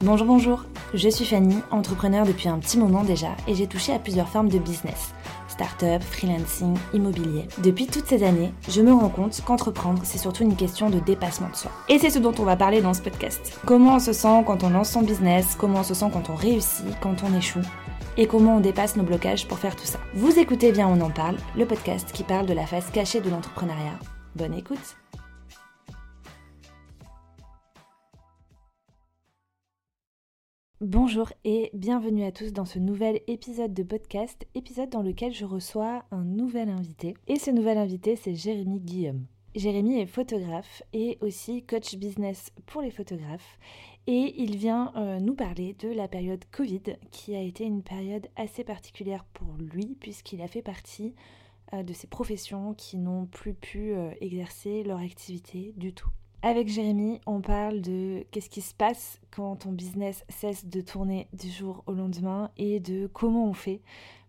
Bonjour, 0.00 0.26
bonjour, 0.26 0.64
je 0.94 1.08
suis 1.08 1.24
Fanny, 1.24 1.56
entrepreneur 1.72 2.24
depuis 2.24 2.48
un 2.48 2.58
petit 2.58 2.78
moment 2.78 3.02
déjà 3.02 3.36
et 3.48 3.54
j'ai 3.54 3.66
touché 3.66 3.92
à 3.92 3.98
plusieurs 3.98 4.28
formes 4.28 4.48
de 4.48 4.58
business. 4.58 5.12
Start-up, 5.48 6.02
freelancing, 6.02 6.76
immobilier. 6.94 7.48
Depuis 7.58 7.88
toutes 7.88 8.06
ces 8.06 8.22
années, 8.22 8.52
je 8.68 8.80
me 8.80 8.92
rends 8.92 9.08
compte 9.08 9.40
qu'entreprendre, 9.44 10.00
c'est 10.04 10.18
surtout 10.18 10.44
une 10.44 10.54
question 10.54 10.88
de 10.88 11.00
dépassement 11.00 11.50
de 11.50 11.56
soi. 11.56 11.72
Et 11.88 11.98
c'est 11.98 12.10
ce 12.10 12.20
dont 12.20 12.32
on 12.38 12.44
va 12.44 12.54
parler 12.54 12.80
dans 12.80 12.94
ce 12.94 13.02
podcast. 13.02 13.58
Comment 13.66 13.96
on 13.96 13.98
se 13.98 14.12
sent 14.12 14.44
quand 14.46 14.62
on 14.62 14.70
lance 14.70 14.90
son 14.90 15.02
business, 15.02 15.56
comment 15.58 15.80
on 15.80 15.84
se 15.84 15.94
sent 15.94 16.10
quand 16.12 16.30
on 16.30 16.36
réussit, 16.36 16.86
quand 17.00 17.24
on 17.24 17.36
échoue, 17.36 17.58
et 18.16 18.26
comment 18.26 18.56
on 18.56 18.60
dépasse 18.60 18.94
nos 18.94 19.04
blocages 19.04 19.48
pour 19.48 19.58
faire 19.58 19.74
tout 19.74 19.84
ça. 19.84 19.98
Vous 20.14 20.38
écoutez 20.38 20.70
bien 20.70 20.86
On 20.86 21.00
en 21.00 21.10
parle, 21.10 21.36
le 21.56 21.66
podcast 21.66 22.12
qui 22.12 22.22
parle 22.22 22.46
de 22.46 22.54
la 22.54 22.66
face 22.66 22.90
cachée 22.90 23.20
de 23.20 23.30
l'entrepreneuriat. 23.30 23.98
Bonne 24.36 24.54
écoute 24.54 24.96
Bonjour 30.80 31.32
et 31.42 31.70
bienvenue 31.74 32.22
à 32.22 32.30
tous 32.30 32.52
dans 32.52 32.64
ce 32.64 32.78
nouvel 32.78 33.20
épisode 33.26 33.74
de 33.74 33.82
podcast, 33.82 34.46
épisode 34.54 34.90
dans 34.90 35.02
lequel 35.02 35.32
je 35.32 35.44
reçois 35.44 36.04
un 36.12 36.22
nouvel 36.22 36.68
invité. 36.68 37.14
Et 37.26 37.36
ce 37.40 37.50
nouvel 37.50 37.78
invité, 37.78 38.14
c'est 38.14 38.36
Jérémy 38.36 38.78
Guillaume. 38.78 39.26
Jérémy 39.56 39.98
est 39.98 40.06
photographe 40.06 40.84
et 40.92 41.18
aussi 41.20 41.64
coach 41.64 41.96
business 41.96 42.52
pour 42.66 42.80
les 42.80 42.92
photographes. 42.92 43.58
Et 44.06 44.40
il 44.40 44.56
vient 44.56 44.92
euh, 44.94 45.18
nous 45.18 45.34
parler 45.34 45.74
de 45.80 45.88
la 45.88 46.06
période 46.06 46.44
Covid, 46.52 46.82
qui 47.10 47.34
a 47.34 47.40
été 47.40 47.64
une 47.64 47.82
période 47.82 48.28
assez 48.36 48.62
particulière 48.62 49.24
pour 49.32 49.56
lui, 49.58 49.96
puisqu'il 49.98 50.40
a 50.42 50.46
fait 50.46 50.62
partie 50.62 51.12
euh, 51.72 51.82
de 51.82 51.92
ces 51.92 52.06
professions 52.06 52.74
qui 52.74 52.98
n'ont 52.98 53.26
plus 53.26 53.54
pu 53.54 53.94
euh, 53.94 54.12
exercer 54.20 54.84
leur 54.84 55.00
activité 55.00 55.74
du 55.76 55.92
tout. 55.92 56.10
Avec 56.42 56.68
Jérémy, 56.68 57.20
on 57.26 57.40
parle 57.40 57.80
de 57.80 58.24
qu'est-ce 58.30 58.48
qui 58.48 58.60
se 58.60 58.72
passe 58.72 59.20
quand 59.32 59.56
ton 59.56 59.72
business 59.72 60.24
cesse 60.28 60.66
de 60.66 60.80
tourner 60.80 61.26
du 61.32 61.50
jour 61.50 61.82
au 61.86 61.92
lendemain 61.92 62.52
et 62.56 62.78
de 62.78 63.08
comment 63.12 63.48
on 63.48 63.54
fait 63.54 63.80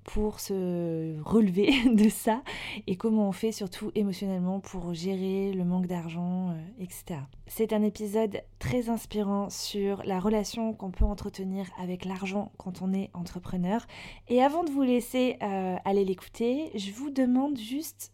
pour 0.06 0.40
se 0.40 1.22
relever 1.22 1.72
de 1.94 2.10
ça 2.10 2.42
et 2.88 2.96
comment 2.96 3.30
on 3.30 3.32
fait 3.32 3.52
surtout 3.52 3.92
émotionnellement 3.94 4.60
pour 4.60 4.92
gérer 4.96 5.54
le 5.54 5.64
manque 5.64 5.86
d'argent, 5.86 6.50
euh, 6.50 6.84
etc. 6.84 7.20
C'est 7.46 7.74
un 7.74 7.84
épisode 7.84 8.42
très 8.58 8.90
inspirant 8.90 9.52
sur 9.52 10.02
la 10.04 10.20
relation 10.20 10.74
qu'on 10.74 10.90
peut 10.90 11.06
entretenir 11.06 11.68
avec 11.80 12.06
l'argent 12.06 12.52
quand 12.58 12.82
on 12.82 12.92
est 12.92 13.12
entrepreneur. 13.14 13.86
Et 14.30 14.42
avant 14.42 14.64
de 14.64 14.72
vous 14.72 14.82
laisser 14.82 15.38
euh, 15.44 15.76
aller 15.86 16.06
l'écouter, 16.06 16.72
je 16.74 16.92
vous 16.92 17.12
demande 17.12 17.60
juste 17.60 18.12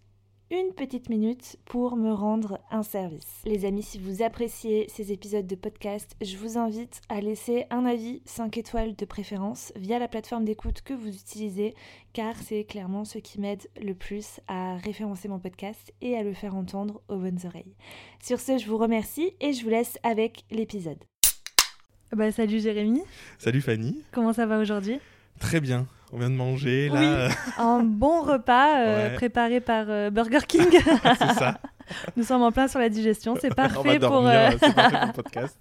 une 0.59 0.73
petite 0.73 1.09
minute 1.09 1.57
pour 1.65 1.97
me 1.97 2.13
rendre 2.13 2.59
un 2.71 2.83
service. 2.83 3.41
Les 3.45 3.65
amis, 3.65 3.83
si 3.83 3.99
vous 3.99 4.23
appréciez 4.23 4.87
ces 4.87 5.11
épisodes 5.11 5.45
de 5.45 5.55
podcast, 5.55 6.15
je 6.21 6.37
vous 6.37 6.57
invite 6.57 7.01
à 7.09 7.19
laisser 7.19 7.65
un 7.69 7.85
avis 7.85 8.21
5 8.25 8.57
étoiles 8.57 8.95
de 8.95 9.05
préférence 9.05 9.73
via 9.75 9.99
la 9.99 10.07
plateforme 10.07 10.45
d'écoute 10.45 10.81
que 10.81 10.93
vous 10.93 11.09
utilisez, 11.09 11.73
car 12.13 12.35
c'est 12.37 12.63
clairement 12.63 13.03
ce 13.03 13.17
qui 13.17 13.41
m'aide 13.41 13.67
le 13.81 13.93
plus 13.93 14.39
à 14.47 14.77
référencer 14.77 15.27
mon 15.27 15.39
podcast 15.39 15.93
et 16.01 16.15
à 16.15 16.23
le 16.23 16.33
faire 16.33 16.55
entendre 16.55 17.01
aux 17.09 17.17
bonnes 17.17 17.39
oreilles. 17.45 17.75
Sur 18.23 18.39
ce, 18.39 18.57
je 18.57 18.67
vous 18.67 18.77
remercie 18.77 19.33
et 19.41 19.51
je 19.51 19.63
vous 19.63 19.69
laisse 19.69 19.99
avec 20.03 20.45
l'épisode. 20.51 21.03
Bah, 22.15 22.31
salut 22.31 22.61
Jérémy. 22.61 23.01
Salut 23.39 23.61
Fanny. 23.61 24.01
Comment 24.11 24.31
ça 24.31 24.45
va 24.45 24.59
aujourd'hui? 24.59 24.99
Très 25.39 25.59
bien. 25.59 25.85
On 26.15 26.17
vient 26.17 26.29
de 26.29 26.35
manger 26.35 26.87
là. 26.87 27.27
Oui, 27.27 27.33
un 27.57 27.83
bon 27.83 28.21
repas 28.21 28.79
euh, 28.79 29.15
préparé 29.15 29.59
par 29.59 29.87
euh, 29.89 30.09
Burger 30.09 30.39
King. 30.47 30.69
c'est 30.71 31.33
ça. 31.33 31.59
Nous 32.15 32.23
sommes 32.23 32.41
en 32.41 32.53
plein 32.53 32.69
sur 32.69 32.79
la 32.79 32.87
digestion, 32.87 33.35
c'est 33.39 33.53
parfait, 33.53 33.99
pour, 33.99 34.25
euh, 34.25 34.51
parfait 34.51 34.71
pour 34.71 35.07
le 35.07 35.11
podcast. 35.11 35.59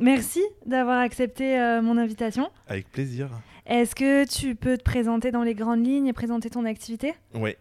merci 0.00 0.42
d'avoir 0.66 0.98
accepté 0.98 1.56
mon 1.84 1.96
invitation. 1.98 2.50
Avec 2.66 2.90
plaisir. 2.90 3.30
Est-ce 3.64 3.94
que 3.94 4.28
tu 4.28 4.56
peux 4.56 4.76
te 4.76 4.82
présenter 4.82 5.30
dans 5.30 5.44
les 5.44 5.54
grandes 5.54 5.86
lignes 5.86 6.08
et 6.08 6.12
présenter 6.12 6.50
ton 6.50 6.64
activité? 6.64 7.14
Oui. 7.32 7.54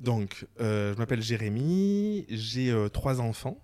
Donc, 0.00 0.46
je 0.58 0.96
m'appelle 0.96 1.20
Jérémy, 1.20 2.24
j'ai 2.30 2.74
trois 2.94 3.20
enfants. 3.20 3.58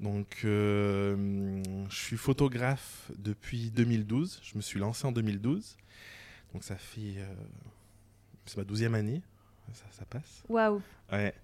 Donc, 0.00 0.38
je 0.42 1.16
suis 1.88 2.16
photographe 2.16 3.12
depuis 3.16 3.70
2012. 3.70 4.40
Je 4.42 4.56
me 4.56 4.60
suis 4.60 4.80
lancé 4.80 5.06
en 5.06 5.12
2012. 5.12 5.76
Donc 6.56 6.64
ça 6.64 6.76
fait. 6.76 7.18
Euh, 7.18 7.34
c'est 8.46 8.56
ma 8.56 8.64
douzième 8.64 8.94
année, 8.94 9.20
ça, 9.74 9.84
ça 9.90 10.06
passe. 10.06 10.42
Waouh! 10.48 10.80
Ouais. 11.12 11.34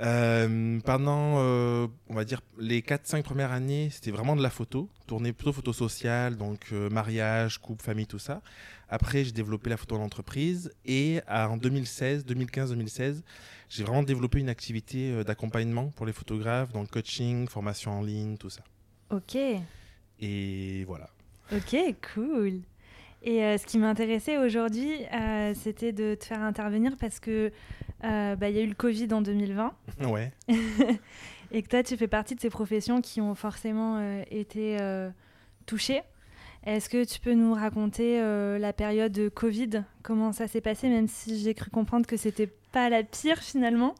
Euh, 0.00 0.80
pendant, 0.80 1.36
euh, 1.38 1.86
on 2.08 2.14
va 2.14 2.24
dire, 2.24 2.40
les 2.58 2.80
4-5 2.80 3.22
premières 3.22 3.52
années, 3.52 3.88
c'était 3.92 4.10
vraiment 4.10 4.34
de 4.34 4.42
la 4.42 4.50
photo, 4.50 4.88
tournée 5.06 5.32
plutôt 5.32 5.52
photo 5.52 5.72
sociale, 5.72 6.36
donc 6.36 6.72
mariage, 6.72 7.58
couple, 7.58 7.84
famille, 7.84 8.08
tout 8.08 8.18
ça. 8.18 8.42
Après, 8.88 9.22
j'ai 9.22 9.30
développé 9.30 9.70
la 9.70 9.76
photo 9.76 9.94
en 9.94 10.02
entreprise 10.02 10.72
et 10.84 11.20
en 11.28 11.56
2016, 11.56 12.26
2015-2016, 12.26 13.22
j'ai 13.68 13.84
vraiment 13.84 14.02
développé 14.02 14.40
une 14.40 14.48
activité 14.48 15.22
d'accompagnement 15.22 15.90
pour 15.90 16.04
les 16.04 16.12
photographes, 16.12 16.72
donc 16.72 16.90
coaching, 16.90 17.46
formation 17.46 17.92
en 17.92 18.02
ligne, 18.02 18.36
tout 18.38 18.50
ça. 18.50 18.64
Ok. 19.10 19.36
Et 20.18 20.84
voilà. 20.84 21.10
Ok, 21.52 21.76
cool. 22.12 22.62
Et 23.22 23.42
euh, 23.42 23.58
ce 23.58 23.66
qui 23.66 23.78
m'intéressait 23.78 24.38
aujourd'hui, 24.38 25.04
euh, 25.12 25.52
c'était 25.54 25.92
de 25.92 26.14
te 26.14 26.24
faire 26.24 26.42
intervenir 26.42 26.96
parce 26.98 27.18
que 27.18 27.50
euh, 28.04 28.36
bah, 28.36 28.48
il 28.48 28.56
y 28.56 28.58
a 28.58 28.62
eu 28.62 28.68
le 28.68 28.74
Covid 28.74 29.12
en 29.12 29.22
2020. 29.22 29.74
Ouais. 30.08 30.32
et 31.52 31.62
que 31.62 31.68
toi, 31.68 31.82
tu 31.82 31.96
fais 31.96 32.08
partie 32.08 32.34
de 32.34 32.40
ces 32.40 32.50
professions 32.50 33.00
qui 33.00 33.20
ont 33.20 33.34
forcément 33.34 34.20
été 34.30 34.76
touchées. 35.64 36.02
Est-ce 36.64 36.88
que 36.88 37.04
tu 37.04 37.20
peux 37.20 37.34
nous 37.34 37.54
raconter 37.54 38.20
la 38.20 38.72
période 38.72 39.12
de 39.12 39.28
Covid? 39.28 39.84
Comment 40.02 40.32
ça 40.32 40.48
s'est 40.48 40.60
passé, 40.60 40.88
même 40.88 41.08
si 41.08 41.40
j'ai 41.42 41.54
cru 41.54 41.70
comprendre 41.70 42.06
que 42.06 42.16
c'était 42.16 42.50
pas 42.72 42.90
la 42.90 43.04
pire 43.04 43.38
finalement 43.38 43.94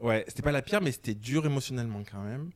Ouais, 0.00 0.24
c'était 0.26 0.42
pas 0.42 0.50
la 0.50 0.62
pire, 0.62 0.80
mais 0.80 0.90
c'était 0.90 1.14
dur 1.14 1.46
émotionnellement 1.46 2.02
quand 2.10 2.22
même. 2.22 2.50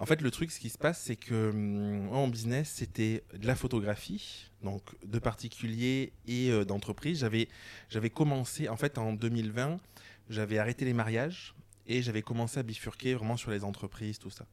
En 0.00 0.06
fait, 0.06 0.22
le 0.22 0.30
truc, 0.30 0.50
ce 0.50 0.58
qui 0.58 0.70
se 0.70 0.78
passe, 0.78 0.98
c'est 0.98 1.16
que 1.16 1.50
hum, 1.50 2.08
en 2.10 2.26
business, 2.26 2.72
c'était 2.74 3.22
de 3.38 3.46
la 3.46 3.54
photographie, 3.54 4.50
donc 4.62 4.82
de 5.04 5.18
particuliers 5.18 6.14
et 6.26 6.50
euh, 6.50 6.64
d'entreprises. 6.64 7.20
J'avais, 7.20 7.48
j'avais 7.90 8.08
commencé, 8.08 8.70
en 8.70 8.78
fait, 8.78 8.96
en 8.96 9.12
2020, 9.12 9.78
j'avais 10.30 10.56
arrêté 10.56 10.86
les 10.86 10.94
mariages 10.94 11.54
et 11.86 12.00
j'avais 12.00 12.22
commencé 12.22 12.58
à 12.58 12.62
bifurquer 12.62 13.12
vraiment 13.12 13.36
sur 13.36 13.50
les 13.50 13.62
entreprises, 13.62 14.18
tout 14.18 14.30
ça. 14.30 14.46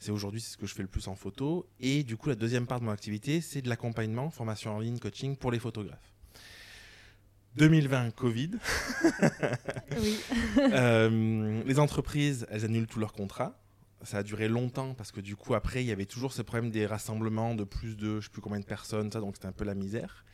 C'est 0.00 0.10
aujourd'hui 0.10 0.42
c'est 0.42 0.52
ce 0.52 0.56
que 0.58 0.66
je 0.66 0.74
fais 0.74 0.82
le 0.82 0.88
plus 0.88 1.08
en 1.08 1.14
photo. 1.14 1.66
Et 1.80 2.02
du 2.02 2.18
coup, 2.18 2.28
la 2.28 2.34
deuxième 2.34 2.66
part 2.66 2.78
de 2.78 2.84
mon 2.84 2.90
activité, 2.90 3.40
c'est 3.40 3.62
de 3.62 3.70
l'accompagnement, 3.70 4.28
formation 4.28 4.76
en 4.76 4.80
ligne, 4.80 4.98
coaching 4.98 5.34
pour 5.34 5.50
les 5.50 5.58
photographes. 5.58 6.12
2020, 7.56 8.10
Covid. 8.10 8.50
oui. 9.98 10.18
Euh, 10.58 11.62
les 11.64 11.78
entreprises, 11.78 12.46
elles 12.50 12.64
annulent 12.64 12.86
tous 12.86 12.98
leurs 12.98 13.12
contrats 13.12 13.63
ça 14.04 14.18
a 14.18 14.22
duré 14.22 14.48
longtemps 14.48 14.94
parce 14.94 15.12
que 15.12 15.20
du 15.20 15.36
coup 15.36 15.54
après 15.54 15.82
il 15.82 15.86
y 15.86 15.92
avait 15.92 16.06
toujours 16.06 16.32
ce 16.32 16.42
problème 16.42 16.70
des 16.70 16.86
rassemblements 16.86 17.54
de 17.54 17.64
plus 17.64 17.96
de 17.96 18.20
je 18.20 18.26
sais 18.26 18.30
plus 18.30 18.42
combien 18.42 18.60
de 18.60 18.64
personnes 18.64 19.08
donc 19.08 19.36
c'était 19.36 19.48
un 19.48 19.52
peu 19.52 19.64
la 19.64 19.74
misère 19.74 20.24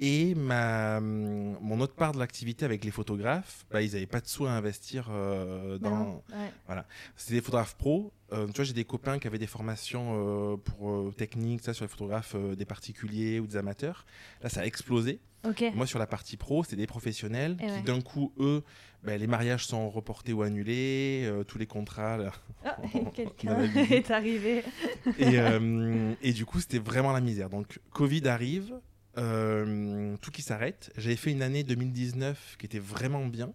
et 0.00 0.34
ma, 0.34 0.98
mon 0.98 1.80
autre 1.80 1.94
part 1.94 2.12
de 2.12 2.18
l'activité 2.18 2.64
avec 2.64 2.84
les 2.84 2.90
photographes, 2.90 3.66
bah, 3.70 3.82
ils 3.82 3.92
n'avaient 3.92 4.06
pas 4.06 4.22
de 4.22 4.26
sous 4.26 4.46
à 4.46 4.50
investir 4.50 5.08
euh, 5.10 5.76
dans. 5.76 6.24
Voilà. 6.64 6.86
C'était 7.16 7.34
des 7.34 7.40
photographes 7.42 7.76
pros. 7.76 8.10
Euh, 8.32 8.46
tu 8.46 8.52
vois, 8.54 8.64
j'ai 8.64 8.72
des 8.72 8.84
copains 8.84 9.18
qui 9.18 9.26
avaient 9.26 9.38
des 9.38 9.46
formations 9.46 10.52
euh, 10.52 10.56
pour 10.56 11.14
techniques, 11.16 11.62
ça, 11.62 11.74
sur 11.74 11.84
les 11.84 11.90
photographes 11.90 12.34
des 12.34 12.64
particuliers 12.64 13.40
ou 13.40 13.46
des 13.46 13.58
amateurs. 13.58 14.06
Là, 14.42 14.48
ça 14.48 14.62
a 14.62 14.64
explosé. 14.64 15.20
Moi, 15.74 15.86
sur 15.86 15.98
la 15.98 16.06
partie 16.06 16.38
pro, 16.38 16.64
c'était 16.64 16.76
des 16.76 16.86
professionnels 16.86 17.56
qui, 17.58 17.82
d'un 17.82 18.00
coup, 18.00 18.32
eux, 18.38 18.62
bah, 19.04 19.18
les 19.18 19.26
mariages 19.26 19.66
sont 19.66 19.90
reportés 19.90 20.32
ou 20.32 20.42
annulés, 20.42 21.30
tous 21.46 21.58
les 21.58 21.66
contrats. 21.66 22.18
Oh, 22.64 22.68
quelqu'un 23.14 23.60
est 23.90 24.10
arrivé. 24.10 24.62
et, 25.18 25.36
et, 26.22 26.32
du 26.32 26.46
coup, 26.46 26.58
c'était 26.60 26.78
vraiment 26.78 27.12
la 27.12 27.20
misère. 27.20 27.50
Donc, 27.50 27.80
Covid 27.90 28.26
arrive, 28.28 28.80
euh, 29.18 30.16
tout 30.20 30.30
qui 30.30 30.42
s'arrête. 30.42 30.92
J'avais 30.96 31.16
fait 31.16 31.32
une 31.32 31.42
année 31.42 31.64
2019 31.64 32.56
qui 32.58 32.66
était 32.66 32.78
vraiment 32.78 33.26
bien. 33.26 33.52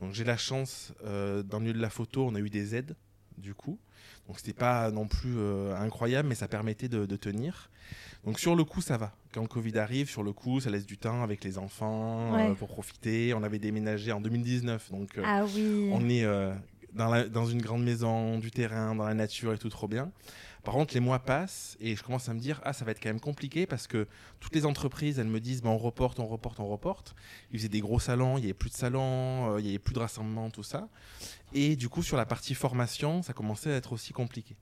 Donc 0.00 0.14
j'ai 0.14 0.24
la 0.24 0.36
chance, 0.36 0.92
euh, 1.04 1.42
dans 1.42 1.58
le 1.58 1.64
milieu 1.64 1.74
de 1.74 1.82
la 1.82 1.90
photo, 1.90 2.26
on 2.26 2.34
a 2.34 2.40
eu 2.40 2.50
des 2.50 2.74
aides, 2.74 2.96
du 3.38 3.54
coup. 3.54 3.78
Donc 4.26 4.38
c'était 4.38 4.52
pas 4.52 4.90
non 4.90 5.06
plus 5.06 5.36
euh, 5.36 5.76
incroyable, 5.76 6.28
mais 6.28 6.34
ça 6.34 6.48
permettait 6.48 6.88
de, 6.88 7.04
tenir. 7.16 7.70
Donc 8.24 8.38
sur 8.38 8.56
le 8.56 8.64
coup, 8.64 8.80
ça 8.80 8.96
va. 8.96 9.12
Quand 9.32 9.42
le 9.42 9.48
Covid 9.48 9.78
arrive, 9.78 10.08
sur 10.08 10.22
le 10.22 10.32
coup, 10.32 10.60
ça 10.60 10.70
laisse 10.70 10.86
du 10.86 10.98
temps 10.98 11.22
avec 11.22 11.44
les 11.44 11.58
enfants 11.58 12.54
pour 12.58 12.68
profiter. 12.68 13.34
On 13.34 13.42
avait 13.42 13.58
déménagé 13.58 14.12
en 14.12 14.20
2019, 14.20 14.90
donc 14.90 15.18
ah 15.22 15.44
oui. 15.44 15.90
on 15.92 16.08
est 16.08 16.24
dans, 16.92 17.08
la- 17.08 17.28
dans 17.28 17.46
une 17.46 17.60
grande 17.62 17.84
maison, 17.84 18.38
du 18.38 18.50
terrain, 18.50 18.94
dans 18.94 19.04
la 19.04 19.14
nature 19.14 19.52
et 19.52 19.58
tout 19.58 19.68
trop 19.68 19.88
bien. 19.88 20.10
Par 20.62 20.74
contre, 20.74 20.94
les 20.94 21.00
mois 21.00 21.20
passent 21.20 21.76
et 21.80 21.96
je 21.96 22.02
commence 22.02 22.28
à 22.28 22.34
me 22.34 22.38
dire 22.38 22.60
ah 22.64 22.72
ça 22.72 22.84
va 22.84 22.90
être 22.90 23.02
quand 23.02 23.08
même 23.08 23.20
compliqué 23.20 23.66
parce 23.66 23.86
que 23.86 24.06
toutes 24.40 24.54
les 24.54 24.66
entreprises 24.66 25.18
elles 25.18 25.26
me 25.26 25.40
disent 25.40 25.62
bah, 25.62 25.70
on 25.70 25.78
reporte, 25.78 26.18
on 26.20 26.26
reporte, 26.26 26.60
on 26.60 26.68
reporte. 26.68 27.14
Ils 27.50 27.58
faisaient 27.58 27.68
des 27.68 27.80
gros 27.80 27.98
salons, 28.00 28.36
il 28.36 28.42
n'y 28.42 28.46
avait 28.46 28.54
plus 28.54 28.70
de 28.70 28.74
salons, 28.74 29.54
euh, 29.54 29.60
il 29.60 29.64
n'y 29.64 29.70
avait 29.70 29.78
plus 29.78 29.94
de 29.94 29.98
rassemblements, 29.98 30.50
tout 30.50 30.62
ça. 30.62 30.88
Et 31.52 31.76
du 31.76 31.88
coup 31.88 32.02
sur 32.02 32.16
la 32.16 32.26
partie 32.26 32.54
formation, 32.54 33.22
ça 33.22 33.32
commençait 33.32 33.72
à 33.72 33.76
être 33.76 33.92
aussi 33.92 34.12
compliqué. 34.12 34.56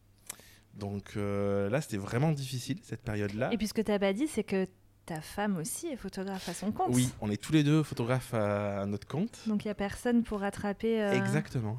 Donc 0.75 1.15
euh, 1.17 1.69
là 1.71 1.81
c'était 1.81 1.97
vraiment 1.97 2.31
difficile 2.33 2.79
cette 2.83 3.03
période-là. 3.03 3.53
Et 3.53 3.57
puis 3.57 3.67
ce 3.67 3.75
que 3.75 3.83
t'as 3.83 3.99
pas 3.99 4.13
dit, 4.13 4.29
c'est 4.29 4.45
que 4.45 4.67
ta 5.09 5.21
femme 5.23 5.57
aussi 5.57 5.87
est 5.87 5.97
photographe 5.97 6.49
à 6.51 6.55
son 6.55 6.71
compte. 6.71 6.91
Oui, 6.91 7.11
on 7.23 7.31
est 7.31 7.43
tous 7.43 7.53
les 7.53 7.65
deux 7.65 7.83
photographes 7.83 8.35
à, 8.35 8.85
notre 8.85 9.07
compte. 9.07 9.41
Donc 9.47 9.65
il 9.65 9.69
y 9.69 9.71
a 9.71 9.75
personne 9.75 10.23
pour 10.23 10.41
rattraper. 10.41 11.03
euh, 11.03 11.13
Exactement. 11.13 11.79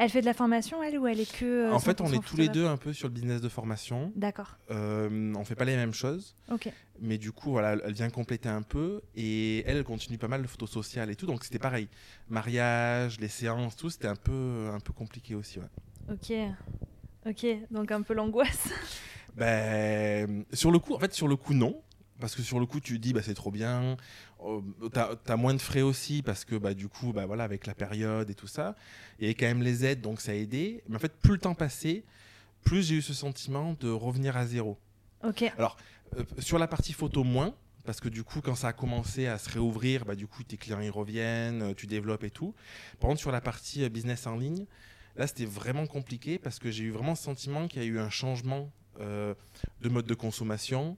Elle 0.00 0.10
fait 0.10 0.20
de 0.20 0.26
la 0.26 0.32
formation, 0.34 0.80
elle, 0.82 0.96
ou 0.98 1.06
elle 1.08 1.18
est 1.20 1.30
que. 1.38 1.44
euh, 1.44 1.72
en 1.72 1.80
fait, 1.80 2.00
on 2.00 2.06
100% 2.06 2.14
est 2.14 2.24
tous 2.24 2.36
les 2.36 2.48
deux 2.48 2.66
un 2.66 2.76
peu 2.76 2.92
sur 2.92 3.08
le 3.08 3.14
business 3.14 3.40
de 3.40 3.48
formation. 3.48 4.12
D'accord. 4.14 4.56
Euh, 4.70 5.34
on 5.36 5.44
fait 5.44 5.56
pas 5.56 5.64
les 5.64 5.74
mêmes 5.74 5.92
choses, 5.92 6.36
Ok. 6.52 6.70
mais 7.00 7.18
du 7.18 7.32
coup, 7.32 7.50
voilà, 7.50 7.76
elle 7.84 7.92
vient 7.92 8.08
compléter 8.08 8.48
un 8.48 8.62
peu 8.62 9.02
et 9.16 9.64
elle, 9.68 9.76
elle 9.78 9.84
continue 9.84 10.16
pas 10.16 10.28
mal 10.28 10.40
le 10.40 10.46
photo 10.46 10.66
social 10.68 11.10
et 11.10 11.16
tout. 11.16 11.26
Donc 11.26 11.42
c'était 11.42 11.58
pareil, 11.58 11.88
mariage, 12.28 13.18
les 13.18 13.26
séances, 13.28 13.74
tout, 13.76 13.90
c'était 13.90 14.06
un 14.08 14.14
peu, 14.16 14.70
un 14.72 14.78
peu 14.80 14.92
compliqué 14.92 15.34
aussi. 15.34 15.58
Ouais. 15.58 15.66
Ok. 16.12 16.32
Ok. 17.28 17.46
Donc 17.72 17.90
un 17.90 18.02
peu 18.02 18.14
l'angoisse. 18.14 18.68
Ben, 19.36 20.44
sur 20.52 20.70
le 20.70 20.78
coup, 20.78 20.94
en 20.94 20.98
fait, 20.98 21.12
sur 21.12 21.28
le 21.28 21.36
coup, 21.36 21.54
non. 21.54 21.80
Parce 22.20 22.34
que 22.34 22.42
sur 22.42 22.58
le 22.58 22.66
coup, 22.66 22.80
tu 22.80 22.98
dis, 22.98 23.12
bah, 23.12 23.22
c'est 23.22 23.34
trop 23.34 23.50
bien. 23.50 23.96
Euh, 24.44 24.60
t'as 24.92 25.14
as 25.26 25.36
moins 25.36 25.54
de 25.54 25.60
frais 25.60 25.82
aussi, 25.82 26.22
parce 26.22 26.44
que 26.44 26.56
bah, 26.56 26.74
du 26.74 26.88
coup, 26.88 27.12
bah, 27.12 27.26
voilà, 27.26 27.44
avec 27.44 27.66
la 27.66 27.74
période 27.74 28.28
et 28.28 28.34
tout 28.34 28.46
ça, 28.46 28.76
avait 29.20 29.34
quand 29.34 29.46
même 29.46 29.62
les 29.62 29.84
aides, 29.84 30.00
donc 30.00 30.20
ça 30.20 30.32
a 30.32 30.34
aidé. 30.34 30.82
Mais 30.88 30.96
en 30.96 30.98
fait, 30.98 31.16
plus 31.16 31.32
le 31.32 31.38
temps 31.38 31.54
passait, 31.54 32.04
plus 32.64 32.88
j'ai 32.88 32.96
eu 32.96 33.02
ce 33.02 33.14
sentiment 33.14 33.76
de 33.80 33.88
revenir 33.88 34.36
à 34.36 34.46
zéro. 34.46 34.78
ok. 35.24 35.52
Euh, 36.16 36.24
sur 36.38 36.58
la 36.58 36.66
partie 36.66 36.92
photo, 36.92 37.24
moins. 37.24 37.54
Parce 37.88 38.00
que 38.00 38.10
du 38.10 38.22
coup, 38.22 38.42
quand 38.42 38.54
ça 38.54 38.68
a 38.68 38.72
commencé 38.74 39.26
à 39.26 39.38
se 39.38 39.48
réouvrir, 39.48 40.04
bah, 40.04 40.14
du 40.14 40.26
coup, 40.26 40.42
tes 40.42 40.58
clients 40.58 40.80
ils 40.80 40.90
reviennent, 40.90 41.62
euh, 41.62 41.74
tu 41.74 41.86
développes 41.86 42.24
et 42.24 42.30
tout. 42.30 42.54
Par 43.00 43.08
contre, 43.08 43.20
sur 43.20 43.32
la 43.32 43.40
partie 43.40 43.82
euh, 43.82 43.88
business 43.88 44.26
en 44.26 44.36
ligne, 44.36 44.66
là, 45.16 45.26
c'était 45.26 45.46
vraiment 45.46 45.86
compliqué 45.86 46.38
parce 46.38 46.58
que 46.58 46.70
j'ai 46.70 46.84
eu 46.84 46.90
vraiment 46.90 47.14
ce 47.14 47.22
sentiment 47.22 47.66
qu'il 47.66 47.82
y 47.82 47.84
a 47.86 47.88
eu 47.88 47.98
un 47.98 48.10
changement 48.10 48.70
euh, 49.00 49.34
de 49.80 49.88
mode 49.88 50.06
de 50.06 50.14
consommation. 50.14 50.96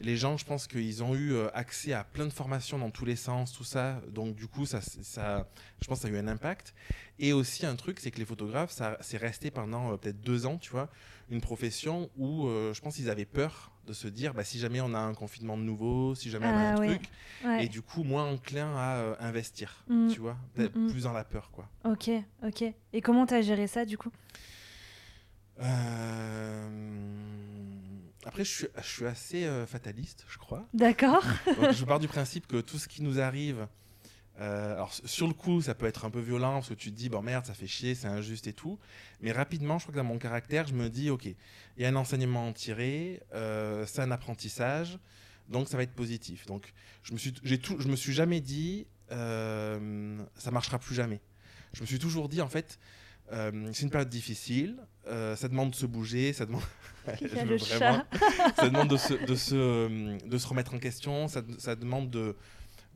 Les 0.00 0.16
gens, 0.16 0.36
je 0.36 0.44
pense 0.44 0.66
qu'ils 0.66 1.02
ont 1.02 1.14
eu 1.14 1.32
euh, 1.32 1.48
accès 1.54 1.92
à 1.92 2.04
plein 2.04 2.24
de 2.26 2.32
formations 2.32 2.78
dans 2.78 2.90
tous 2.90 3.04
les 3.04 3.16
sens, 3.16 3.52
tout 3.52 3.64
ça. 3.64 4.00
Donc, 4.10 4.34
du 4.34 4.46
coup, 4.46 4.66
ça, 4.66 4.80
ça, 4.80 5.48
je 5.80 5.86
pense 5.86 5.98
que 6.00 6.02
ça 6.02 6.08
a 6.08 6.10
eu 6.16 6.18
un 6.18 6.28
impact. 6.28 6.74
Et 7.18 7.32
aussi, 7.32 7.66
un 7.66 7.76
truc, 7.76 8.00
c'est 8.00 8.10
que 8.10 8.18
les 8.18 8.24
photographes, 8.24 8.70
ça 8.72 8.96
c'est 9.00 9.16
resté 9.18 9.50
pendant 9.50 9.92
euh, 9.92 9.96
peut-être 9.96 10.20
deux 10.20 10.46
ans, 10.46 10.58
tu 10.58 10.70
vois, 10.70 10.88
une 11.30 11.40
profession 11.40 12.10
où 12.16 12.46
euh, 12.46 12.72
je 12.74 12.80
pense 12.80 12.96
qu'ils 12.96 13.10
avaient 13.10 13.24
peur 13.24 13.70
de 13.86 13.92
se 13.92 14.06
dire, 14.06 14.32
bah, 14.32 14.44
si 14.44 14.58
jamais 14.60 14.80
on 14.80 14.94
a 14.94 14.98
un 14.98 15.12
confinement 15.14 15.56
de 15.56 15.62
nouveau, 15.64 16.14
si 16.14 16.30
jamais 16.30 16.46
on 16.46 16.50
a 16.50 16.52
Ah 16.52 16.74
un 16.74 16.78
ouais. 16.78 16.86
truc, 16.86 17.10
Ouais. 17.44 17.64
et 17.64 17.68
du 17.68 17.82
coup, 17.82 18.04
moins 18.04 18.30
enclin 18.30 18.76
à 18.76 18.96
euh, 18.98 19.14
investir, 19.18 19.84
Mm. 19.88 20.08
tu 20.08 20.20
vois, 20.20 20.36
peut-être 20.54 20.76
Mm, 20.76 20.86
mm. 20.86 20.90
plus 20.92 21.02
dans 21.02 21.12
la 21.12 21.24
peur, 21.24 21.50
quoi. 21.50 21.68
Ok. 21.84 22.08
Ok. 22.46 22.64
Et 22.92 23.00
comment 23.00 23.26
t'as 23.26 23.40
géré 23.42 23.66
ça 23.66 23.84
du 23.84 23.98
coup? 23.98 24.10
Après, 28.24 28.44
je 28.44 28.50
suis, 28.50 28.66
je 28.76 28.88
suis 28.88 29.06
assez 29.06 29.44
euh, 29.44 29.66
fataliste, 29.66 30.24
je 30.28 30.38
crois. 30.38 30.66
D'accord. 30.72 31.24
Je 31.72 31.84
pars 31.84 31.98
du 31.98 32.08
principe 32.08 32.46
que 32.46 32.60
tout 32.60 32.78
ce 32.78 32.88
qui 32.88 33.02
nous 33.02 33.20
arrive, 33.20 33.66
euh, 34.40 34.74
alors 34.74 34.92
sur 34.92 35.26
le 35.26 35.34
coup, 35.34 35.60
ça 35.60 35.74
peut 35.74 35.86
être 35.86 36.04
un 36.04 36.10
peu 36.10 36.20
violent 36.20 36.54
parce 36.54 36.68
que 36.68 36.74
tu 36.74 36.90
te 36.90 36.96
dis, 36.96 37.08
bon 37.08 37.20
merde, 37.20 37.44
ça 37.44 37.54
fait 37.54 37.66
chier, 37.66 37.94
c'est 37.94 38.06
injuste 38.06 38.46
et 38.46 38.52
tout. 38.52 38.78
Mais 39.20 39.32
rapidement, 39.32 39.78
je 39.78 39.84
crois 39.84 39.92
que 39.92 39.98
dans 39.98 40.04
mon 40.04 40.18
caractère, 40.18 40.66
je 40.66 40.74
me 40.74 40.88
dis, 40.88 41.10
ok, 41.10 41.26
il 41.26 41.36
y 41.82 41.84
a 41.84 41.88
un 41.88 41.96
enseignement 41.96 42.44
à 42.44 42.48
en 42.48 42.52
tirer, 42.52 43.20
euh, 43.34 43.84
c'est 43.86 44.00
un 44.00 44.10
apprentissage, 44.10 44.98
donc 45.48 45.68
ça 45.68 45.76
va 45.76 45.82
être 45.82 45.94
positif. 45.94 46.46
Donc 46.46 46.72
je 47.02 47.12
me 47.12 47.18
suis, 47.18 47.32
tout, 47.32 47.76
je 47.78 47.88
me 47.88 47.96
suis 47.96 48.12
jamais 48.12 48.40
dit, 48.40 48.86
euh, 49.10 50.22
ça 50.36 50.50
marchera 50.50 50.78
plus 50.78 50.94
jamais. 50.94 51.20
Je 51.74 51.80
me 51.82 51.86
suis 51.86 51.98
toujours 51.98 52.28
dit, 52.28 52.40
en 52.40 52.48
fait, 52.48 52.78
euh, 53.32 53.70
c'est 53.72 53.82
une 53.82 53.90
période 53.90 54.08
difficile, 54.10 54.76
euh, 55.08 55.34
ça 55.36 55.48
demande 55.48 55.70
de 55.70 55.74
se 55.76 55.86
bouger, 55.86 56.32
ça 56.32 56.46
demande. 56.46 56.62
Je 57.20 57.26
veux 57.26 57.56
vraiment- 57.78 58.04
ça 58.56 58.68
demande 58.68 58.88
de 58.88 58.96
se, 58.96 59.14
de 59.14 59.34
se, 59.34 59.54
euh, 59.56 60.18
de 60.24 60.38
se 60.38 60.46
remettre 60.46 60.74
en 60.74 60.78
question, 60.78 61.26
ça, 61.28 61.42
ça 61.58 61.74
demande 61.74 62.10
de, 62.10 62.36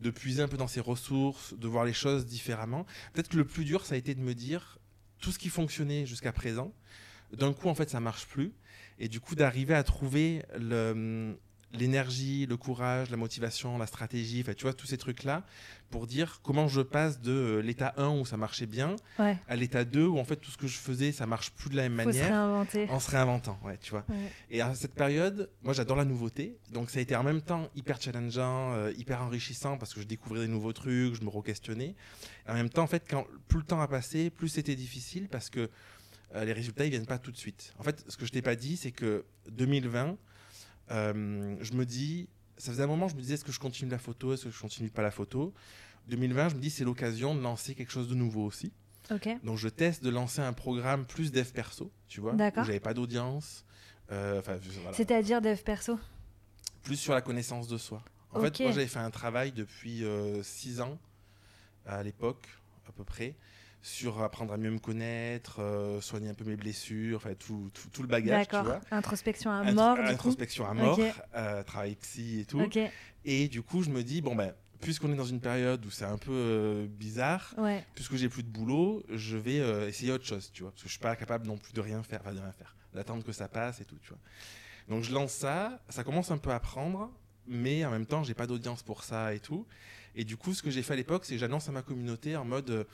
de 0.00 0.10
puiser 0.10 0.42
un 0.42 0.48
peu 0.48 0.56
dans 0.56 0.68
ses 0.68 0.80
ressources, 0.80 1.54
de 1.54 1.66
voir 1.66 1.84
les 1.84 1.92
choses 1.92 2.24
différemment. 2.26 2.86
Peut-être 3.12 3.28
que 3.28 3.36
le 3.36 3.44
plus 3.44 3.64
dur, 3.64 3.84
ça 3.84 3.94
a 3.96 3.98
été 3.98 4.14
de 4.14 4.20
me 4.20 4.34
dire 4.34 4.78
tout 5.18 5.32
ce 5.32 5.38
qui 5.38 5.48
fonctionnait 5.48 6.06
jusqu'à 6.06 6.32
présent, 6.32 6.72
d'un 7.32 7.52
coup, 7.52 7.68
en 7.68 7.74
fait, 7.74 7.90
ça 7.90 7.98
marche 7.98 8.26
plus. 8.26 8.52
Et 8.98 9.08
du 9.08 9.18
coup, 9.20 9.34
d'arriver 9.34 9.74
à 9.74 9.82
trouver 9.82 10.42
le- 10.58 11.36
l'énergie, 11.72 12.46
le 12.46 12.56
courage, 12.56 13.10
la 13.10 13.16
motivation, 13.16 13.76
la 13.78 13.86
stratégie, 13.86 14.40
enfin, 14.40 14.54
tu 14.54 14.62
vois, 14.62 14.72
tous 14.72 14.86
ces 14.86 14.96
trucs-là, 14.96 15.44
pour 15.90 16.06
dire 16.06 16.40
comment 16.42 16.68
je 16.68 16.80
passe 16.80 17.20
de 17.20 17.30
euh, 17.32 17.60
l'état 17.60 17.94
1 17.96 18.08
où 18.08 18.24
ça 18.26 18.36
marchait 18.36 18.66
bien 18.66 18.96
Ouais. 19.18 19.36
à 19.48 19.56
l'état 19.56 19.84
2 19.84 20.04
où 20.06 20.18
en 20.18 20.24
fait 20.24 20.36
tout 20.36 20.50
ce 20.50 20.56
que 20.56 20.66
je 20.66 20.76
faisais, 20.78 21.12
ça 21.12 21.26
marche 21.26 21.50
plus 21.52 21.70
de 21.70 21.76
la 21.76 21.88
même 21.88 22.06
Faut 22.06 22.12
se 22.12 22.18
manière 22.18 22.28
réinventer. 22.28 22.88
en 22.90 22.98
se 23.00 23.10
réinventant, 23.10 23.58
ouais, 23.64 23.78
tu 23.78 23.90
vois. 23.90 24.04
Ouais. 24.08 24.16
Et 24.50 24.60
à 24.60 24.74
cette 24.74 24.94
période, 24.94 25.50
moi 25.62 25.74
j'adore 25.74 25.96
la 25.96 26.04
nouveauté, 26.04 26.56
donc 26.72 26.90
ça 26.90 26.98
a 26.98 27.02
été 27.02 27.14
en 27.14 27.22
même 27.22 27.42
temps 27.42 27.68
hyper 27.76 28.00
challengeant, 28.00 28.72
euh, 28.74 28.92
hyper 28.96 29.22
enrichissant 29.22 29.76
parce 29.78 29.92
que 29.94 30.00
je 30.00 30.06
découvrais 30.06 30.40
des 30.40 30.48
nouveaux 30.48 30.72
trucs, 30.72 31.14
je 31.14 31.22
me 31.22 31.28
re-questionnais. 31.28 31.94
En 32.48 32.54
même 32.54 32.70
temps, 32.70 32.82
en 32.82 32.86
fait, 32.88 33.04
quand 33.08 33.24
plus 33.48 33.58
le 33.58 33.64
temps 33.64 33.80
a 33.80 33.88
passé, 33.88 34.30
plus 34.30 34.48
c'était 34.48 34.76
difficile 34.76 35.28
parce 35.28 35.50
que 35.50 35.68
euh, 36.34 36.44
les 36.44 36.52
résultats 36.52 36.84
ils 36.84 36.90
viennent 36.90 37.06
pas 37.06 37.18
tout 37.18 37.30
de 37.32 37.36
suite. 37.36 37.74
En 37.78 37.82
fait, 37.84 38.04
ce 38.08 38.16
que 38.16 38.26
je 38.26 38.32
t'ai 38.32 38.42
pas 38.42 38.56
dit, 38.56 38.76
c'est 38.76 38.90
que 38.92 39.24
2020, 39.50 40.16
euh, 40.90 41.56
je 41.60 41.72
me 41.74 41.84
dis, 41.84 42.28
ça 42.56 42.70
faisait 42.72 42.82
un 42.82 42.86
moment, 42.86 43.08
je 43.08 43.14
me 43.16 43.20
disais 43.20 43.34
est-ce 43.34 43.44
que 43.44 43.52
je 43.52 43.58
continue 43.60 43.90
la 43.90 43.98
photo, 43.98 44.32
est-ce 44.32 44.44
que 44.44 44.50
je 44.50 44.60
continue 44.60 44.90
pas 44.90 45.02
la 45.02 45.10
photo? 45.10 45.52
2020, 46.08 46.50
je 46.50 46.54
me 46.54 46.60
dis 46.60 46.70
c'est 46.70 46.84
l'occasion 46.84 47.34
de 47.34 47.40
lancer 47.40 47.74
quelque 47.74 47.90
chose 47.92 48.08
de 48.08 48.14
nouveau 48.14 48.44
aussi. 48.44 48.72
Donc 49.44 49.56
je 49.56 49.68
teste 49.68 50.02
de 50.02 50.10
lancer 50.10 50.40
un 50.40 50.52
programme 50.52 51.06
plus 51.06 51.30
dev 51.30 51.48
perso, 51.52 51.92
tu 52.08 52.20
vois, 52.20 52.32
D'accord. 52.34 52.62
où 52.64 52.66
j'avais 52.66 52.80
pas 52.80 52.92
d'audience, 52.94 53.64
euh, 54.10 54.40
voilà, 54.44 54.92
C'est-à-dire 54.92 55.40
dev 55.40 55.58
perso? 55.62 55.98
plus 56.82 56.96
sur 56.96 57.14
la 57.14 57.20
connaissance 57.20 57.66
de 57.68 57.78
soi. 57.78 58.02
En 58.32 58.40
fait, 58.40 58.60
moi 58.60 58.70
j'avais 58.72 58.86
fait 58.86 58.98
un 59.00 59.10
travail 59.10 59.50
depuis 59.52 60.04
6 60.42 60.80
ans 60.80 60.98
à 61.84 62.02
l'époque 62.02 62.46
à 62.88 62.92
peu 62.92 63.04
près 63.04 63.34
sur 63.86 64.20
apprendre 64.20 64.52
à 64.52 64.56
mieux 64.56 64.72
me 64.72 64.80
connaître, 64.80 65.60
euh, 65.60 66.00
soigner 66.00 66.28
un 66.28 66.34
peu 66.34 66.42
mes 66.44 66.56
blessures, 66.56 67.18
enfin 67.18 67.34
tout, 67.38 67.70
tout, 67.72 67.88
tout 67.92 68.02
le 68.02 68.08
bagage, 68.08 68.48
D'accord. 68.48 68.80
Introspection 68.90 69.48
à 69.52 69.62
mort 69.72 69.94
du 69.94 70.02
coup. 70.02 70.08
introspection 70.08 70.66
à 70.66 70.74
mort, 70.74 70.98
Ok. 70.98 71.04
euh, 71.36 71.62
travail 71.62 71.94
psy 71.94 72.40
et 72.40 72.44
tout. 72.46 72.60
Et 73.24 73.46
du 73.46 73.62
coup, 73.62 73.84
je 73.84 73.90
me 73.90 74.02
dis 74.02 74.20
bon 74.22 74.34
ben 74.34 74.52
puisqu'on 74.80 75.12
est 75.12 75.16
dans 75.16 75.24
une 75.24 75.40
période 75.40 75.86
où 75.86 75.90
c'est 75.90 76.04
un 76.04 76.18
peu 76.18 76.32
euh, 76.32 76.86
bizarre, 76.88 77.54
Ouais. 77.58 77.84
puisque 77.94 78.16
j'ai 78.16 78.28
plus 78.28 78.42
de 78.42 78.48
boulot, 78.48 79.04
je 79.08 79.36
vais 79.36 79.60
euh, 79.60 79.88
essayer 79.88 80.10
autre 80.10 80.26
chose, 80.26 80.50
tu 80.52 80.62
vois, 80.62 80.72
parce 80.72 80.82
que 80.82 80.88
je 80.88 80.92
suis 80.94 81.00
pas 81.00 81.14
capable 81.14 81.46
non 81.46 81.56
plus 81.56 81.72
de 81.72 81.80
rien 81.80 82.02
faire, 82.02 82.20
enfin 82.22 82.34
de 82.34 82.40
rien 82.40 82.52
faire, 82.52 82.74
d'attendre 82.92 83.22
que 83.24 83.32
ça 83.32 83.46
passe 83.46 83.80
et 83.80 83.84
tout, 83.84 83.96
tu 84.02 84.08
vois. 84.08 84.18
Donc 84.88 85.04
je 85.04 85.12
lance 85.14 85.32
ça, 85.32 85.80
ça 85.88 86.02
commence 86.02 86.32
un 86.32 86.38
peu 86.38 86.50
à 86.50 86.58
prendre, 86.58 87.11
mais 87.46 87.84
en 87.84 87.90
même 87.92 88.04
temps 88.06 88.25
j'ai 88.25 88.34
pas 88.34 88.49
d'audience 88.49 88.82
pour 88.82 89.04
ça 89.04 89.32
et 89.32 89.38
tout. 89.38 89.64
Et 90.18 90.25
du 90.25 90.37
coup, 90.38 90.54
ce 90.54 90.62
que 90.62 90.70
j'ai 90.70 90.82
fait 90.82 90.94
à 90.94 90.96
l'époque, 90.96 91.25
c'est 91.26 91.35
que 91.35 91.38
j'annonce 91.40 91.68
à 91.68 91.73
ma 91.73 91.82
communauté 91.82 92.37
en 92.37 92.44
mode 92.44 92.70
euh, 92.70 92.85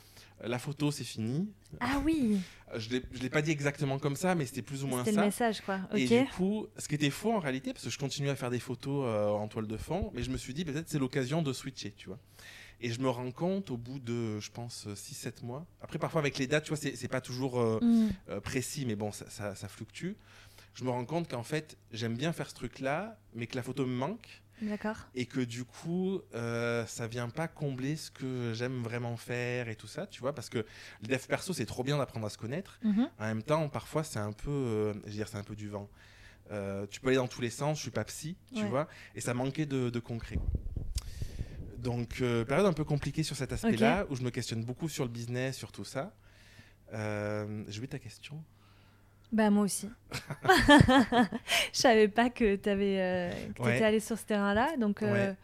la 0.42 0.58
photo 0.58 0.90
c'est 0.90 1.04
fini. 1.04 1.48
Ah 1.80 2.00
oui. 2.04 2.38
Euh, 2.74 2.80
Je 2.80 2.88
je 3.12 3.20
l'ai 3.22 3.30
pas 3.30 3.42
dit 3.42 3.52
exactement 3.52 3.98
comme 4.00 4.16
ça, 4.16 4.34
mais 4.34 4.44
c'était 4.44 4.62
plus 4.62 4.82
ou 4.82 4.88
moins 4.88 5.00
C'était 5.04 5.12
le 5.12 5.16
ça. 5.16 5.24
message 5.24 5.60
quoi. 5.60 5.78
Et 5.94 6.06
du 6.06 6.24
coup, 6.30 6.66
ce 6.76 6.88
qui 6.88 6.96
était 6.96 7.10
faux 7.10 7.32
en 7.32 7.38
réalité, 7.38 7.72
parce 7.72 7.84
que 7.84 7.90
je 7.90 7.98
continuais 7.98 8.30
à 8.30 8.36
faire 8.36 8.50
des 8.50 8.58
photos 8.58 9.04
euh, 9.06 9.28
en 9.28 9.46
toile 9.46 9.68
de 9.68 9.76
fond, 9.76 10.10
mais 10.14 10.22
je 10.24 10.30
me 10.30 10.36
suis 10.36 10.52
dit 10.52 10.64
peut-être 10.64 10.88
c'est 10.88 10.98
l'occasion 10.98 11.42
de 11.42 11.52
switcher, 11.52 11.92
tu 11.96 12.08
vois. 12.08 12.18
Et 12.84 12.90
je 12.90 13.00
me 13.00 13.08
rends 13.08 13.30
compte 13.30 13.70
au 13.70 13.76
bout 13.76 14.00
de, 14.00 14.40
je 14.40 14.50
pense, 14.50 14.88
6-7 14.88 15.44
mois. 15.44 15.64
Après, 15.80 16.00
parfois 16.00 16.20
avec 16.20 16.36
les 16.38 16.48
dates, 16.48 16.64
tu 16.64 16.70
vois, 16.74 16.76
c'est 16.78 17.06
pas 17.06 17.20
toujours 17.20 17.60
euh, 17.60 17.78
euh, 18.28 18.40
précis, 18.40 18.84
mais 18.84 18.96
bon, 18.96 19.12
ça, 19.12 19.30
ça- 19.30 19.54
ça 19.54 19.68
fluctue. 19.68 20.14
Je 20.74 20.82
me 20.82 20.90
rends 20.90 21.04
compte 21.04 21.30
qu'en 21.30 21.44
fait, 21.44 21.76
j'aime 21.92 22.16
bien 22.16 22.32
faire 22.32 22.50
ce 22.50 22.54
truc-là, 22.56 23.20
mais 23.34 23.46
que 23.46 23.54
la 23.54 23.62
photo 23.62 23.86
me 23.86 23.94
manque. 23.94 24.42
D'accord. 24.62 24.96
Et 25.14 25.26
que 25.26 25.40
du 25.40 25.64
coup, 25.64 26.20
euh, 26.34 26.86
ça 26.86 27.06
vient 27.08 27.28
pas 27.28 27.48
combler 27.48 27.96
ce 27.96 28.10
que 28.10 28.52
j'aime 28.54 28.82
vraiment 28.82 29.16
faire 29.16 29.68
et 29.68 29.74
tout 29.74 29.88
ça, 29.88 30.06
tu 30.06 30.20
vois, 30.20 30.34
parce 30.34 30.48
que 30.48 30.58
le 31.02 31.08
dev 31.08 31.18
perso, 31.26 31.52
c'est 31.52 31.66
trop 31.66 31.82
bien 31.82 31.98
d'apprendre 31.98 32.26
à 32.26 32.30
se 32.30 32.38
connaître. 32.38 32.78
Mhm. 32.84 33.08
En 33.18 33.24
même 33.24 33.42
temps, 33.42 33.68
parfois, 33.68 34.04
c'est 34.04 34.20
un 34.20 34.32
peu, 34.32 34.50
euh, 34.50 34.92
je 35.04 35.06
veux 35.10 35.10
dire, 35.12 35.28
c'est 35.28 35.36
un 35.36 35.42
peu 35.42 35.56
du 35.56 35.68
vent. 35.68 35.90
Euh, 36.52 36.86
tu 36.90 37.00
peux 37.00 37.08
aller 37.08 37.16
dans 37.16 37.28
tous 37.28 37.40
les 37.40 37.50
sens, 37.50 37.78
je 37.78 37.82
suis 37.82 37.90
pas 37.90 38.04
psy, 38.04 38.36
tu 38.54 38.62
Ouais. 38.62 38.68
vois, 38.68 38.88
et 39.14 39.20
ça 39.20 39.34
manquait 39.34 39.66
de, 39.66 39.90
de 39.90 39.98
concret. 40.00 40.38
Donc, 41.78 42.20
euh, 42.20 42.44
période 42.44 42.66
un 42.66 42.72
peu 42.72 42.84
compliquée 42.84 43.24
sur 43.24 43.34
cet 43.36 43.52
aspect-là, 43.52 44.06
où 44.10 44.14
je 44.16 44.22
me 44.22 44.30
questionne 44.30 44.64
beaucoup 44.64 44.88
sur 44.88 45.04
le 45.04 45.10
business, 45.10 45.56
sur 45.56 45.72
tout 45.72 45.84
ça. 45.84 46.14
J'ai 46.92 47.78
oublié 47.78 47.88
ta 47.88 47.98
question. 47.98 48.42
Bah 49.32 49.48
moi 49.50 49.64
aussi. 49.64 49.88
Je 51.72 51.78
savais 51.78 52.08
pas 52.08 52.30
que 52.30 52.56
tu 52.56 52.62
que 52.62 53.62
Ouais. 53.62 53.72
t'étais 53.72 53.84
allé 53.84 54.00
sur 54.00 54.18
ce 54.18 54.24
terrain-là, 54.24 54.76
donc 54.76 55.02
euh, 55.02 55.30
Ouais. 55.30 55.36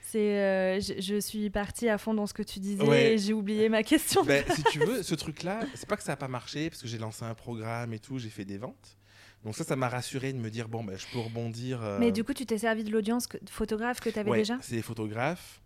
C'est, 0.00 0.38
euh, 0.38 0.80
je, 0.80 0.94
je 1.02 1.20
suis 1.20 1.50
partie 1.50 1.86
à 1.90 1.98
fond 1.98 2.14
dans 2.14 2.26
ce 2.26 2.32
que 2.32 2.42
tu 2.42 2.60
disais 2.60 3.12
et 3.12 3.18
j'ai 3.18 3.34
oublié 3.34 3.68
ma 3.68 3.82
question. 3.82 4.24
Ben, 4.24 4.42
si 4.54 4.62
tu 4.64 4.78
veux, 4.78 5.02
ce 5.02 5.14
truc-là, 5.14 5.60
c'est 5.74 5.86
pas 5.86 5.96
que 5.98 6.02
ça 6.02 6.12
a 6.12 6.16
pas 6.16 6.28
marché 6.28 6.70
parce 6.70 6.80
que 6.80 6.88
j'ai 6.88 6.96
lancé 6.96 7.24
un 7.26 7.34
programme 7.34 7.92
et 7.92 7.98
tout, 7.98 8.18
j'ai 8.18 8.30
fait 8.30 8.46
des 8.46 8.56
ventes. 8.56 8.96
Donc 9.44 9.54
ça, 9.54 9.64
ça 9.64 9.76
m'a 9.76 9.88
rassuré 9.90 10.32
de 10.32 10.38
me 10.38 10.48
dire 10.50 10.66
bon, 10.68 10.82
ben, 10.82 10.96
je 10.96 11.04
peux 11.12 11.18
rebondir. 11.18 11.82
euh, 11.82 11.98
Mais 12.00 12.10
du 12.10 12.24
coup, 12.24 12.32
tu 12.32 12.46
t'es 12.46 12.56
servi 12.56 12.84
de 12.84 12.90
l'audience 12.90 13.26
que, 13.26 13.36
photographe 13.50 14.00
que 14.00 14.08
tu 14.08 14.18
avais 14.18 14.30
ouais, 14.30 14.38
déjà? 14.38 14.56
C'est 14.62 14.76
des 14.76 14.82
photographes 14.82 15.60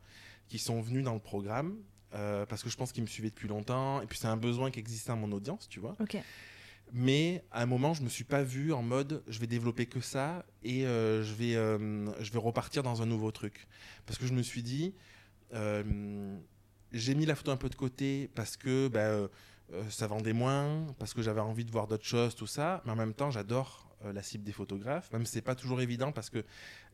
qui 0.49 0.59
sont 0.59 0.81
venus 0.81 1.05
dans 1.05 1.15
le 1.15 1.21
programme 1.21 1.77
euh, 2.15 2.45
parce 2.45 2.65
que 2.65 2.69
je 2.69 2.77
pense 2.77 2.91
qu'ils 2.91 3.05
me 3.05 3.09
suivaient 3.09 3.31
depuis 3.31 3.49
longtemps 3.49 4.03
et 4.03 4.07
puis 4.07 4.19
c'est 4.19 4.27
un 4.27 4.37
besoin 4.37 4.73
qui 4.73 4.81
existait 4.81 5.13
dans 5.13 5.19
mon 5.19 5.31
audience, 5.31 5.69
tu 5.69 5.79
vois. 5.79 5.95
Ok. 6.01 6.17
Mais 6.93 7.43
à 7.51 7.63
un 7.63 7.67
moment, 7.67 7.95
je 7.95 8.03
me 8.03 8.09
suis 8.11 8.25
pas 8.25 8.43
vu 8.43 8.73
en 8.73 8.83
mode 8.83 9.23
je 9.27 9.39
vais 9.39 9.47
développer 9.47 9.87
que 9.87 10.01
ça 10.01 10.45
et 10.63 10.87
euh, 10.87 11.23
je, 11.23 11.33
vais, 11.33 11.57
euh, 11.57 12.13
je 12.23 12.31
vais 12.31 12.39
repartir 12.39 12.83
dans 12.83 13.01
un 13.01 13.07
nouveau 13.07 13.31
truc. 13.31 13.67
Parce 14.05 14.19
que 14.19 14.27
je 14.27 14.35
me 14.35 14.43
suis 14.43 14.63
dit, 14.63 14.95
euh, 15.55 16.37
j'ai 16.93 17.15
mis 17.15 17.25
la 17.25 17.35
photo 17.35 17.51
un 17.51 17.57
peu 17.57 17.71
de 17.71 17.75
côté 17.75 18.29
parce 18.35 18.59
que 18.59 18.89
bah, 18.89 19.29
ça 19.89 20.07
vendait 20.07 20.35
moins, 20.35 20.87
parce 20.99 21.15
que 21.15 21.23
j'avais 21.23 21.41
envie 21.41 21.65
de 21.65 21.71
voir 21.71 21.87
d'autres 21.87 22.05
choses, 22.05 22.35
tout 22.35 22.47
ça. 22.47 22.83
Mais 22.85 22.93
en 22.93 22.97
même 22.97 23.15
temps, 23.15 23.31
j'adore 23.31 23.82
euh, 24.05 24.13
la 24.13 24.23
cible 24.23 24.45
des 24.45 24.53
photographes, 24.53 25.13
même 25.13 25.25
si 25.27 25.33
c'est 25.33 25.43
pas 25.43 25.55
toujours 25.55 25.81
évident 25.81 26.13
parce 26.13 26.31
que 26.31 26.45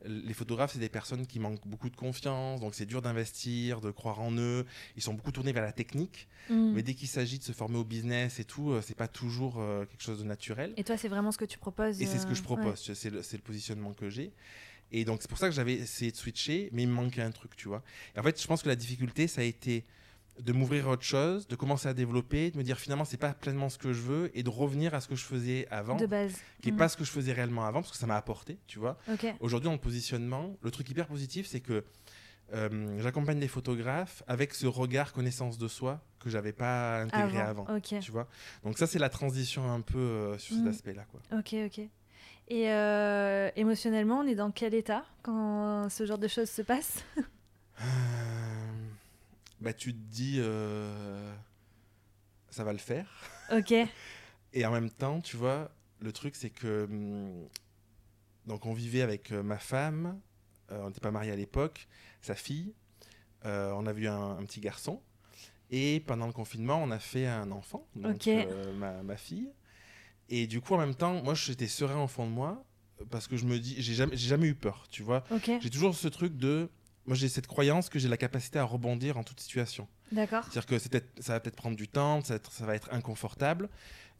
les 0.05 0.33
photographes, 0.33 0.73
c'est 0.73 0.79
des 0.79 0.89
personnes 0.89 1.27
qui 1.27 1.39
manquent 1.39 1.67
beaucoup 1.67 1.89
de 1.89 1.95
confiance, 1.95 2.61
donc 2.61 2.75
c'est 2.75 2.85
dur 2.85 3.01
d'investir, 3.01 3.81
de 3.81 3.91
croire 3.91 4.19
en 4.21 4.31
eux. 4.37 4.65
Ils 4.95 5.01
sont 5.01 5.13
beaucoup 5.13 5.31
tournés 5.31 5.51
vers 5.51 5.63
la 5.63 5.73
technique. 5.73 6.27
Mm. 6.49 6.73
Mais 6.73 6.83
dès 6.83 6.93
qu'il 6.93 7.07
s'agit 7.07 7.39
de 7.39 7.43
se 7.43 7.51
former 7.51 7.77
au 7.77 7.83
business 7.83 8.39
et 8.39 8.45
tout, 8.45 8.71
euh, 8.71 8.81
c'est 8.81 8.95
pas 8.95 9.07
toujours 9.07 9.59
euh, 9.59 9.85
quelque 9.85 10.01
chose 10.01 10.19
de 10.19 10.23
naturel. 10.23 10.73
Et 10.77 10.83
toi, 10.83 10.97
c'est 10.97 11.07
vraiment 11.07 11.31
ce 11.31 11.37
que 11.37 11.45
tu 11.45 11.57
proposes 11.57 12.01
Et 12.01 12.05
c'est 12.05 12.19
ce 12.19 12.25
que 12.25 12.33
je 12.33 12.41
euh, 12.41 12.43
propose, 12.43 12.65
ouais. 12.65 12.73
tu 12.75 12.91
vois, 12.91 12.95
c'est 12.95 13.09
le, 13.09 13.23
c'est 13.23 13.37
le 13.37 13.43
positionnement 13.43 13.93
que 13.93 14.09
j'ai. 14.09 14.31
Et 14.91 15.05
donc 15.05 15.21
c'est 15.21 15.29
pour 15.29 15.37
ça 15.37 15.47
que 15.47 15.53
j'avais 15.53 15.73
essayé 15.73 16.11
de 16.11 16.17
switcher, 16.17 16.69
mais 16.71 16.83
il 16.83 16.87
me 16.87 16.93
manquait 16.93 17.21
un 17.21 17.31
truc, 17.31 17.55
tu 17.55 17.67
vois. 17.67 17.83
Et 18.15 18.19
en 18.19 18.23
fait, 18.23 18.41
je 18.41 18.47
pense 18.47 18.63
que 18.63 18.69
la 18.69 18.75
difficulté, 18.75 19.27
ça 19.27 19.41
a 19.41 19.43
été 19.43 19.85
de 20.39 20.53
m'ouvrir 20.53 20.87
à 20.87 20.91
autre 20.91 21.03
chose, 21.03 21.47
de 21.47 21.55
commencer 21.55 21.87
à 21.87 21.93
développer, 21.93 22.51
de 22.51 22.57
me 22.57 22.63
dire 22.63 22.77
finalement 22.79 23.05
c'est 23.05 23.17
pas 23.17 23.33
pleinement 23.33 23.69
ce 23.69 23.77
que 23.77 23.93
je 23.93 24.01
veux, 24.01 24.31
et 24.37 24.43
de 24.43 24.49
revenir 24.49 24.93
à 24.93 25.01
ce 25.01 25.07
que 25.07 25.15
je 25.15 25.23
faisais 25.23 25.67
avant, 25.69 25.95
De 25.97 26.05
base. 26.05 26.33
qui 26.61 26.69
est 26.69 26.71
Mm. 26.71 26.77
pas 26.77 26.89
ce 26.89 26.97
que 26.97 27.03
je 27.03 27.11
faisais 27.11 27.33
réellement 27.33 27.65
avant, 27.65 27.81
parce 27.81 27.91
que 27.91 27.97
ça 27.97 28.07
m'a 28.07 28.15
apporté, 28.17 28.57
tu 28.67 28.79
vois. 28.79 28.97
Aujourd'hui, 29.39 29.65
dans 29.67 29.73
le 29.73 29.79
positionnement, 29.79 30.55
le 30.61 30.71
truc 30.71 30.89
hyper 30.89 31.07
positif, 31.07 31.47
c'est 31.47 31.59
que 31.61 31.83
euh, 32.53 32.99
j'accompagne 32.99 33.39
des 33.39 33.47
photographes 33.47 34.23
avec 34.27 34.55
ce 34.55 34.65
regard 34.65 35.13
connaissance 35.13 35.57
de 35.59 35.67
soi 35.67 36.01
que 36.19 36.29
j'avais 36.31 36.51
pas 36.53 37.01
intégré 37.01 37.39
avant. 37.39 37.65
Tu 37.81 38.11
vois 38.11 38.27
Donc 38.63 38.77
ça, 38.79 38.87
c'est 38.87 38.97
la 38.99 39.09
transition 39.09 39.71
un 39.71 39.81
peu 39.81 39.97
euh, 39.99 40.37
sur 40.39 40.55
cet 40.55 40.65
Mm. 40.65 40.69
aspect-là. 40.69 41.05
Quoi. 41.11 41.19
Ok, 41.37 41.53
ok. 41.65 41.79
Et 42.51 42.71
euh, 42.71 43.51
émotionnellement, 43.55 44.21
on 44.21 44.27
est 44.27 44.33
dans 44.33 44.49
quel 44.49 44.73
état 44.73 45.05
quand 45.21 45.87
ce 45.89 46.07
genre 46.07 46.17
de 46.17 46.27
choses 46.27 46.49
se 46.49 46.63
passe? 46.63 47.03
Euh, 47.81 48.38
bah, 49.61 49.73
tu 49.73 49.93
te 49.93 49.97
dis, 49.99 50.37
euh, 50.39 51.33
ça 52.49 52.63
va 52.63 52.71
le 52.71 52.79
faire. 52.79 53.09
Ok. 53.51 53.73
Et 54.53 54.65
en 54.65 54.71
même 54.71 54.89
temps, 54.89 55.21
tu 55.21 55.37
vois, 55.37 55.71
le 55.99 56.11
truc, 56.11 56.35
c'est 56.35 56.49
que. 56.49 56.85
hum, 56.89 57.47
donc, 58.45 58.65
on 58.65 58.73
vivait 58.73 59.01
avec 59.03 59.31
euh, 59.31 59.43
ma 59.43 59.59
femme, 59.59 60.19
euh, 60.71 60.81
on 60.81 60.87
n'était 60.87 61.01
pas 61.01 61.11
mariés 61.11 61.31
à 61.31 61.35
l'époque, 61.35 61.87
sa 62.21 62.33
fille, 62.33 62.73
euh, 63.45 63.71
on 63.75 63.85
avait 63.85 64.01
eu 64.01 64.07
un, 64.07 64.37
un 64.37 64.43
petit 64.45 64.59
garçon. 64.59 65.01
Et 65.69 65.99
pendant 66.07 66.25
le 66.25 66.33
confinement, 66.33 66.81
on 66.81 66.89
a 66.89 66.97
fait 66.97 67.27
un 67.27 67.51
enfant, 67.51 67.87
donc 67.95 68.27
ma, 68.75 69.03
ma 69.03 69.17
fille. 69.17 69.51
Et 70.29 70.47
du 70.47 70.61
coup, 70.61 70.73
en 70.73 70.79
même 70.79 70.95
temps, 70.95 71.21
moi, 71.21 71.35
j'étais 71.35 71.67
serein 71.67 72.03
au 72.03 72.07
fond 72.07 72.25
de 72.25 72.31
moi, 72.31 72.65
parce 73.11 73.27
que 73.27 73.37
je 73.37 73.45
me 73.45 73.59
dis, 73.59 73.75
j'ai 73.79 73.93
jamais, 73.93 74.17
j'ai 74.17 74.27
jamais 74.29 74.47
eu 74.47 74.55
peur, 74.55 74.87
tu 74.89 75.03
vois. 75.03 75.23
Ok. 75.29 75.51
J'ai 75.61 75.69
toujours 75.69 75.93
ce 75.93 76.07
truc 76.07 76.35
de. 76.37 76.69
Moi, 77.05 77.15
j'ai 77.15 77.29
cette 77.29 77.47
croyance 77.47 77.89
que 77.89 77.97
j'ai 77.97 78.07
la 78.07 78.17
capacité 78.17 78.59
à 78.59 78.63
rebondir 78.63 79.17
en 79.17 79.23
toute 79.23 79.39
situation. 79.39 79.87
D'accord. 80.11 80.43
C'est-à-dire 80.43 80.65
que 80.65 80.79
c'est 80.79 81.03
ça 81.19 81.33
va 81.33 81.39
peut-être 81.39 81.55
prendre 81.55 81.75
du 81.75 81.87
temps, 81.87 82.21
ça 82.23 82.33
va 82.33 82.35
être, 82.35 82.51
ça 82.51 82.65
va 82.65 82.75
être 82.75 82.89
inconfortable, 82.91 83.69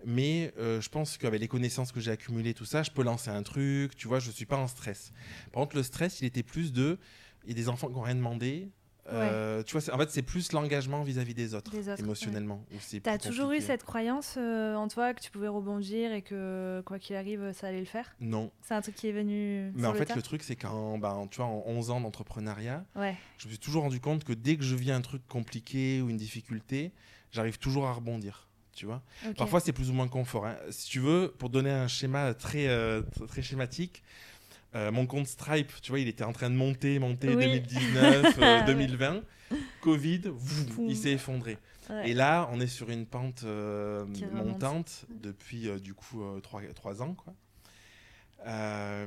mais 0.06 0.54
euh, 0.58 0.82
je 0.82 0.90
pense 0.90 1.18
qu'avec 1.18 1.42
les 1.42 1.48
connaissances 1.48 1.92
que 1.92 2.00
j'ai 2.00 2.12
accumulées, 2.12 2.54
tout 2.54 2.66
ça, 2.66 2.84
je 2.84 2.92
peux 2.92 3.04
lancer 3.04 3.30
un 3.30 3.44
truc, 3.44 3.96
tu 3.96 4.08
vois, 4.08 4.20
je 4.20 4.32
suis 4.32 4.46
pas 4.46 4.58
en 4.58 4.68
stress. 4.68 5.12
Par 5.52 5.62
contre, 5.62 5.76
le 5.76 5.84
stress, 5.84 6.22
il 6.22 6.26
était 6.26 6.44
plus 6.44 6.74
de. 6.74 6.98
Il 7.44 7.50
y 7.50 7.52
a 7.54 7.56
des 7.56 7.70
enfants 7.70 7.88
qui 7.88 7.94
n'ont 7.94 8.02
rien 8.02 8.16
demandé. 8.16 8.70
Euh, 9.14 9.64
Tu 9.64 9.78
vois, 9.78 9.94
en 9.94 9.98
fait, 9.98 10.10
c'est 10.12 10.22
plus 10.22 10.52
l'engagement 10.52 11.04
vis-à-vis 11.04 11.34
des 11.34 11.54
autres, 11.54 11.72
Des 11.72 11.90
autres, 11.90 12.00
émotionnellement. 12.02 12.64
c'est 12.80 13.00
T'as 13.02 13.18
toujours 13.18 13.52
eu 13.52 13.62
cette 13.62 13.84
croyance 13.84 14.36
euh, 14.38 14.76
en 14.76 14.88
toi 14.88 15.14
que 15.14 15.22
tu 15.22 15.32
pouvais 15.32 15.48
rebondir 15.48 16.12
et 16.14 16.22
que 16.22 16.82
quoi 16.86 17.00
qu'il 17.00 17.16
arrive, 17.16 17.52
ça 17.54 17.68
allait 17.68 17.80
le 17.80 17.86
faire? 17.86 18.16
Non. 18.20 18.52
C'est 18.62 18.74
un 18.74 18.82
truc 18.82 18.96
qui 18.96 19.08
est 19.08 19.12
venu. 19.12 19.72
Mais 19.76 19.88
en 19.88 19.92
le 19.94 19.98
fait, 19.98 20.16
le 20.16 20.22
truc, 20.22 20.44
c'est 20.44 20.56
qu'en 20.56 20.98
ben, 20.98 21.28
tu 21.32 21.38
vois, 21.38 21.46
en 21.48 21.64
11 21.66 21.90
ans 21.92 22.02
d'entrepreneuriat, 22.02 22.86
Ouais. 22.96 23.16
je 23.38 23.46
me 23.48 23.52
suis 23.52 23.60
toujours 23.60 23.84
rendu 23.84 24.00
compte 24.00 24.24
que 24.24 24.34
dès 24.34 24.58
que 24.58 24.64
je 24.64 24.76
vis 24.76 24.92
un 24.92 25.02
truc 25.02 25.26
compliqué 25.28 26.02
ou 26.02 26.10
une 26.10 26.18
difficulté, 26.18 26.92
j'arrive 27.32 27.58
toujours 27.60 27.88
à 27.88 27.94
rebondir. 27.94 28.48
Tu 28.76 28.86
vois? 28.86 29.02
Parfois, 29.36 29.60
c'est 29.60 29.74
plus 29.74 29.90
ou 29.90 29.94
moins 29.94 30.08
confort. 30.08 30.46
hein. 30.46 30.56
Si 30.70 30.88
tu 30.90 31.00
veux, 31.00 31.34
pour 31.38 31.50
donner 31.50 31.70
un 31.72 31.88
schéma 31.90 32.34
très, 32.34 32.68
euh, 32.68 33.02
très 33.28 33.42
schématique, 33.42 34.04
euh, 34.76 34.92
mon 34.92 35.06
compte 35.08 35.28
Stripe, 35.28 35.72
tu 35.82 35.92
vois, 35.92 36.00
il 36.00 36.08
était 36.08 36.24
en 36.24 36.34
train 36.34 36.50
de 36.50 36.56
monter, 36.56 37.00
monter 37.00 37.30
Oui. 37.30 37.36
2019, 37.44 38.38
euh, 38.40 38.60
Ouais. 38.60 38.66
2020. 38.66 39.22
Covid, 39.82 40.22
voum, 40.28 40.66
Poum. 40.68 40.90
il 40.90 40.96
s'est 40.96 41.12
effondré. 41.14 41.58
Ouais. 41.90 42.12
Et 42.12 42.14
là, 42.14 42.48
on 42.52 42.60
est 42.60 42.68
sur 42.68 42.90
une 42.92 43.08
pente 43.08 43.42
euh, 43.46 44.06
montante 44.32 45.06
depuis, 45.10 45.68
euh, 45.68 45.80
du 45.80 45.96
coup, 45.96 46.22
3, 46.44 47.02
ans, 47.02 47.16
quoi. 47.16 47.34
Euh, 48.48 49.06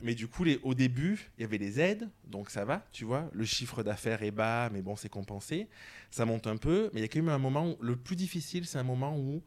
mais 0.00 0.14
du 0.14 0.28
coup, 0.28 0.44
les, 0.44 0.60
au 0.62 0.74
début, 0.74 1.30
il 1.36 1.42
y 1.42 1.44
avait 1.44 1.58
les 1.58 1.80
aides, 1.80 2.08
donc 2.26 2.48
ça 2.50 2.64
va, 2.64 2.86
tu 2.92 3.04
vois. 3.04 3.28
Le 3.32 3.44
chiffre 3.44 3.82
d'affaires 3.82 4.22
est 4.22 4.30
bas, 4.30 4.70
mais 4.72 4.82
bon, 4.82 4.94
c'est 4.94 5.08
compensé. 5.08 5.68
Ça 6.10 6.24
monte 6.24 6.46
un 6.46 6.56
peu, 6.56 6.90
mais 6.92 7.00
il 7.00 7.02
y 7.02 7.04
a 7.04 7.08
quand 7.08 7.18
même 7.20 7.28
un 7.30 7.38
moment 7.38 7.70
où 7.70 7.76
le 7.80 7.96
plus 7.96 8.14
difficile, 8.14 8.64
c'est 8.66 8.78
un 8.78 8.84
moment 8.84 9.16
où 9.18 9.42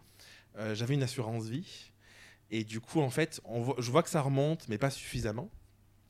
euh, 0.58 0.75
j'avais 0.75 0.96
une 0.96 1.04
assurance 1.04 1.46
vie. 1.48 1.92
Et 2.52 2.64
du 2.64 2.80
coup, 2.80 3.02
en 3.02 3.10
fait, 3.10 3.42
on 3.46 3.62
voit- 3.62 3.75
je 3.80 3.90
vois 3.92 4.04
que 4.04 4.10
ça 4.10 4.22
remonte, 4.22 4.68
mais 4.70 4.78
pas 4.78 4.90
suffisamment. 4.90 5.50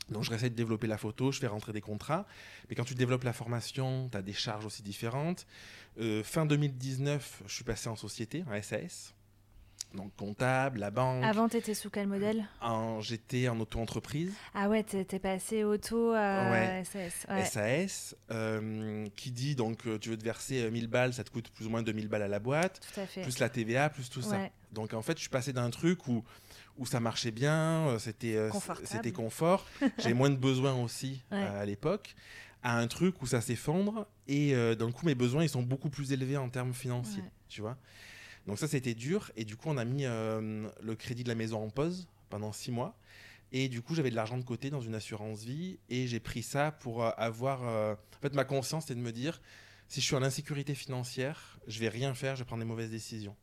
Donc, 0.10 0.24
je 0.24 0.30
réessaie 0.30 0.50
de 0.52 0.56
développer 0.56 0.86
la 0.86 0.98
photo, 1.00 1.32
je 1.32 1.40
fais 1.40 1.48
rentrer 1.48 1.74
des 1.74 1.82
contrats. 1.82 2.28
Mais 2.70 2.76
quand 2.76 2.84
tu 2.84 2.94
développes 2.94 3.24
la 3.24 3.34
formation, 3.34 4.08
tu 4.12 4.18
as 4.18 4.22
des 4.22 4.34
charges 4.34 4.66
aussi 4.66 4.84
différentes. 4.84 5.48
Euh, 6.00 6.24
fin 6.24 6.46
2019, 6.46 7.42
je 7.48 7.54
suis 7.56 7.64
passé 7.64 7.90
en 7.90 7.96
société, 7.96 8.44
en 8.48 8.62
SAS. 8.62 9.14
Donc, 9.96 10.14
comptable, 10.18 10.80
la 10.80 10.92
banque. 10.92 11.24
Avant, 11.24 11.48
t'étais 11.48 11.74
sous 11.74 11.90
quel 11.90 12.08
modèle? 12.08 12.46
J'étais 13.00 13.48
en 13.48 13.58
auto-entreprise, 13.60 14.34
Ah 14.54 14.68
ouais, 14.68 14.84
t'es 14.84 15.06
t'es 15.06 15.20
passé 15.20 15.64
auto 15.64 16.12
à 16.12 16.52
Ouais. 16.52 16.84
SAS. 16.86 17.26
Ouais. 17.30 17.46
SAS, 17.46 18.16
euh, 18.30 19.08
qui 19.16 19.32
dit 19.32 19.56
donc 19.56 19.88
euh, 19.88 19.98
tu 19.98 20.10
veux 20.10 20.18
te 20.18 20.24
verser 20.24 20.64
euh, 20.64 20.70
1000 20.72 20.88
balles, 20.88 21.14
ça 21.14 21.24
te 21.24 21.30
coûte 21.30 21.50
plus 21.50 21.66
ou 21.66 21.70
moins 21.70 21.82
2000 21.82 22.10
balles 22.10 22.24
à 22.24 22.28
la 22.28 22.40
boîte, 22.40 22.82
Tout 22.94 23.00
à 23.00 23.06
fait. 23.06 23.22
plus 23.22 23.40
la 23.40 23.48
TVA, 23.50 23.90
plus 23.90 24.10
tout 24.10 24.22
ça. 24.22 24.50
Donc 24.76 24.94
en 24.94 25.02
fait, 25.02 25.14
je 25.18 25.22
suis 25.22 25.30
passé 25.30 25.52
d'un 25.54 25.72
truc 25.72 26.08
où, 26.08 26.24
où 26.78 26.86
ça 26.86 27.00
marchait 27.00 27.32
bien, 27.32 27.88
euh, 27.88 27.98
c'était 28.00 28.36
euh, 28.36 28.52
c'était 28.84 29.12
confort, 29.12 29.66
j'ai 29.98 30.14
moins 30.14 30.30
de 30.30 30.36
besoins 30.36 30.76
aussi 30.76 31.24
Ouais. 31.32 31.42
euh, 31.42 31.62
à 31.62 31.66
l'époque, 31.66 32.14
à 32.62 32.78
un 32.78 32.86
truc 32.88 33.22
où 33.24 33.26
ça 33.26 33.42
s'effondre 33.42 34.06
et 34.28 34.54
euh, 34.54 34.76
d'un 34.76 34.92
coup 34.92 35.06
mes 35.08 35.16
besoins 35.16 35.44
ils 35.44 35.50
sont 35.50 35.64
beaucoup 35.64 35.90
plus 35.90 36.12
élevés 36.12 36.38
en 36.38 36.50
termes 36.50 36.74
financiers, 36.74 37.24
Ouais. 37.24 37.32
tu 37.50 37.62
vois. 37.62 37.78
Donc 38.48 38.60
ça 38.60 38.68
c'était 38.68 38.94
dur 38.94 39.32
et 39.36 39.44
du 39.46 39.56
coup 39.56 39.70
on 39.70 39.78
a 39.78 39.86
mis 39.86 40.06
euh, 40.06 40.70
le 40.82 40.96
crédit 40.96 41.24
de 41.24 41.30
la 41.30 41.36
maison 41.36 41.64
en 41.64 41.70
pause 41.72 42.08
pendant 42.30 42.52
six 42.52 42.70
mois 42.72 42.96
et 43.52 43.70
du 43.70 43.82
coup 43.82 43.96
j'avais 43.96 44.12
de 44.12 44.16
l'argent 44.16 44.38
de 44.38 44.44
côté 44.44 44.70
dans 44.70 44.82
une 44.82 44.94
assurance 44.94 45.44
vie 45.44 45.80
et 45.90 46.06
j'ai 46.06 46.20
pris 46.20 46.44
ça 46.44 46.72
pour 46.72 47.04
euh, 47.04 47.10
avoir 47.18 47.62
en 47.64 48.22
fait 48.22 48.34
ma 48.36 48.44
conscience 48.44 48.84
c'était 48.86 49.00
de 49.00 49.04
me 49.06 49.12
dire 49.12 49.42
si 49.88 50.00
je 50.02 50.06
suis 50.06 50.16
en 50.16 50.22
insécurité 50.24 50.76
financière 50.76 51.60
je 51.68 51.80
vais 51.80 51.90
rien 51.90 52.14
faire 52.14 52.36
je 52.36 52.42
vais 52.42 52.46
prendre 52.46 52.62
des 52.64 52.68
mauvaises 52.70 52.92
décisions 52.92 53.36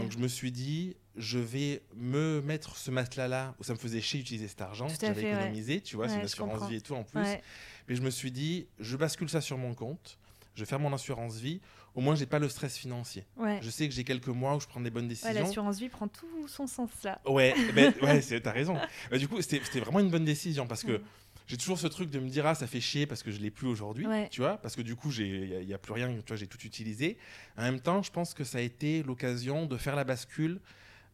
Donc 0.00 0.12
je 0.12 0.18
me 0.18 0.28
suis 0.28 0.52
dit, 0.52 0.96
je 1.16 1.38
vais 1.38 1.82
me 1.96 2.40
mettre 2.42 2.76
ce 2.76 2.90
matelas-là 2.90 3.54
où 3.58 3.64
ça 3.64 3.72
me 3.74 3.78
faisait 3.78 4.00
chier 4.00 4.20
d'utiliser 4.20 4.48
cet 4.48 4.60
argent. 4.62 4.88
J'avais 4.88 5.14
fait, 5.20 5.26
ouais. 5.26 5.32
économisé, 5.40 5.80
tu 5.80 5.96
vois, 5.96 6.06
c'est 6.08 6.14
Ouais, 6.14 6.20
une 6.22 6.28
je 6.28 6.32
assurance 6.32 6.68
vie 6.68 6.76
et 6.76 6.80
tout 6.80 6.94
en 6.94 7.04
plus. 7.04 7.20
Ouais. 7.20 7.42
Mais 7.88 7.94
je 7.94 8.02
me 8.02 8.10
suis 8.10 8.30
dit, 8.30 8.66
je 8.78 8.96
bascule 8.96 9.28
ça 9.28 9.40
sur 9.40 9.58
mon 9.58 9.74
compte, 9.74 10.18
je 10.54 10.60
vais 10.62 10.66
faire 10.66 10.80
mon 10.80 10.92
assurance 10.92 11.36
vie. 11.36 11.60
Au 11.94 12.00
moins, 12.00 12.14
j'ai 12.14 12.26
pas 12.26 12.38
le 12.38 12.48
stress 12.48 12.76
financier. 12.76 13.24
Je 13.60 13.70
sais 13.70 13.88
que 13.88 13.94
j'ai 13.94 14.04
quelques 14.04 14.28
mois 14.28 14.54
où 14.54 14.60
je 14.60 14.66
prends 14.68 14.80
des 14.80 14.90
bonnes 14.90 15.08
décisions. 15.08 15.32
L'assurance 15.32 15.78
vie 15.80 15.88
prend 15.88 16.06
tout 16.06 16.46
son 16.46 16.66
sens 16.68 16.90
là. 17.02 17.20
Ouais, 17.26 17.54
ben, 17.74 17.92
ouais, 18.02 18.20
c'est- 18.20 18.40
t'as 18.40 18.52
raison. 18.52 18.76
Bah, 19.10 19.18
du 19.18 19.26
coup, 19.26 19.40
c'était 19.42 19.80
vraiment 19.80 19.98
une 20.00 20.10
bonne 20.10 20.24
décision 20.24 20.66
parce 20.66 20.84
que. 20.84 21.00
J'ai 21.48 21.56
toujours 21.56 21.78
ce 21.78 21.86
truc 21.86 22.10
de 22.10 22.20
me 22.20 22.28
dire 22.28 22.46
ah 22.46 22.54
ça 22.54 22.66
fait 22.66 22.80
chier 22.80 23.06
parce 23.06 23.22
que 23.22 23.30
je 23.32 23.40
l'ai 23.40 23.50
plus 23.50 23.66
aujourd'hui, 23.66 24.06
Ouais. 24.06 24.28
tu 24.30 24.40
vois, 24.42 24.58
parce 24.58 24.76
que 24.76 24.82
du 24.82 24.94
coup 24.94 25.10
il 25.18 25.66
n'y 25.66 25.74
a, 25.74 25.78
plus 25.78 25.94
rien, 25.94 26.08
tu 26.08 26.22
vois, 26.28 26.36
j'ai 26.36 26.46
tout 26.46 26.60
utilisé. 26.64 27.18
En 27.56 27.62
même 27.62 27.80
temps, 27.80 28.02
je 28.02 28.12
pense 28.12 28.34
que 28.34 28.44
ça 28.44 28.58
a 28.58 28.60
été 28.60 29.02
l'occasion 29.02 29.66
de 29.66 29.76
faire 29.76 29.96
la 29.96 30.04
bascule 30.04 30.60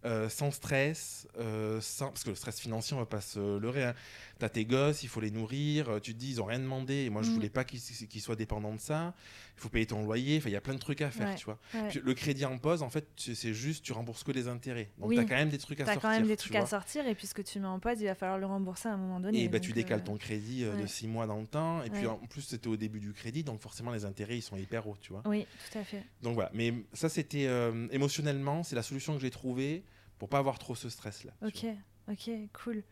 euh, 0.04 0.28
sans 0.28 0.50
stress, 0.50 1.26
euh, 1.38 1.80
sans... 1.80 2.08
parce 2.08 2.24
que 2.24 2.30
le 2.30 2.36
stress 2.36 2.60
financier, 2.60 2.94
on 2.94 3.00
va 3.00 3.06
pas 3.06 3.22
se 3.22 3.58
leurrer. 3.58 3.84
Hein. 3.84 3.94
Tu 4.38 4.44
as 4.44 4.48
tes 4.48 4.64
gosses, 4.64 5.02
il 5.04 5.08
faut 5.08 5.20
les 5.20 5.30
nourrir, 5.30 5.88
euh, 5.88 6.00
tu 6.00 6.12
te 6.12 6.18
dis, 6.18 6.30
ils 6.30 6.42
ont 6.42 6.46
rien 6.46 6.58
demandé, 6.58 7.04
et 7.04 7.10
moi 7.10 7.22
je 7.22 7.30
Mm. 7.30 7.34
voulais 7.34 7.48
pas 7.50 7.64
qu'ils 7.64 7.80
soient 8.20 8.34
dépendants 8.36 8.74
de 8.74 8.80
ça, 8.80 9.14
il 9.56 9.60
faut 9.60 9.68
payer 9.68 9.86
ton 9.86 10.02
loyer, 10.04 10.38
enfin 10.38 10.48
il 10.48 10.52
y 10.52 10.56
a 10.56 10.60
plein 10.60 10.74
de 10.74 10.78
trucs 10.80 11.00
à 11.02 11.10
faire, 11.10 11.28
Ouais, 11.28 11.34
tu 11.36 11.44
vois. 11.44 11.58
ouais. 11.74 11.88
Puis 11.88 12.00
Le 12.02 12.14
crédit 12.14 12.44
en 12.44 12.58
pause, 12.58 12.82
en 12.82 12.90
fait, 12.90 13.06
c'est 13.16 13.54
juste, 13.54 13.84
tu 13.84 13.92
rembourses 13.92 14.24
que 14.24 14.32
les 14.32 14.48
intérêts. 14.48 14.90
Donc 14.98 15.10
Oui. 15.10 15.14
tu 15.16 15.20
as 15.20 15.24
quand 15.24 15.36
même 15.36 15.50
des 15.50 15.58
trucs 15.58 15.80
à 15.80 15.84
T'as 15.84 15.92
sortir. 15.94 16.10
quand 16.10 16.16
même 16.18 16.26
des 16.26 16.36
trucs 16.36 16.54
à 16.56 16.66
sortir 16.66 17.06
et 17.06 17.14
puis 17.14 17.26
ce 17.28 17.34
que 17.34 17.42
tu 17.42 17.60
mets 17.60 17.66
en 17.68 17.78
pause, 17.78 18.00
il 18.00 18.06
va 18.06 18.14
falloir 18.16 18.38
le 18.38 18.46
rembourser 18.46 18.88
à 18.88 18.92
un 18.94 18.96
moment 18.96 19.20
donné. 19.20 19.42
Et 19.44 19.48
bah, 19.48 19.60
tu 19.60 19.72
décales 19.72 20.00
euh, 20.00 20.04
ton 20.04 20.16
crédit 20.16 20.64
euh, 20.64 20.74
de 20.76 20.82
ouais. 20.82 20.86
6 20.88 21.06
mois 21.06 21.26
dans 21.26 21.40
le 21.40 21.46
temps. 21.46 21.82
Et 21.84 21.90
puis 21.90 22.06
en 22.06 22.16
plus, 22.18 22.42
c'était 22.42 22.68
au 22.68 22.76
début 22.76 22.98
du 23.00 23.12
crédit, 23.12 23.44
donc 23.44 23.60
forcément, 23.60 23.92
les 23.92 24.04
intérêts, 24.04 24.36
ils 24.38 24.42
sont 24.42 24.56
hyper 24.56 24.86
hauts, 24.88 24.96
tu 25.00 25.12
vois. 25.12 25.22
Oui, 25.26 25.46
tout 25.70 25.78
à 25.78 25.84
fait. 25.84 26.02
Donc 26.22 26.34
voilà. 26.34 26.50
Mais 26.54 26.74
ça, 26.92 27.08
c'était 27.08 27.46
euh, 27.46 27.86
émotionnellement, 27.92 28.62
c'est 28.64 28.74
la 28.76 28.82
solution 28.82 29.14
que 29.14 29.20
j'ai 29.20 29.30
trouvée 29.30 29.84
pour 30.18 30.28
pas 30.28 30.38
avoir 30.38 30.58
trop 30.58 30.74
ce 30.74 30.88
stress-là. 30.88 31.32
tu 31.52 31.68
Ok, 31.68 31.74
ok, 32.10 32.30
cool. 32.64 32.82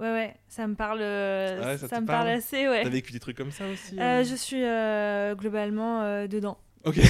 Ouais, 0.00 0.10
ouais, 0.12 0.34
ça 0.48 0.66
me 0.66 0.74
parle, 0.74 1.00
euh, 1.02 1.62
Ouais, 1.62 1.76
ça 1.76 1.86
ça, 1.86 2.00
me 2.00 2.06
parle 2.06 2.24
parle 2.24 2.38
assez, 2.38 2.66
ouais. 2.66 2.82
T'as 2.82 2.88
vécu 2.88 3.12
des 3.12 3.20
trucs 3.20 3.36
comme 3.36 3.50
ça 3.50 3.66
aussi 3.66 4.00
Euh, 4.00 4.20
euh 4.20 4.24
je 4.24 4.34
suis 4.34 4.64
euh, 4.64 5.34
globalement 5.34 6.26
dedans. 6.26 6.56
Ok. 6.86 6.96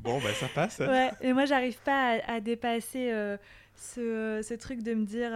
bon, 0.00 0.20
bah 0.20 0.32
ça 0.34 0.46
passe. 0.54 0.78
Ouais, 0.78 1.10
et 1.20 1.32
moi, 1.32 1.46
j'arrive 1.46 1.78
pas 1.78 2.20
à, 2.20 2.34
à 2.34 2.40
dépasser 2.40 3.12
ce, 3.74 4.40
ce 4.48 4.54
truc 4.54 4.84
de 4.84 4.94
me 4.94 5.04
dire 5.04 5.30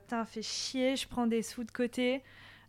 putain, 0.00 0.24
fais 0.24 0.40
chier, 0.40 0.96
je 0.96 1.06
prends 1.06 1.26
des 1.26 1.42
sous 1.42 1.64
de 1.64 1.70
côté 1.70 2.22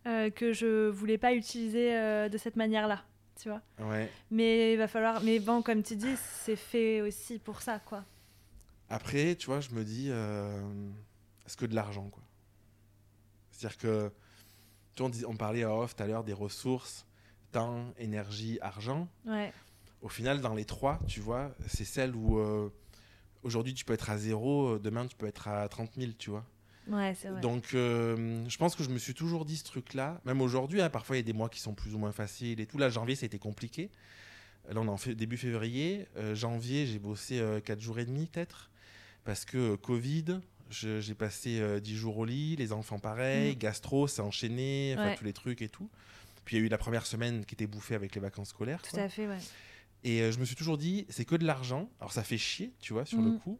que 0.04 0.52
je 0.52 0.90
voulais 0.90 1.16
pas 1.16 1.32
utiliser 1.32 1.94
de 2.28 2.36
cette 2.36 2.56
manière-là, 2.56 3.02
tu 3.40 3.48
vois. 3.48 3.62
Ouais. 3.78 4.10
Mais 4.30 4.74
il 4.74 4.76
va 4.76 4.88
falloir. 4.88 5.22
Mais 5.22 5.38
bon, 5.38 5.62
comme 5.62 5.82
tu 5.82 5.96
dis, 5.96 6.16
c'est 6.44 6.56
fait 6.56 7.00
aussi 7.00 7.38
pour 7.38 7.62
ça, 7.62 7.78
quoi. 7.78 8.04
Après, 8.90 9.36
tu 9.36 9.46
vois, 9.46 9.60
je 9.60 9.70
me 9.70 9.84
dis, 9.84 10.10
que 11.56 11.66
de 11.66 11.74
l'argent, 11.74 12.08
quoi 12.08 12.22
C'est-à-dire 13.50 13.78
que, 13.78 14.12
tu 14.94 15.02
vois, 15.02 15.10
on, 15.28 15.36
parlait 15.36 15.64
en 15.64 15.80
off 15.80 15.96
tout 15.96 16.02
à 16.02 16.06
l'heure 16.06 16.24
des 16.24 16.32
ressources, 16.32 17.06
temps, 17.52 17.92
énergie, 17.98 18.58
argent. 18.60 19.08
Ouais, 19.26 19.52
Au 20.02 20.08
final, 20.08 20.40
dans 20.40 20.54
les 20.54 20.64
trois, 20.64 21.00
tu 21.06 21.20
vois, 21.20 21.54
c'est 21.66 21.84
celle 21.84 22.14
où 22.14 22.38
euh, 22.38 22.70
aujourd'hui 23.42 23.74
tu 23.74 23.84
peux 23.84 23.92
être 23.92 24.10
à 24.10 24.18
zéro, 24.18 24.74
euh, 24.74 24.78
demain 24.78 25.06
tu 25.06 25.16
peux 25.16 25.26
être 25.26 25.48
à 25.48 25.68
30 25.68 25.92
000, 25.96 26.12
tu 26.18 26.30
vois. 26.30 26.44
ouais, 26.88 27.14
c'est 27.14 27.28
vrai. 27.28 27.40
Donc, 27.40 27.74
euh, 27.74 28.44
je 28.48 28.56
pense 28.56 28.74
que 28.74 28.82
je 28.82 28.90
me 28.90 28.98
suis 28.98 29.14
toujours 29.14 29.44
dit 29.44 29.56
ce 29.56 29.64
truc-là. 29.64 30.20
Même 30.24 30.40
aujourd'hui, 30.40 30.80
hein, 30.80 30.90
parfois 30.90 31.16
il 31.16 31.20
y 31.20 31.22
a 31.22 31.26
des 31.26 31.32
mois 31.32 31.48
qui 31.48 31.60
sont 31.60 31.74
plus 31.74 31.94
ou 31.94 31.98
moins 31.98 32.12
faciles 32.12 32.60
et 32.60 32.66
tout. 32.66 32.78
Là, 32.78 32.88
janvier, 32.88 33.14
ça 33.14 33.24
a 33.24 33.26
été 33.26 33.38
compliqué. 33.38 33.90
Là, 34.68 34.80
on 34.80 34.86
est 34.86 34.90
en 34.90 34.96
fait, 34.96 35.14
début 35.14 35.36
février. 35.36 36.06
Euh, 36.16 36.34
janvier, 36.34 36.86
j'ai 36.86 36.98
bossé 36.98 37.42
4 37.64 37.80
jours 37.80 37.98
et 37.98 38.04
demi, 38.04 38.26
peut-être. 38.26 38.70
Parce 39.24 39.44
que 39.44 39.76
Covid, 39.76 40.40
j'ai 40.70 41.14
passé 41.14 41.60
euh, 41.60 41.80
10 41.80 41.96
jours 41.96 42.18
au 42.18 42.24
lit, 42.24 42.56
les 42.56 42.72
enfants 42.72 42.98
pareil, 42.98 43.54
Mm. 43.54 43.58
gastro, 43.58 44.06
c'est 44.06 44.22
enchaîné, 44.22 44.94
enfin, 44.96 45.08
Ouais. 45.10 45.16
tous 45.16 45.24
les 45.24 45.32
trucs 45.32 45.62
et 45.62 45.68
tout. 45.68 45.88
Puis 46.44 46.56
il 46.56 46.60
y 46.60 46.62
a 46.62 46.66
eu 46.66 46.68
la 46.68 46.78
première 46.78 47.06
semaine 47.06 47.44
qui 47.44 47.54
était 47.54 47.66
bouffée 47.66 47.94
avec 47.94 48.14
les 48.14 48.20
vacances 48.20 48.48
scolaires. 48.50 48.80
Tout 48.82 48.90
quoi. 48.92 49.02
à 49.02 49.08
fait, 49.08 49.26
ouais. 49.26 49.38
Et 50.04 50.22
euh, 50.22 50.32
je 50.32 50.38
me 50.38 50.44
suis 50.44 50.56
toujours 50.56 50.78
dit, 50.78 51.06
c'est 51.10 51.24
que 51.24 51.34
de 51.36 51.44
l'argent. 51.44 51.90
Alors 52.00 52.12
ça 52.12 52.22
fait 52.22 52.38
chier, 52.38 52.72
tu 52.80 52.92
vois, 52.92 53.04
sur 53.04 53.20
le 53.20 53.30
Mhm. 53.32 53.40
coup. 53.40 53.58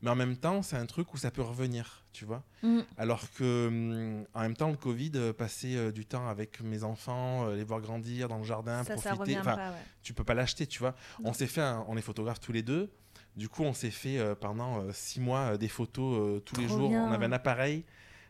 Mais 0.00 0.10
en 0.10 0.14
même 0.14 0.36
temps, 0.36 0.62
c'est 0.62 0.76
un 0.76 0.86
truc 0.86 1.12
où 1.12 1.16
ça 1.16 1.32
peut 1.32 1.42
revenir, 1.42 2.04
tu 2.12 2.24
vois. 2.24 2.44
Mm. 2.62 2.80
Alors 2.98 3.28
que, 3.32 3.66
hum, 3.66 4.24
en 4.32 4.40
même 4.42 4.54
temps, 4.54 4.70
le 4.70 4.76
Covid, 4.76 5.10
euh, 5.16 5.32
passer 5.32 5.74
euh, 5.74 5.90
du 5.90 6.06
temps 6.06 6.28
avec 6.28 6.60
mes 6.60 6.84
enfants, 6.84 7.48
euh, 7.48 7.56
les 7.56 7.64
voir 7.64 7.80
grandir 7.80 8.28
dans 8.28 8.38
le 8.38 8.44
jardin, 8.44 8.84
ça, 8.84 8.96
ça 8.96 9.14
profiter. 9.16 9.40
Enfin, 9.40 9.56
pas, 9.56 9.70
ouais. 9.70 9.76
tu 10.04 10.12
peux 10.14 10.22
pas 10.22 10.34
l'acheter, 10.34 10.68
tu 10.68 10.78
vois. 10.78 10.94
On 11.24 11.32
s'est 11.32 11.48
fait, 11.48 11.62
un- 11.62 11.84
on 11.88 11.96
est 11.96 12.02
photographes 12.02 12.38
tous 12.40 12.52
les 12.52 12.62
deux. 12.62 12.92
Du 13.38 13.48
coup, 13.48 13.62
on 13.62 13.72
s'est 13.72 13.92
fait 13.92 14.18
euh, 14.18 14.34
pendant 14.34 14.80
euh, 14.80 14.90
six 14.92 15.20
mois 15.20 15.52
euh, 15.52 15.56
des 15.56 15.68
photos 15.68 16.42
tous 16.44 16.56
les 16.56 16.68
jours. 16.68 16.88
bien. 16.90 17.04
On 17.08 17.12
avait 17.12 17.26
un 17.26 17.32
appareil. 17.32 17.84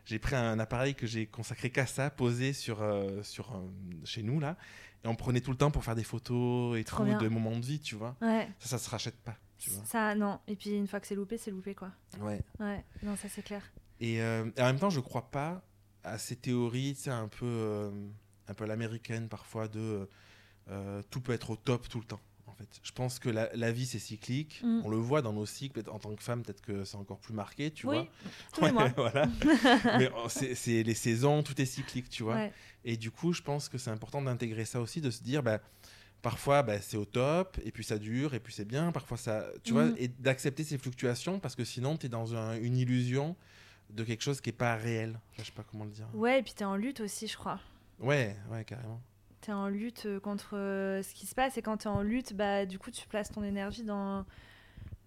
J'ai 0.05 0.19
pris 0.19 0.35
un 0.35 0.59
appareil 0.59 0.93
que 0.95 1.07
j'ai 1.07 1.25
consacré 1.25 1.71
qu'à 1.71 1.85
ça, 1.87 2.09
posé 2.11 2.53
sur, 2.53 2.83
sur 3.21 3.61
chez 4.05 4.23
nous 4.23 4.39
là, 4.39 4.55
et 5.03 5.07
on 5.07 5.15
prenait 5.15 5.41
tout 5.41 5.51
le 5.51 5.57
temps 5.57 5.69
pour 5.69 5.83
faire 5.83 5.93
des 5.95 6.03
photos 6.03 6.79
et 6.79 6.83
Trop 6.83 6.99
tout, 7.03 7.03
bien. 7.05 7.17
de 7.19 7.27
moments 7.27 7.57
de 7.57 7.63
vie, 7.65 7.79
tu 7.79 7.93
vois. 7.95 8.15
Ouais, 8.21 8.47
Ça, 8.59 8.69
ça 8.69 8.77
se 8.79 8.89
rachète 8.89 9.17
pas, 9.17 9.35
tu 9.59 9.69
vois. 9.69 9.83
ça, 9.85 10.15
non. 10.15 10.39
Et 10.47 10.55
puis 10.55 10.71
une 10.71 10.87
fois 10.87 10.99
que 10.99 11.05
c'est 11.05 11.13
loupé, 11.15 11.37
c'est 11.37 11.51
loupé, 11.51 11.75
quoi. 11.75 11.91
Ouais. 12.21 12.41
Ouais, 12.59 12.83
non, 13.03 13.15
ça 13.17 13.27
c'est 13.29 13.43
clair. 13.43 13.61
Et, 13.99 14.19
euh, 14.21 14.49
et 14.57 14.61
en 14.61 14.65
même 14.65 14.79
temps, 14.79 14.89
je 14.89 14.99
crois 14.99 15.29
pas 15.29 15.61
à 16.03 16.17
ces 16.17 16.35
théories, 16.35 16.95
tu 16.95 17.03
sais, 17.03 17.09
un 17.11 17.27
peu, 17.27 17.45
euh, 17.45 17.91
un 18.47 18.53
peu 18.55 18.65
l'américaine 18.65 19.27
parfois, 19.29 19.67
de 19.67 20.09
euh, 20.69 21.01
tout 21.11 21.21
peut 21.21 21.33
être 21.33 21.51
au 21.51 21.55
top 21.55 21.87
tout 21.87 21.99
le 21.99 22.05
temps. 22.05 22.21
Fait, 22.59 22.67
je 22.83 22.91
pense 22.91 23.19
que 23.19 23.29
la, 23.29 23.49
la 23.55 23.71
vie 23.71 23.85
c'est 23.85 23.99
cyclique. 23.99 24.61
Mm. 24.63 24.81
On 24.83 24.89
le 24.89 24.97
voit 24.97 25.21
dans 25.21 25.33
nos 25.33 25.45
cycles. 25.45 25.81
En 25.89 25.97
tant 25.97 26.13
que 26.13 26.21
femme, 26.21 26.43
peut-être 26.43 26.61
que 26.61 26.83
c'est 26.83 26.97
encore 26.97 27.19
plus 27.19 27.33
marqué, 27.33 27.71
tu 27.71 27.87
oui, 27.87 28.07
vois. 28.59 28.71
mois. 28.73 28.89
voilà. 28.97 29.25
Mais 29.97 30.09
oh, 30.15 30.27
c'est 30.29 30.83
les 30.83 30.93
saisons, 30.93 31.41
tout 31.41 31.59
est 31.61 31.65
cyclique, 31.65 32.09
tu 32.09 32.23
vois. 32.23 32.35
Ouais. 32.35 32.53
Et 32.85 32.97
du 32.97 33.11
coup, 33.11 33.33
je 33.33 33.41
pense 33.41 33.69
que 33.69 33.77
c'est 33.77 33.89
important 33.91 34.21
d'intégrer 34.21 34.65
ça 34.65 34.81
aussi, 34.81 34.99
de 35.01 35.09
se 35.09 35.23
dire, 35.23 35.41
bah, 35.41 35.59
parfois 36.21 36.63
bah, 36.63 36.81
c'est 36.81 36.97
au 36.97 37.05
top, 37.05 37.57
et 37.63 37.71
puis 37.71 37.83
ça 37.85 37.97
dure, 37.97 38.33
et 38.33 38.39
puis 38.41 38.53
c'est 38.53 38.65
bien, 38.65 38.91
parfois 38.91 39.17
ça. 39.17 39.47
Tu 39.63 39.71
vois, 39.73 39.85
Mhm. 39.85 39.95
et 39.97 40.07
d'accepter 40.09 40.63
ces 40.65 40.77
fluctuations, 40.77 41.39
parce 41.39 41.55
que 41.55 41.63
sinon, 41.63 41.95
tu 41.97 42.07
es 42.07 42.09
dans 42.09 42.35
un- 42.35 42.59
une 42.59 42.75
illusion 42.77 43.35
de 43.89 44.03
quelque 44.03 44.21
chose 44.21 44.41
qui 44.41 44.49
n'est 44.49 44.53
pas 44.53 44.75
réel. 44.75 45.17
Je 45.37 45.43
sais 45.45 45.51
pas 45.51 45.63
comment 45.63 45.85
le 45.85 45.91
dire. 45.91 46.07
Ouais, 46.13 46.39
et 46.39 46.43
puis 46.43 46.53
t'es 46.53 46.65
en 46.65 46.75
lutte 46.75 46.99
aussi, 46.99 47.27
je 47.27 47.37
crois. 47.37 47.59
Ouais, 47.99 48.35
ouais, 48.51 48.63
carrément. 48.65 49.01
T'es 49.41 49.53
en 49.53 49.67
lutte 49.69 50.05
euh, 50.05 50.19
contre 50.19 50.57
euh, 50.57 51.01
ce 51.01 51.13
qui 51.13 51.25
se 51.25 51.33
passe, 51.33 51.57
et 51.57 51.61
quand 51.61 51.77
t'es 51.77 51.87
en 51.87 52.01
lutte, 52.01 52.33
bah 52.33 52.65
du 52.65 52.77
coup, 52.77 52.91
tu 52.91 53.07
places 53.07 53.31
ton 53.31 53.43
énergie 53.43 53.83
dans 53.83 54.25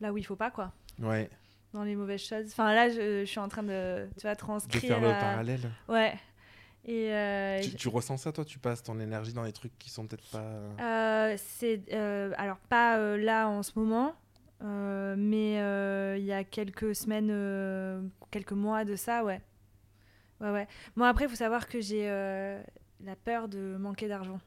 là 0.01 0.13
où 0.13 0.17
il 0.19 0.25
faut 0.25 0.37
pas, 0.37 0.51
quoi. 0.51 0.73
Ouais, 0.99 1.29
Dans 1.75 1.85
les 1.85 1.95
mauvaises 1.97 2.23
choses. 2.23 2.47
Enfin, 2.51 2.73
là, 2.75 2.89
je, 2.89 3.21
je 3.21 3.25
suis 3.25 3.39
en 3.41 3.49
train 3.49 3.63
de, 3.63 4.09
tu 4.17 4.23
vois, 4.23 4.35
de 4.35 4.39
transcrire. 4.39 4.81
faire 4.81 5.01
le 5.01 5.09
la- 5.09 5.15
parallèle. 5.15 5.71
Ouais. 5.89 6.15
Et 6.85 7.13
euh, 7.13 7.61
Tu, 7.63 7.75
tu 7.77 7.89
ressens 7.89 8.17
ça, 8.17 8.33
toi? 8.33 8.45
Tu 8.45 8.59
passes 8.59 8.83
ton 8.83 8.99
énergie 9.01 9.33
dans 9.33 9.45
des 9.45 9.53
trucs 9.53 9.79
qui 9.79 9.89
sont 9.91 10.07
peut-être 10.07 10.29
pas. 10.31 10.43
Euh, 10.81 11.37
c'est 11.39 11.83
euh, 11.93 12.33
alors 12.39 12.57
pas 12.69 13.17
là 13.17 13.49
en 13.49 13.63
ce 13.63 13.73
moment, 13.79 14.15
mais 14.61 15.53
il 16.19 16.25
y 16.25 16.33
a 16.33 16.43
quelques 16.45 16.95
semaines, 16.97 18.11
quelques 18.31 18.53
mois 18.53 18.85
de 18.85 18.97
ça, 18.97 19.25
ouais. 19.25 19.41
Ouais, 20.41 20.51
ouais. 20.51 20.67
Moi 20.97 21.09
après, 21.09 21.27
il 21.27 21.29
faut 21.31 21.37
savoir 21.37 21.69
que 21.69 21.81
j'ai 21.81 22.09
la 23.03 23.17
peur 23.17 23.49
de 23.49 23.77
manquer 23.79 24.09
d'argent. 24.09 24.41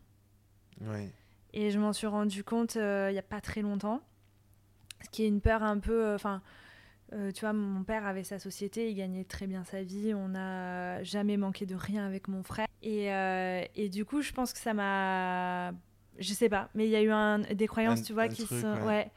Ouais. 0.81 1.11
Et 1.53 1.71
je 1.71 1.79
m'en 1.79 1.93
suis 1.93 2.07
rendu 2.07 2.43
compte 2.43 2.75
euh, 2.77 3.07
il 3.09 3.13
n'y 3.13 3.19
a 3.19 3.23
pas 3.23 3.41
très 3.41 3.61
longtemps. 3.61 4.01
Ce 5.03 5.09
qui 5.09 5.23
est 5.23 5.27
une 5.27 5.41
peur 5.41 5.63
un 5.63 5.79
peu. 5.79 6.13
Enfin, 6.13 6.41
euh, 7.13 7.31
tu 7.31 7.41
vois, 7.41 7.53
mon 7.53 7.83
père 7.83 8.05
avait 8.05 8.23
sa 8.23 8.39
société, 8.39 8.89
il 8.89 8.95
gagnait 8.95 9.23
très 9.23 9.47
bien 9.47 9.63
sa 9.63 9.83
vie. 9.83 10.13
On 10.13 10.29
n'a 10.29 11.03
jamais 11.03 11.37
manqué 11.37 11.65
de 11.65 11.75
rien 11.75 12.05
avec 12.05 12.27
mon 12.27 12.43
frère. 12.43 12.67
Et, 12.81 13.13
euh, 13.13 13.63
et 13.75 13.89
du 13.89 14.03
coup, 14.05 14.21
je 14.21 14.31
pense 14.31 14.51
que 14.53 14.59
ça 14.59 14.73
m'a. 14.73 15.71
Je 16.17 16.33
sais 16.33 16.49
pas, 16.49 16.69
mais 16.75 16.85
il 16.85 16.91
y 16.91 16.95
a 16.95 17.01
eu 17.01 17.11
un, 17.11 17.39
des 17.39 17.67
croyances, 17.67 17.99
Un- 17.99 18.03
tu 18.03 18.13
vois, 18.13 18.27
qui 18.29 18.45
truc, 18.45 18.61
sont. 18.61 18.81
ouais. 18.85 19.11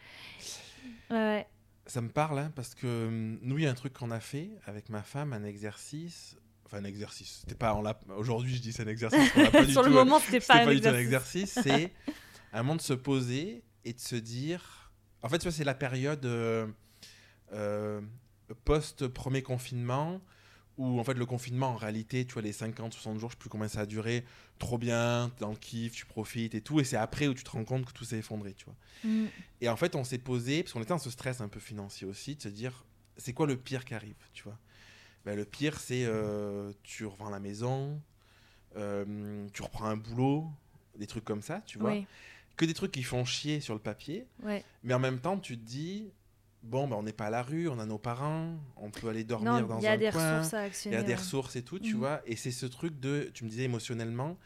Ouais. 1.11 1.46
Ça 1.87 2.01
me 2.03 2.09
parle, 2.09 2.38
hein, 2.40 2.53
parce 2.55 2.74
que 2.74 3.09
nous, 3.40 3.57
il 3.59 3.64
y 3.64 3.66
a 3.66 3.70
un 3.70 3.74
truc 3.74 3.94
qu'on 3.94 4.11
a 4.11 4.20
fait 4.20 4.51
avec 4.66 4.90
ma 4.90 5.03
femme, 5.03 5.33
un 5.33 5.44
exercice. 5.44 6.37
Enfin, 6.68 6.83
un 6.83 6.85
exercice. 6.85 7.38
C'était 7.40 7.54
pas. 7.54 7.81
Aujourd'hui, 8.16 8.54
je 8.54 8.61
dis 8.61 8.72
c'est 8.72 8.83
un 8.83 8.88
exercice. 8.88 9.33
on 9.37 9.50
pas 9.50 9.64
du 9.64 9.72
Sur 9.72 9.83
le 9.83 9.90
moment, 9.90 10.18
c'était 10.20 10.40
pas, 10.40 10.64
pas, 10.64 10.70
un 10.70 10.74
du 10.74 10.81
tout 10.81 10.88
un 10.88 10.98
exercice. 10.98 11.57
exercice. 11.57 11.92
C'est 12.02 12.14
un 12.52 12.62
moment 12.62 12.76
de 12.76 12.83
se 12.83 12.92
poser 12.92 13.62
et 13.85 13.94
de 13.94 14.00
se 14.00 14.16
dire. 14.16 14.92
En 15.22 15.28
fait, 15.28 15.38
tu 15.38 15.44
vois, 15.44 15.52
c'est 15.52 15.64
la 15.64 15.74
période 15.74 16.24
euh, 16.26 16.66
euh, 17.52 18.00
post-premier 18.64 19.42
confinement 19.42 20.20
où, 20.76 21.00
en 21.00 21.04
fait, 21.04 21.14
le 21.14 21.26
confinement, 21.26 21.70
en 21.70 21.76
réalité, 21.76 22.24
tu 22.24 22.35
vois, 22.35 22.42
les 22.42 22.52
50, 22.52 22.92
60 22.92 23.18
jours, 23.18 23.31
je 23.31 23.35
sais 23.35 23.38
plus 23.38 23.48
combien 23.48 23.66
ça 23.66 23.81
a 23.81 23.87
duré, 23.87 24.24
trop 24.61 24.78
bien, 24.78 25.33
dans 25.40 25.50
le 25.50 25.57
kiff, 25.57 25.92
tu 25.92 26.07
profites 26.07 26.54
et 26.54 26.61
tout. 26.61 26.78
Et 26.81 26.85
c'est 26.85 26.96
après 26.96 27.26
où 27.26 27.35
tu 27.35 27.42
te 27.42 27.50
rends 27.50 27.64
compte 27.64 27.87
que 27.87 27.92
tout 27.92 28.04
s'est 28.04 28.18
effondré, 28.18 28.54
tu 28.54 28.66
vois. 28.66 28.76
Mm. 29.02 29.26
Et 29.62 29.68
en 29.68 29.76
fait, 29.76 29.96
on 29.96 30.04
s'est 30.04 30.18
posé, 30.18 30.62
parce 30.62 30.74
qu'on 30.74 30.81
était 30.83 30.90
dans 30.90 30.98
ce 30.98 31.11
stress 31.11 31.40
un 31.40 31.48
peu 31.48 31.59
financier 31.59 32.07
aussi, 32.07 32.37
de 32.37 32.42
se 32.42 32.48
dire, 32.48 32.85
c'est 33.16 33.33
quoi 33.33 33.46
le 33.46 33.57
pire 33.57 33.85
qui 33.85 33.94
arrive, 33.94 34.14
tu 34.33 34.44
vois 34.44 34.59
Ben, 35.29 35.37
Le 35.37 35.45
pire, 35.45 35.79
c'est 35.79 36.07
euh, 36.07 36.73
tu 36.83 37.05
revends 37.05 37.29
la 37.29 37.38
maison, 37.38 38.01
euh, 38.77 39.47
tu 39.53 39.61
reprends 39.61 39.85
un 39.85 39.97
boulot, 39.99 40.47
des 40.99 41.07
trucs 41.07 41.25
comme 41.27 41.43
ça, 41.43 41.61
tu 41.67 41.79
vois 41.79 41.91
Oui, 41.91 42.07
Que 42.57 42.64
des 42.64 42.73
trucs 42.73 42.93
qui 42.93 43.03
font 43.03 43.27
chier 43.27 43.61
sur 43.61 43.75
le 43.75 43.81
papier, 43.81 44.27
ouais. 44.43 44.64
mais 44.83 44.95
en 44.95 44.99
même 44.99 45.21
temps, 45.21 45.38
tu 45.38 45.59
te 45.59 45.62
dis, 45.62 46.11
bon, 46.62 46.88
ben, 46.88 46.97
on 46.97 47.03
n'est 47.03 47.12
pas 47.12 47.27
à 47.27 47.31
la 47.31 47.43
rue, 47.43 47.69
on 47.69 47.79
a 47.79 47.85
nos 47.85 47.99
parents, 47.99 48.57
on 48.79 48.91
peut 48.91 49.11
aller 49.11 49.23
dormir 49.23 49.51
Non, 49.51 49.67
dans 49.67 49.79
il 49.81 49.83
y 49.83 49.87
a 49.87 49.93
un 49.93 49.97
des 49.99 50.11
coin. 50.11 50.38
ressources 50.38 50.55
à 50.55 50.61
Il 50.61 50.64
y 50.64 50.67
actionner. 50.69 50.97
a 50.97 51.03
des 51.03 51.09
ouais. 51.09 51.14
ressources 51.17 51.57
et 51.57 51.62
tout, 51.62 51.79
tu 51.79 51.93
Mhm. 51.93 51.99
vois. 51.99 52.23
Et 52.25 52.35
c'est 52.35 52.51
ce 52.51 52.64
truc 52.64 52.99
de, 52.99 53.31
tu 53.35 53.45
me 53.45 53.51
disais 53.51 53.64
émotionnellement, 53.64 54.38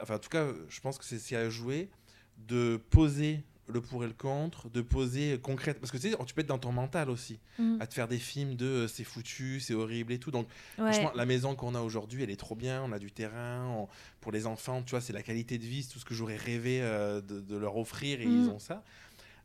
enfin 0.00 0.14
en 0.14 0.18
tout 0.18 0.30
cas, 0.30 0.46
je 0.70 0.80
pense 0.80 0.96
que 0.96 1.04
c'est 1.04 1.36
a 1.36 1.50
joué, 1.50 1.90
de 2.38 2.80
poser 2.88 3.44
le 3.68 3.80
pour 3.80 4.02
et 4.04 4.06
le 4.06 4.12
contre, 4.14 4.68
de 4.70 4.80
poser 4.80 5.38
concrètement. 5.42 5.80
Parce 5.80 5.90
que 5.92 5.98
tu 5.98 6.10
sais, 6.10 6.16
tu 6.26 6.34
peux 6.34 6.40
être 6.40 6.46
dans 6.48 6.58
ton 6.58 6.72
mental 6.72 7.10
aussi, 7.10 7.38
Mm. 7.58 7.76
à 7.80 7.86
te 7.86 7.94
faire 7.94 8.08
des 8.08 8.18
films 8.18 8.56
de 8.56 8.64
euh, 8.66 8.88
c'est 8.88 9.04
foutu, 9.04 9.60
c'est 9.60 9.74
horrible 9.74 10.12
et 10.12 10.18
tout. 10.18 10.30
Donc 10.30 10.48
Ouais. 10.78 10.92
franchement, 10.92 11.12
la 11.14 11.26
maison 11.26 11.54
qu'on 11.54 11.74
a 11.74 11.80
aujourd'hui, 11.80 12.22
elle 12.22 12.30
est 12.30 12.36
trop 12.36 12.54
bien, 12.54 12.82
on 12.82 12.92
a 12.92 12.98
du 12.98 13.10
terrain, 13.12 13.66
on- 13.66 13.88
pour 14.20 14.32
les 14.32 14.46
enfants, 14.46 14.82
tu 14.82 14.90
vois, 14.90 15.00
c'est 15.00 15.12
la 15.12 15.22
qualité 15.22 15.58
de 15.58 15.64
vie, 15.64 15.82
c'est 15.82 15.92
tout 15.92 15.98
ce 15.98 16.04
que 16.04 16.14
j'aurais 16.14 16.36
rêvé 16.36 16.80
euh, 16.82 17.20
de, 17.20 17.40
de 17.40 17.56
leur 17.56 17.76
offrir 17.76 18.20
et 18.20 18.26
Mhm. 18.26 18.32
ils 18.42 18.48
ont 18.50 18.58
ça. 18.58 18.82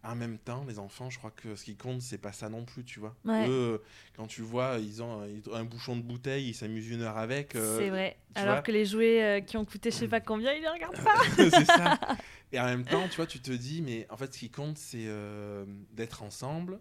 En 0.05 0.15
même 0.15 0.37
temps, 0.37 0.65
les 0.67 0.79
enfants, 0.79 1.09
je 1.09 1.17
crois 1.17 1.31
que 1.31 1.55
ce 1.55 1.63
qui 1.63 1.75
compte, 1.77 2.01
c'est 2.01 2.17
pas 2.17 2.33
ça 2.33 2.49
non 2.49 2.65
plus, 2.65 2.83
tu 2.83 2.99
vois. 2.99 3.15
Ouais. 3.23 3.47
Eux, 3.47 3.81
quand 4.17 4.27
tu 4.27 4.41
vois, 4.41 4.77
ils 4.79 5.01
ont 5.01 5.21
un 5.53 5.63
bouchon 5.63 5.95
de 5.95 6.01
bouteille, 6.01 6.49
ils 6.49 6.53
s'amusent 6.53 6.89
une 6.89 7.01
heure 7.03 7.17
avec. 7.17 7.55
euh, 7.55 7.77
c'est 7.79 7.89
vrai. 7.89 8.17
Alors 8.35 8.61
que 8.63 8.71
les 8.73 8.85
jouets 8.85 9.23
euh, 9.23 9.39
qui 9.39 9.55
ont 9.55 9.63
coûté 9.63 9.91
je 9.91 9.95
sais 9.95 10.07
pas 10.09 10.19
combien, 10.19 10.51
ils 10.53 10.61
les 10.61 10.67
regardent 10.67 10.95
pas. 11.03 11.21
c'est 11.37 11.63
ça. 11.65 11.97
Et 12.51 12.59
en 12.59 12.65
même 12.65 12.83
temps, 12.83 13.07
tu 13.07 13.15
vois, 13.15 13.25
tu 13.27 13.39
te 13.39 13.51
dis, 13.51 13.81
mais 13.81 14.05
en 14.09 14.17
fait, 14.17 14.33
ce 14.33 14.39
qui 14.39 14.49
compte, 14.49 14.77
c'est 14.77 15.05
euh, 15.07 15.65
d'être 15.91 16.21
ensemble, 16.23 16.79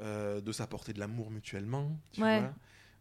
de 0.00 0.52
s'apporter 0.52 0.92
de 0.92 0.98
l'amour 0.98 1.30
mutuellement, 1.30 1.96
tu 2.12 2.22
Ouais. 2.22 2.40
vois, 2.40 2.52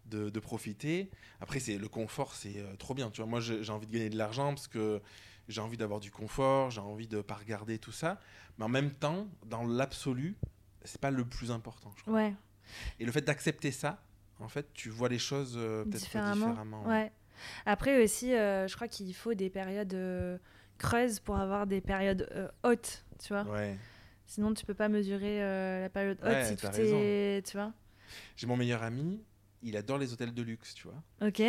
de, 0.06 0.30
de 0.30 0.40
profiter. 0.40 1.10
Après, 1.42 1.60
c'est 1.60 1.78
le 1.78 1.88
confort, 1.88 2.36
c'est 2.36 2.64
trop 2.78 2.94
bien. 2.94 3.10
Tu 3.12 3.22
vois, 3.22 3.30
moi, 3.30 3.40
j'ai 3.40 3.70
envie 3.72 3.88
de 3.88 3.92
gagner 3.92 4.10
de 4.10 4.18
l'argent 4.18 4.54
parce 4.54 4.68
que 4.68 5.02
j'ai 5.48 5.62
envie 5.62 5.78
d'avoir 5.78 6.00
du 6.00 6.12
confort, 6.12 6.72
j'ai 6.72 6.82
envie 6.82 7.08
de 7.08 7.22
pas 7.22 7.36
regarder 7.36 7.80
tout 7.80 7.92
ça. 7.92 8.20
Mais 8.58 8.66
en 8.66 8.70
même 8.70 8.92
temps, 8.92 9.28
dans 9.46 9.64
l'absolu, 9.66 10.36
c'est 10.84 11.00
pas 11.02 11.12
le 11.12 11.26
plus 11.26 11.52
important. 11.52 11.92
Je 11.98 12.02
crois. 12.04 12.14
Ouais, 12.14 12.34
Et 13.00 13.06
le 13.06 13.12
fait 13.12 13.22
d'accepter 13.22 13.72
ça, 13.72 14.02
en 14.40 14.48
fait, 14.48 14.74
tu 14.74 14.90
vois 14.90 15.10
les 15.10 15.20
choses 15.20 15.56
euh, 15.58 15.84
peut-être 15.84 16.02
différemment. 16.02 16.48
différemment. 16.48 16.88
Ouais. 16.88 17.12
Après 17.66 18.04
aussi, 18.04 18.34
euh, 18.34 18.68
je 18.68 18.76
crois 18.76 18.88
qu'il 18.88 19.14
faut 19.14 19.34
des 19.34 19.50
périodes 19.50 19.94
euh, 19.94 20.38
creuses 20.78 21.20
pour 21.20 21.38
avoir 21.38 21.68
des 21.68 21.82
périodes 21.82 22.30
hautes, 22.64 23.06
tu 23.24 23.34
vois. 23.34 23.46
Sinon, 24.26 24.54
tu 24.54 24.66
peux 24.66 24.74
pas 24.74 24.88
mesurer 24.88 25.40
la 25.82 25.90
période 25.90 26.18
haute 26.24 26.46
si 26.46 26.56
tout 26.56 26.68
est, 26.68 27.46
tu 27.46 27.58
vois. 27.58 27.74
J'ai 28.36 28.48
mon 28.48 28.58
meilleur 28.58 28.84
ami, 28.84 29.22
il 29.62 29.76
adore 29.78 29.98
les 29.98 30.14
hôtels 30.14 30.34
de 30.34 30.42
luxe, 30.42 30.74
tu 30.74 30.88
vois. 30.88 31.02
Ok. 31.28 31.42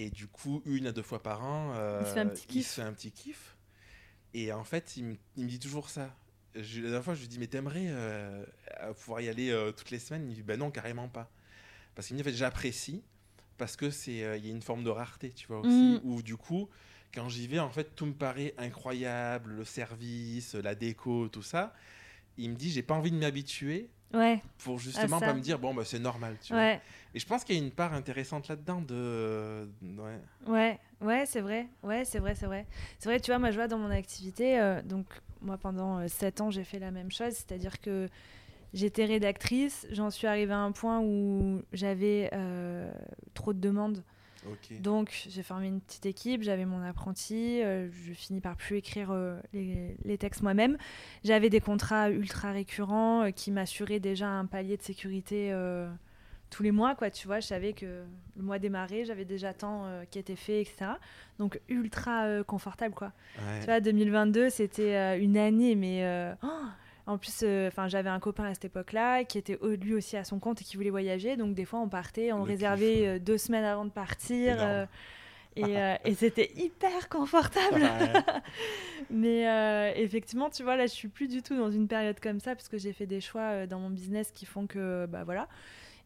Et 0.00 0.10
du 0.10 0.28
coup, 0.28 0.62
une 0.64 0.86
à 0.86 0.92
deux 0.92 1.02
fois 1.02 1.22
par 1.22 1.42
an, 1.44 1.72
euh, 1.74 2.00
Il 2.02 2.06
se 2.06 2.12
fait 2.14 2.20
un 2.20 2.26
petit 2.28 2.46
il 2.48 2.52
kiff. 2.52 2.66
se 2.68 2.74
fait 2.74 2.82
un 2.82 2.92
petit 2.92 3.10
kiff. 3.10 3.56
Et 4.32 4.52
en 4.52 4.62
fait, 4.62 4.96
il 4.96 5.04
me, 5.04 5.16
il 5.36 5.44
me 5.44 5.48
dit 5.48 5.58
toujours 5.58 5.88
ça. 5.90 6.14
Je- 6.54 6.76
la 6.80 6.88
dernière 6.88 7.04
fois, 7.04 7.14
je 7.14 7.20
lui 7.22 7.28
dis, 7.28 7.38
mais 7.38 7.48
t'aimerais 7.48 7.86
euh, 7.88 8.44
euh, 8.82 8.92
pouvoir 8.94 9.20
y 9.22 9.28
aller 9.28 9.50
euh, 9.50 9.72
toutes 9.72 9.90
les 9.90 9.98
semaines? 9.98 10.22
Il 10.26 10.30
me 10.30 10.34
dit, 10.34 10.42
ben 10.42 10.58
non, 10.58 10.70
carrément 10.70 11.08
pas. 11.08 11.30
Parce 11.96 12.06
qu'il 12.06 12.16
me 12.16 12.22
dit, 12.22 12.28
en 12.28 12.30
fait, 12.30 12.36
j'apprécie, 12.36 13.02
parce 13.56 13.74
que 13.76 13.90
c'est 13.90 14.22
euh, 14.22 14.36
il 14.36 14.46
y 14.46 14.48
a 14.48 14.52
une 14.52 14.62
forme 14.62 14.84
de 14.84 14.90
rareté, 14.90 15.30
tu 15.30 15.48
vois, 15.48 15.60
aussi. 15.60 15.70
Mm. 15.72 16.00
Où 16.04 16.22
du 16.22 16.36
coup, 16.36 16.68
quand 17.12 17.28
j'y 17.28 17.48
vais, 17.48 17.58
en 17.58 17.70
fait, 17.70 17.96
tout 17.96 18.06
me 18.06 18.12
paraît 18.14 18.54
incroyable, 18.56 19.50
le 19.52 19.64
service, 19.64 20.54
la 20.54 20.76
déco, 20.76 21.28
tout 21.28 21.42
ça. 21.42 21.74
Il 22.36 22.50
me 22.50 22.54
dit, 22.54 22.70
j'ai 22.70 22.82
pas 22.84 22.94
envie 22.94 23.10
de 23.10 23.16
m'habituer 23.16 23.90
Ouais, 24.14 24.42
pour 24.64 24.78
justement 24.78 25.18
ça. 25.18 25.26
pas 25.26 25.34
me 25.34 25.40
dire, 25.40 25.58
bon, 25.58 25.74
bah, 25.74 25.82
c'est 25.84 25.98
normal, 25.98 26.36
tu 26.42 26.54
vois. 26.54 26.72
Et 27.14 27.18
je 27.18 27.26
pense 27.26 27.44
qu'il 27.44 27.56
y 27.56 27.60
a 27.60 27.62
une 27.62 27.70
part 27.70 27.92
intéressante 27.92 28.48
là-dedans 28.48 28.80
de... 28.80 29.68
Ouais. 29.82 30.18
ouais, 30.46 30.78
ouais, 31.00 31.26
c'est 31.26 31.40
vrai. 31.40 31.66
Ouais, 31.82 32.04
c'est 32.04 32.18
vrai, 32.18 32.34
c'est 32.34 32.46
vrai. 32.46 32.66
C'est 32.98 33.08
vrai, 33.08 33.20
tu 33.20 33.30
vois, 33.30 33.38
moi, 33.38 33.50
je 33.50 33.56
vois 33.56 33.68
dans 33.68 33.78
mon 33.78 33.90
activité, 33.90 34.58
euh, 34.60 34.80
donc 34.82 35.06
moi, 35.42 35.58
pendant 35.58 35.98
euh, 35.98 36.08
7 36.08 36.40
ans, 36.40 36.50
j'ai 36.50 36.64
fait 36.64 36.78
la 36.78 36.90
même 36.90 37.10
chose, 37.10 37.34
c'est-à-dire 37.34 37.80
que 37.80 38.08
j'étais 38.72 39.04
rédactrice, 39.04 39.86
j'en 39.90 40.10
suis 40.10 40.26
arrivée 40.26 40.52
à 40.52 40.58
un 40.58 40.72
point 40.72 41.00
où 41.00 41.62
j'avais 41.72 42.30
euh, 42.32 42.90
trop 43.34 43.52
de 43.52 43.60
demandes. 43.60 44.02
Donc, 44.80 45.26
j'ai 45.28 45.42
formé 45.42 45.68
une 45.68 45.80
petite 45.80 46.06
équipe, 46.06 46.42
j'avais 46.42 46.64
mon 46.64 46.82
apprenti, 46.82 47.62
euh, 47.62 47.88
je 47.90 48.12
finis 48.12 48.40
par 48.40 48.56
plus 48.56 48.76
écrire 48.76 49.10
euh, 49.10 49.38
les, 49.52 49.96
les 50.04 50.18
textes 50.18 50.42
moi-même. 50.42 50.76
J'avais 51.24 51.50
des 51.50 51.60
contrats 51.60 52.10
ultra 52.10 52.52
récurrents 52.52 53.24
euh, 53.24 53.30
qui 53.30 53.50
m'assuraient 53.50 54.00
déjà 54.00 54.28
un 54.28 54.46
palier 54.46 54.76
de 54.76 54.82
sécurité 54.82 55.54
tous 56.50 56.62
les 56.62 56.70
mois, 56.70 56.94
quoi. 56.94 57.10
Tu 57.10 57.26
vois, 57.26 57.40
je 57.40 57.46
savais 57.46 57.74
que 57.74 58.04
le 58.36 58.42
mois 58.42 58.58
démarrait, 58.58 59.04
j'avais 59.04 59.26
déjà 59.26 59.52
tant 59.52 59.86
qui 60.10 60.18
était 60.18 60.36
fait, 60.36 60.62
etc. 60.62 60.92
Donc, 61.38 61.60
ultra 61.68 62.42
confortable, 62.44 62.94
quoi. 62.94 63.12
Ouais. 63.38 63.60
Tu 63.60 63.66
vois, 63.66 63.80
2022, 63.80 64.48
c'était 64.48 65.18
une 65.20 65.36
année, 65.36 65.74
mais 65.74 66.34
oh, 66.42 66.46
en 67.08 67.16
plus, 67.16 67.40
euh, 67.42 67.68
enfin, 67.68 67.88
j'avais 67.88 68.10
un 68.10 68.20
copain 68.20 68.44
à 68.44 68.52
cette 68.54 68.66
époque-là 68.66 69.24
qui 69.24 69.38
était 69.38 69.58
lui 69.80 69.94
aussi 69.94 70.18
à 70.18 70.24
son 70.24 70.38
compte 70.38 70.60
et 70.60 70.64
qui 70.64 70.76
voulait 70.76 70.90
voyager. 70.90 71.38
Donc 71.38 71.54
des 71.54 71.64
fois, 71.64 71.80
on 71.80 71.88
partait, 71.88 72.32
on 72.32 72.38
Le 72.38 72.42
réservait 72.42 72.94
kiff. 72.94 73.06
euh, 73.06 73.18
deux 73.18 73.38
semaines 73.38 73.64
avant 73.64 73.86
de 73.86 73.90
partir. 73.90 74.56
Euh, 74.60 74.84
et 75.56 75.78
euh, 75.78 75.94
et 76.04 76.14
c'était 76.14 76.52
hyper 76.54 77.08
confortable. 77.08 77.80
Ouais. 77.80 78.12
Mais 79.10 79.94
effectivement, 79.96 80.50
tu 80.50 80.62
vois, 80.62 80.76
là, 80.76 80.86
je 80.86 80.92
suis 80.92 81.08
plus 81.08 81.28
du 81.28 81.42
tout 81.42 81.56
dans 81.56 81.70
une 81.70 81.88
période 81.88 82.20
comme 82.20 82.40
ça 82.40 82.54
parce 82.54 82.68
que 82.68 82.76
j'ai 82.76 82.92
fait 82.92 83.06
des 83.06 83.22
choix 83.22 83.66
dans 83.66 83.78
mon 83.80 83.88
business 83.88 84.30
qui 84.30 84.44
font 84.44 84.66
que, 84.66 85.06
bah 85.06 85.24
voilà. 85.24 85.48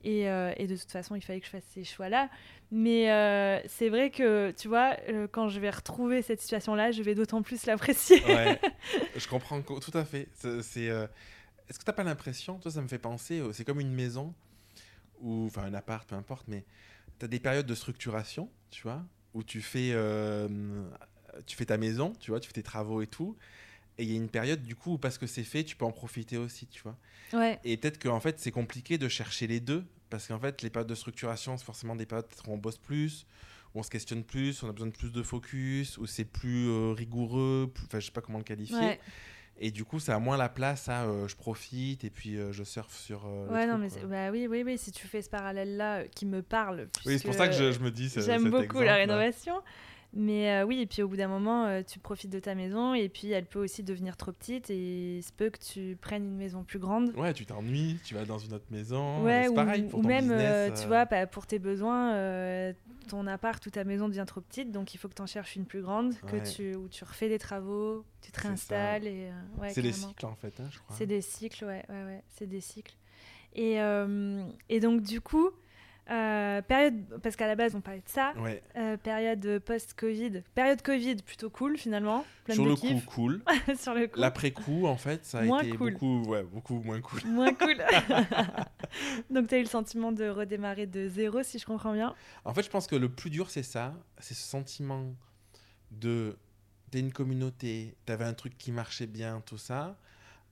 Et, 0.05 0.29
euh, 0.29 0.53
et 0.57 0.67
de 0.67 0.77
toute 0.77 0.91
façon, 0.91 1.15
il 1.15 1.21
fallait 1.21 1.41
que 1.41 1.47
je 1.47 1.51
fasse 1.51 1.65
ces 1.73 1.85
choix-là. 1.85 2.29
Mais 2.71 3.11
euh, 3.13 3.61
c'est 3.67 3.89
vrai 3.89 4.11
que, 4.11 4.51
tu 4.53 4.69
vois, 4.69 4.97
euh, 5.09 5.29
quand 5.31 5.49
je 5.49 5.61
vais 5.61 5.71
retrouver 5.71 6.23
cette 6.23 6.41
situation-là, 6.41 6.91
je 6.93 7.03
vais 7.03 7.15
d'autant 7.15 7.43
plus 7.43 7.67
l'apprécier. 7.67 8.25
Ouais. 8.25 8.59
Je 9.17 9.29
comprends 9.29 9.61
co- 9.63 9.79
tout 9.79 9.97
à 9.97 10.05
fait. 10.05 10.29
C'est, 10.35 10.89
euh, 10.89 11.07
Est-ce 11.69 11.79
que 11.79 11.85
t'as 11.85 11.93
pas 11.93 12.03
l'impression, 12.05 12.59
toi, 12.59 12.71
ça 12.71 12.81
me 12.83 12.89
fait 12.89 12.99
penser, 12.99 13.43
c'est 13.53 13.65
comme 13.65 13.81
une 13.81 13.93
maison, 13.93 14.35
ou 15.21 15.47
enfin 15.47 15.63
un 15.65 15.75
appart, 15.75 16.09
peu 16.09 16.17
importe, 16.17 16.49
mais 16.49 16.65
t'as 17.19 17.29
des 17.29 17.39
périodes 17.41 17.67
de 17.67 17.75
structuration, 17.75 18.51
tu 18.71 18.83
vois, 18.83 19.03
où 19.35 19.43
tu 19.45 19.61
fais, 19.61 19.95
tu 21.47 21.57
fais 21.57 21.65
ta 21.67 21.77
maison, 21.79 22.13
tu 22.21 22.31
vois, 22.31 22.41
tu 22.41 22.49
fais 22.49 22.55
tes 22.55 22.63
travaux 22.63 23.03
et 23.03 23.07
tout. 23.07 23.37
Et 23.99 24.05
il 24.05 24.11
y 24.11 24.15
a 24.15 24.17
une 24.17 24.29
période, 24.31 24.63
du 24.63 24.75
coup, 24.75 24.95
où 24.95 24.99
parce 24.99 25.19
que 25.19 25.27
c'est 25.27 25.45
fait, 25.45 25.65
tu 25.65 25.77
peux 25.77 25.85
en 25.85 25.93
profiter 25.93 26.37
aussi, 26.39 26.67
tu 26.67 26.83
vois. 26.83 26.97
Ouais, 27.35 27.61
Et 27.65 27.77
peut-être 27.77 27.99
qu'en 28.03 28.21
fait, 28.21 28.41
c'est 28.41 28.51
compliqué 28.51 28.99
de 28.99 29.09
chercher 29.09 29.47
les 29.47 29.61
deux, 29.61 29.85
parce 30.11 30.27
qu'en 30.29 30.39
fait, 30.41 30.63
les 30.63 30.71
périodes 30.71 30.89
de 30.89 30.95
structuration, 30.95 31.57
c'est 31.57 31.65
forcément 31.65 31.95
des 31.97 32.07
périodes 32.07 32.27
où 32.47 32.53
on 32.53 32.59
bosse 32.59 32.79
plus, 32.79 33.27
où 33.75 33.81
on 33.81 33.83
se 33.83 33.91
questionne 33.91 34.25
plus, 34.25 34.63
où 34.63 34.67
on 34.67 34.69
a 34.71 34.73
besoin 34.73 34.89
de 34.89 34.97
plus 34.97 35.13
de 35.13 35.23
focus, 35.23 35.99
où 35.99 36.07
c'est 36.07 36.25
plus 36.25 36.69
euh, 36.69 36.93
rigoureux, 36.93 37.71
plus- 37.75 37.85
enfin, 37.87 38.01
je 38.01 38.07
sais 38.07 38.13
pas 38.13 38.21
comment 38.23 38.39
le 38.39 38.45
qualifier. 38.45 38.77
ouais. 38.77 39.01
Et 39.59 39.71
du 39.71 39.85
coup, 39.85 40.01
ça 40.01 40.15
a 40.17 40.19
moins 40.19 40.39
la 40.39 40.49
place 40.49 40.89
à 40.89 41.05
euh, 41.05 41.29
je 41.29 41.37
profite 41.37 42.05
et 42.05 42.11
puis 42.11 42.37
euh, 42.37 42.53
je 42.53 42.65
surfe 42.65 42.97
sur. 42.99 43.23
euh, 43.27 43.49
Ouais, 43.53 43.67
non, 43.67 43.73
truc, 43.75 43.83
mais 43.83 43.89
quoi. 43.91 43.99
c'est- 44.01 44.07
bah 44.07 44.31
oui, 44.31 44.47
oui, 44.49 44.63
oui, 44.65 44.79
si 44.79 44.91
tu 44.93 45.07
fais 45.07 45.21
ce 45.21 45.29
parallèle-là 45.29 46.09
qui 46.09 46.25
me 46.25 46.43
parle. 46.43 46.89
Oui, 47.07 47.19
c'est 47.19 47.25
pour 47.25 47.35
ça 47.35 47.47
que 47.49 47.53
je, 47.55 47.71
je 47.71 47.79
me 47.81 47.91
dis. 47.91 48.09
J'aime 48.09 48.45
beaucoup 48.45 48.63
exemple, 48.63 48.85
la 48.85 48.95
rénovation. 48.97 49.55
Mais 50.15 50.51
euh, 50.51 50.67
oui, 50.67 50.81
et 50.81 50.87
puis 50.87 51.03
au 51.03 51.09
bout 51.09 51.17
d'un 51.17 51.29
moment, 51.29 51.65
euh, 51.65 51.83
tu 51.83 51.99
profites 51.99 52.31
de 52.31 52.39
ta 52.39 52.55
maison 52.55 52.93
et 52.93 53.09
puis 53.09 53.31
elle 53.31 53.47
peut 53.47 53.59
aussi 53.59 53.83
devenir 53.83 54.19
trop 54.19 54.31
petite 54.31 54.69
et 54.69 55.17
il 55.17 55.23
se 55.23 55.33
peut 55.33 55.49
que 55.49 55.59
tu 55.59 55.97
prennes 55.99 56.25
une 56.25 56.37
maison 56.37 56.65
plus 56.65 56.79
grande. 56.79 57.17
Ouais, 57.17 57.33
tu 57.33 57.47
t'ennuies, 57.47 57.99
tu 58.05 58.15
vas 58.15 58.27
dans 58.27 58.39
une 58.39 58.53
autre 58.53 58.67
maison. 58.71 59.23
Ouais, 59.23 59.49
ou, 59.49 59.55
pareil 59.55 59.85
pour 59.85 60.01
ou 60.01 60.03
ton 60.03 60.09
même, 60.09 60.31
euh, 60.31 60.71
tu 60.71 60.87
vois, 60.87 61.07
bah, 61.07 61.27
pour 61.27 61.47
tes 61.47 61.59
besoins, 61.59 62.15
ton 63.09 63.27
appart 63.27 63.65
ou 63.67 63.71
ta 63.71 63.85
maison 63.85 64.09
devient 64.09 64.25
trop 64.27 64.43
petite, 64.43 64.71
donc 64.71 64.93
il 64.95 64.99
faut 64.99 65.09
que 65.09 65.15
tu 65.15 65.23
en 65.23 65.27
cherches 65.27 65.57
une 65.57 65.65
plus 65.65 65.81
grande, 65.81 66.15
que 66.21 66.55
tu, 66.55 66.77
où 66.77 66.89
tu 66.89 67.05
refais 67.05 67.31
des 67.31 67.39
travaux, 67.39 68.05
tu 68.21 68.33
te 68.33 68.41
réinstalles. 68.41 69.07
Et, 69.07 69.31
ouais, 69.59 69.71
c'est 69.71 69.83
des 69.83 69.93
cycles 69.93 70.27
en 70.27 70.35
fait, 70.35 70.61
hein, 70.61 70.69
je 70.71 70.79
crois. 70.79 70.95
C'est 70.95 71.07
des 71.07 71.23
cycles, 71.23 71.65
ouais, 71.65 71.85
ouais, 71.89 72.05
ouais, 72.05 72.23
c'est 72.29 72.47
des 72.47 72.61
cycles. 72.61 72.97
Et, 73.55 73.79
et 74.69 74.81
donc, 74.81 75.01
du 75.01 75.23
coup, 75.23 75.53
euh, 76.11 76.61
période, 76.63 77.21
parce 77.23 77.37
qu'à 77.37 77.47
la 77.47 77.55
base, 77.55 77.75
on 77.77 77.81
parlait 77.81 78.01
de 78.01 78.09
ça, 78.09 78.33
Ouais. 78.39 78.63
euh, 78.77 78.97
période 78.97 79.61
post-Covid, 79.61 80.43
période 80.55 80.83
Covid 80.83 81.17
plutôt 81.17 81.49
cool 81.49 81.79
finalement, 81.79 82.25
Sur 82.51 82.65
le 82.67 82.75
coup, 82.75 83.01
cool. 83.07 83.43
sur 83.79 83.95
le 83.95 84.09
coup. 84.09 84.19
L'après-coup, 84.21 84.87
en 84.87 84.97
fait, 84.97 85.25
ça 85.25 85.39
a 85.39 85.43
Moins 85.45 85.63
été 85.63 85.77
cool. 85.77 85.93
beaucoup, 85.93 86.23
ouais, 86.25 86.43
beaucoup 86.43 86.81
moins 86.83 87.01
cool. 87.01 87.21
Moins 87.27 87.55
cool. 87.55 87.77
donc, 89.31 89.49
tu 89.49 89.55
as 89.55 89.59
eu 89.59 89.63
le 89.63 89.69
sentiment 89.69 90.13
de 90.13 90.29
redémarrer 90.29 90.87
de 90.87 91.09
zéro, 91.09 91.43
si 91.43 91.59
je 91.59 91.67
comprends 91.67 91.93
bien. 91.93 92.15
En 92.45 92.53
fait, 92.55 92.63
je 92.63 92.71
pense 92.71 92.87
que 92.87 92.97
le 92.97 93.09
plus 93.09 93.31
dur, 93.31 93.51
c'est 93.51 93.63
ça. 93.63 93.95
C'est 94.19 94.35
ce 94.35 94.43
sentiment 94.47 95.15
de. 95.91 96.37
T'es 96.91 97.01
une 97.01 97.13
communauté, 97.13 97.97
t'avais 98.05 98.25
un 98.27 98.35
truc 98.35 98.59
qui 98.59 98.71
marchait 98.71 99.07
bien, 99.07 99.41
tout 99.47 99.57
ça. 99.57 99.97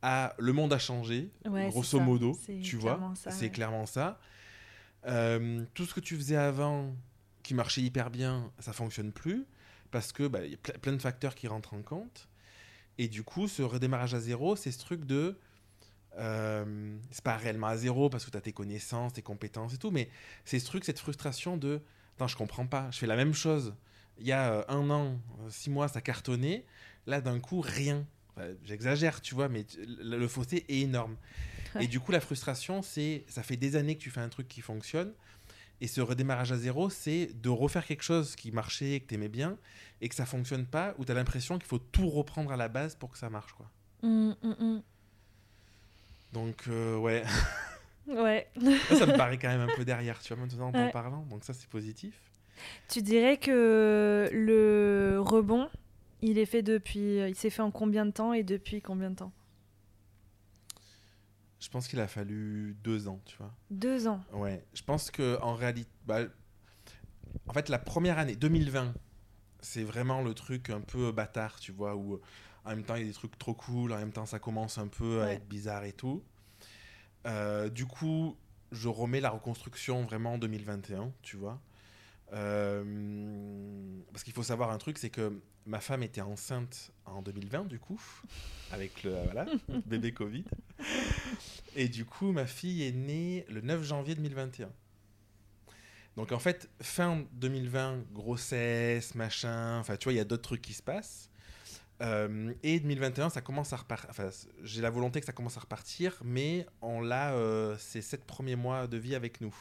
À 0.01 0.33
le 0.39 0.55
monde 0.55 0.73
a 0.73 0.79
changé, 0.79 1.31
Ouais, 1.47 1.69
grosso 1.69 2.01
modo, 2.01 2.33
tu 2.63 2.77
vois. 2.77 3.13
C'est 3.15 3.51
clairement 3.51 3.85
ça. 3.85 4.19
Euh, 5.07 5.65
tout 5.75 5.87
ce 5.87 5.95
que 5.95 6.01
tu 6.01 6.17
faisais 6.17 6.37
avant, 6.37 6.95
qui 7.43 7.55
marchait 7.55 7.81
hyper 7.83 8.11
bien, 8.11 8.51
ça 8.59 8.73
fonctionne 8.73 9.13
plus. 9.13 9.47
Parce 9.91 10.13
que 10.13 10.29
bah, 10.29 10.45
y 10.47 10.55
a 10.55 10.57
ple- 10.57 10.79
plein 10.79 10.93
de 10.93 10.99
facteurs 11.03 11.35
qui 11.35 11.49
rentrent 11.49 11.75
en 11.75 11.83
compte. 11.83 12.29
Et 12.99 13.09
du 13.09 13.23
coup, 13.23 13.49
ce 13.49 13.63
redémarrage 13.63 14.15
à 14.15 14.21
zéro, 14.21 14.57
c'est 14.57 14.71
ce 14.73 14.79
truc 14.79 15.05
de. 15.05 15.39
euh, 16.19 16.97
c'est 17.11 17.25
pas 17.25 17.37
réellement 17.37 17.69
à 17.69 17.77
zéro 17.77 18.11
parce 18.11 18.25
que 18.25 18.31
tu 18.31 18.37
as 18.37 18.41
tes 18.41 18.53
connaissances, 18.53 19.13
tes 19.15 19.23
compétences 19.23 19.75
et 19.75 19.79
tout, 19.79 19.91
mais 19.91 20.09
c'est 20.45 20.59
ce 20.59 20.67
truc, 20.67 20.85
cette 20.85 20.99
frustration 20.99 21.57
de. 21.57 21.81
Attends, 22.17 22.29
je 22.29 22.37
comprends 22.37 22.67
pas, 22.67 22.91
je 22.91 22.99
fais 22.99 23.07
la 23.07 23.17
même 23.17 23.33
chose. 23.35 23.75
Il 24.19 24.27
y 24.27 24.33
a 24.33 24.53
euh, 24.53 24.65
un 24.69 24.91
an, 24.91 25.19
euh, 25.41 25.49
six 25.51 25.71
mois, 25.71 25.89
ça 25.89 26.01
cartonnait. 26.01 26.65
Là, 27.07 27.21
d'un 27.21 27.41
coup, 27.41 27.61
rien. 27.61 28.07
J'exagère, 28.65 29.21
tu 29.21 29.35
vois, 29.35 29.49
mais 29.51 29.67
le 29.87 30.27
fossé 30.27 30.65
est 30.69 30.81
énorme. 30.81 31.17
Ouais. 31.75 31.85
Et 31.85 31.87
du 31.89 32.01
coup, 32.01 32.13
la 32.13 32.21
frustration, 32.21 32.83
c'est. 32.83 33.25
Ça 33.29 33.43
fait 33.43 33.57
des 33.57 33.77
années 33.77 33.97
que 33.97 34.03
tu 34.03 34.11
fais 34.11 34.21
un 34.21 34.29
truc 34.29 34.49
qui 34.49 34.61
fonctionne. 34.61 35.13
Et 35.83 35.87
ce 35.87 36.01
redémarrage 36.03 36.53
à 36.53 36.57
zéro, 36.59 36.91
c'est 36.91 37.31
de 37.41 37.49
refaire 37.49 37.87
quelque 37.87 38.03
chose 38.03 38.37
qui 38.37 38.53
marchait, 38.53 39.01
que 39.01 39.07
tu 39.07 39.15
aimais 39.15 39.29
bien, 39.29 39.57
et 40.03 40.09
que 40.11 40.15
ça 40.15 40.27
fonctionne 40.27 40.67
pas, 40.67 40.95
où 40.99 41.05
tu 41.07 41.11
as 41.13 41.15
l'impression 41.15 41.59
qu'il 41.59 41.67
faut 41.69 41.79
tout 41.79 42.11
reprendre 42.11 42.53
à 42.53 42.57
la 42.59 42.69
base 42.69 42.95
pour 42.97 43.11
que 43.11 43.17
ça 43.17 43.31
marche. 43.31 43.53
quoi. 43.55 43.67
Hum, 44.03 44.37
hum, 44.43 44.57
hum. 44.61 44.83
Donc, 46.33 46.65
euh, 46.69 46.97
ouais, 46.99 47.25
Ouais. 48.07 48.49
ça, 48.89 48.97
ça 48.97 49.07
me 49.07 49.17
paraît 49.17 49.39
quand 49.39 49.49
même 49.49 49.61
un 49.61 49.75
peu 49.75 49.85
derrière, 49.85 50.21
tu 50.21 50.35
vois, 50.35 50.43
maintenant 50.45 50.69
en 50.69 50.73
Ouais. 50.73 50.91
parlant. 50.91 51.23
Donc, 51.31 51.45
ça, 51.45 51.55
c'est 51.55 51.69
positif. 51.69 52.15
Tu 52.89 53.01
dirais 53.03 53.39
que 53.39 54.29
le 54.33 55.19
rebond, 55.21 55.69
il 56.21 56.37
est 56.39 56.45
fait 56.47 56.63
depuis. 56.63 57.21
Il 57.27 57.35
s'est 57.35 57.49
fait 57.51 57.63
en 57.63 57.71
combien 57.71 58.05
de 58.05 58.11
temps 58.11 58.35
et 58.35 58.43
depuis 58.43 58.83
combien 58.83 59.11
de 59.11 59.17
temps? 59.17 59.33
Je 61.61 61.69
pense 61.69 61.89
qu'il 61.89 62.01
a 62.01 62.09
fallu 62.09 62.77
deux 62.83 63.07
ans, 63.07 63.21
tu 63.27 63.37
vois. 63.37 63.53
Deux 63.71 64.09
ans. 64.09 64.23
Ouais. 64.33 64.65
Je 64.73 64.83
pense 64.83 65.11
que 65.11 65.39
en 65.43 65.55
réalité, 65.55 65.91
bah, 66.07 66.21
en 67.47 67.53
fait, 67.53 67.69
la 67.69 67.79
première 67.79 68.19
année, 68.19 68.35
2020, 68.35 68.95
c'est 69.61 69.85
vraiment 69.85 70.23
le 70.23 70.35
truc 70.35 70.71
un 70.71 70.81
peu 70.81 71.13
bâtard, 71.13 71.61
tu 71.61 71.73
vois, 71.73 71.95
où 71.97 72.21
en 72.65 72.71
même 72.71 72.83
temps 72.83 72.95
il 72.95 73.03
y 73.03 73.05
a 73.05 73.09
des 73.09 73.15
trucs 73.15 73.39
trop 73.39 73.55
cool, 73.55 73.93
en 73.93 73.99
même 73.99 74.13
temps 74.13 74.27
ça 74.27 74.39
commence 74.39 74.79
un 74.79 74.89
peu 74.89 75.23
à 75.23 75.33
être 75.33 75.47
bizarre 75.47 75.85
et 75.85 75.93
tout. 75.93 76.23
Euh, 77.27 77.69
du 77.69 77.87
coup, 77.87 78.37
je 78.73 78.89
remets 78.89 79.21
la 79.21 79.31
reconstruction 79.31 80.03
vraiment 80.05 80.35
en 80.35 80.39
2021, 80.39 81.13
tu 81.23 81.37
vois. 81.37 81.61
Euh, 82.33 84.01
parce 84.13 84.23
qu'il 84.23 84.33
faut 84.33 84.43
savoir 84.43 84.71
un 84.71 84.79
truc, 84.79 84.99
c'est 84.99 85.11
que 85.11 85.41
ma 85.71 85.81
femme 85.81 86.03
était 86.03 86.21
enceinte 86.21 86.91
en 87.07 87.23
2020, 87.23 87.65
du 87.67 87.79
coup, 87.79 88.03
avec 88.73 89.05
le 89.05 89.15
voilà, 89.25 89.47
bébé 89.87 90.13
Covid. 90.13 90.45
Et 91.77 91.89
du 91.89 92.05
coup, 92.05 92.33
ma 92.33 92.47
fille 92.47 92.83
est 92.83 92.93
née 92.93 93.47
le 93.49 93.61
9 93.61 93.83
janvier 93.85 94.15
2021. 94.17 94.69
Donc 96.17 96.33
en 96.33 96.41
fait, 96.41 96.69
fin 96.83 97.25
2020, 97.33 98.13
grossesse, 98.13 99.15
machin, 99.15 99.79
enfin 99.79 99.97
tu 99.97 100.05
vois, 100.05 100.13
il 100.13 100.17
y 100.17 100.21
a 100.21 100.25
d'autres 100.25 100.43
trucs 100.43 100.63
qui 100.63 100.75
se 100.75 100.83
passent. 100.83 101.31
Euh, 102.03 102.53
et 102.63 102.81
2021, 102.81 103.31
ça 103.31 103.41
commence 103.41 103.73
à 103.73 103.77
repartir. 103.77 104.11
Enfin, 104.11 104.31
j'ai 104.63 104.83
la 104.83 104.91
volonté 104.91 105.21
que 105.21 105.27
ça 105.27 105.33
commence 105.33 105.57
à 105.57 105.61
repartir, 105.61 106.21
mais 106.25 106.67
on 106.81 107.01
l'a 107.01 107.35
euh, 107.35 107.77
ces 107.79 108.03
sept 108.03 108.25
premiers 108.25 108.57
mois 108.57 108.89
de 108.89 108.97
vie 108.97 109.15
avec 109.15 109.41
nous. 109.41 109.55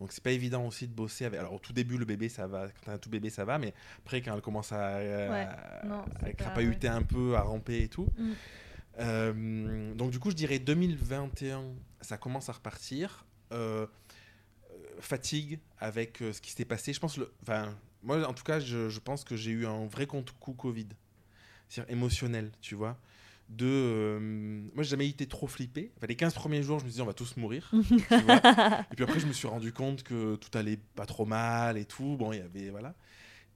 Donc 0.00 0.12
c'est 0.12 0.22
pas 0.24 0.30
évident 0.32 0.66
aussi 0.66 0.88
de 0.88 0.94
bosser 0.94 1.26
avec. 1.26 1.38
Alors 1.38 1.52
au 1.52 1.58
tout 1.58 1.72
début, 1.74 1.98
le 1.98 2.06
bébé 2.06 2.28
ça 2.28 2.46
va. 2.46 2.68
Quand 2.68 2.80
t'as 2.86 2.92
un 2.94 2.98
tout 2.98 3.10
bébé, 3.10 3.28
ça 3.30 3.44
va, 3.44 3.58
mais 3.58 3.74
après 3.98 4.22
quand 4.22 4.34
elle 4.34 4.40
commence 4.40 4.72
à, 4.72 4.96
euh, 4.96 5.30
Ouais. 5.30 5.46
Non, 5.86 6.00
à 6.00 6.20
pas- 6.20 6.32
crapahuter 6.32 6.88
un 6.88 7.02
peu, 7.02 7.36
à 7.36 7.42
ramper 7.42 7.82
et 7.82 7.88
tout. 7.88 8.08
Mm. 8.18 8.30
Euh, 8.98 9.94
donc 9.94 10.10
du 10.10 10.18
coup, 10.18 10.30
je 10.30 10.36
dirais 10.36 10.58
2021, 10.58 11.64
ça 12.00 12.16
commence 12.16 12.48
à 12.48 12.52
repartir. 12.52 13.24
Euh, 13.52 13.86
euh, 14.72 14.76
fatigue 15.00 15.58
avec 15.78 16.18
ce 16.18 16.40
qui 16.40 16.52
s'est 16.52 16.64
passé. 16.64 16.92
Je 16.92 17.00
pense, 17.00 17.16
le, 17.16 17.32
enfin, 17.42 17.74
moi 18.02 18.26
en 18.26 18.32
tout 18.32 18.44
cas, 18.44 18.60
je, 18.60 18.88
je 18.88 19.00
pense 19.00 19.24
que 19.24 19.36
j'ai 19.36 19.50
eu 19.50 19.66
un 19.66 19.86
vrai 19.86 20.06
contre-coup 20.06 20.52
Covid, 20.54 20.86
c'est-à-dire 21.68 21.92
émotionnel, 21.92 22.50
tu 22.60 22.74
vois. 22.74 22.96
De, 23.50 23.66
euh, 23.66 24.20
moi, 24.74 24.84
j'ai 24.84 24.90
jamais 24.90 25.08
été 25.08 25.26
trop 25.26 25.48
flippé. 25.48 25.90
Enfin, 25.96 26.06
les 26.06 26.14
15 26.14 26.34
premiers 26.34 26.62
jours, 26.62 26.78
je 26.78 26.84
me 26.84 26.90
disais, 26.90 27.02
on 27.02 27.06
va 27.06 27.12
tous 27.14 27.36
mourir. 27.36 27.68
Et 27.74 28.94
puis 28.94 29.04
après, 29.04 29.18
je 29.20 29.26
me 29.26 29.32
suis 29.32 29.48
rendu 29.48 29.72
compte 29.72 30.02
que 30.04 30.36
tout 30.36 30.56
allait 30.56 30.78
pas 30.94 31.04
trop 31.06 31.26
mal 31.26 31.76
et 31.76 31.84
tout. 31.84 32.16
Bon, 32.16 32.32
il 32.32 32.38
y 32.38 32.42
avait. 32.42 32.70
Voilà. 32.70 32.94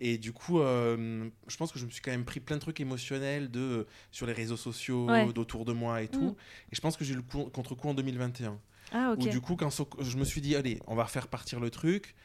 Et 0.01 0.19
du 0.19 0.33
coup, 0.33 0.59
euh, 0.61 1.29
je 1.47 1.57
pense 1.57 1.71
que 1.71 1.79
je 1.79 1.87
me 1.87 1.91
suis 1.91 2.03
quand 2.03 2.11
même 2.11 2.25
pris 2.25 2.41
plein 2.41 2.57
de 2.57 2.61
trucs 2.61 2.81
émotionnels 2.81 3.51
de, 3.51 3.87
sur 4.11 4.27
les 4.27 4.33
réseaux 4.33 4.57
sociaux, 4.57 5.07
Ouais. 5.07 5.33
d'autour 5.33 5.65
de 5.65 5.73
moi 5.73 6.03
et 6.03 6.09
tout. 6.09 6.31
Mm. 6.31 6.37
Et 6.73 6.75
je 6.77 6.81
pense 6.81 6.97
que 6.97 7.05
j'ai 7.05 7.13
eu 7.13 7.17
le 7.17 7.23
coup- 7.23 7.45
contre-coup 7.51 7.89
en 7.89 7.95
2021. 7.95 8.59
Ah, 8.93 9.13
ok. 9.13 9.21
Où 9.25 9.29
du 9.29 9.41
coup, 9.41 9.55
quand 9.55 9.71
so- 9.71 9.89
je 10.01 10.17
me 10.17 10.25
suis 10.25 10.41
dit, 10.41 10.57
allez, 10.57 10.81
on 10.89 10.97
va 10.97 11.05
refaire 11.05 11.29
partir 11.29 11.61
le 11.61 11.71
truc. 11.71 12.17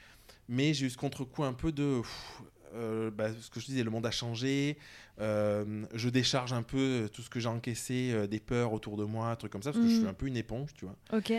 Mais 0.47 0.73
j'ai 0.73 0.87
eu 0.87 0.89
ce 0.89 0.97
contre-coup 0.97 1.43
un 1.43 1.53
peu 1.53 1.71
de. 1.71 1.99
pff, 2.01 2.41
euh, 2.73 3.09
bah, 3.11 3.29
ce 3.39 3.49
que 3.49 3.59
je 3.59 3.65
disais, 3.65 3.83
le 3.83 3.89
monde 3.91 4.05
a 4.05 4.11
changé. 4.11 4.77
euh, 5.19 5.85
je 5.93 6.07
décharge 6.09 6.53
un 6.53 6.63
peu 6.63 7.09
tout 7.11 7.21
ce 7.21 7.29
que 7.29 7.39
j'ai 7.39 7.49
encaissé, 7.49 8.11
euh, 8.13 8.25
des 8.27 8.39
peurs 8.39 8.71
autour 8.73 8.95
de 8.97 9.03
moi, 9.03 9.35
trucs 9.35 9.51
comme 9.51 9.63
ça, 9.63 9.71
parce 9.71 9.83
que 9.83 9.89
je 9.89 9.95
Mm. 9.95 9.99
suis 9.99 10.07
un 10.07 10.13
peu 10.13 10.27
une 10.27 10.37
éponge, 10.37 10.73
tu 10.73 10.85
vois. 10.85 10.95
Ok. 11.11 11.31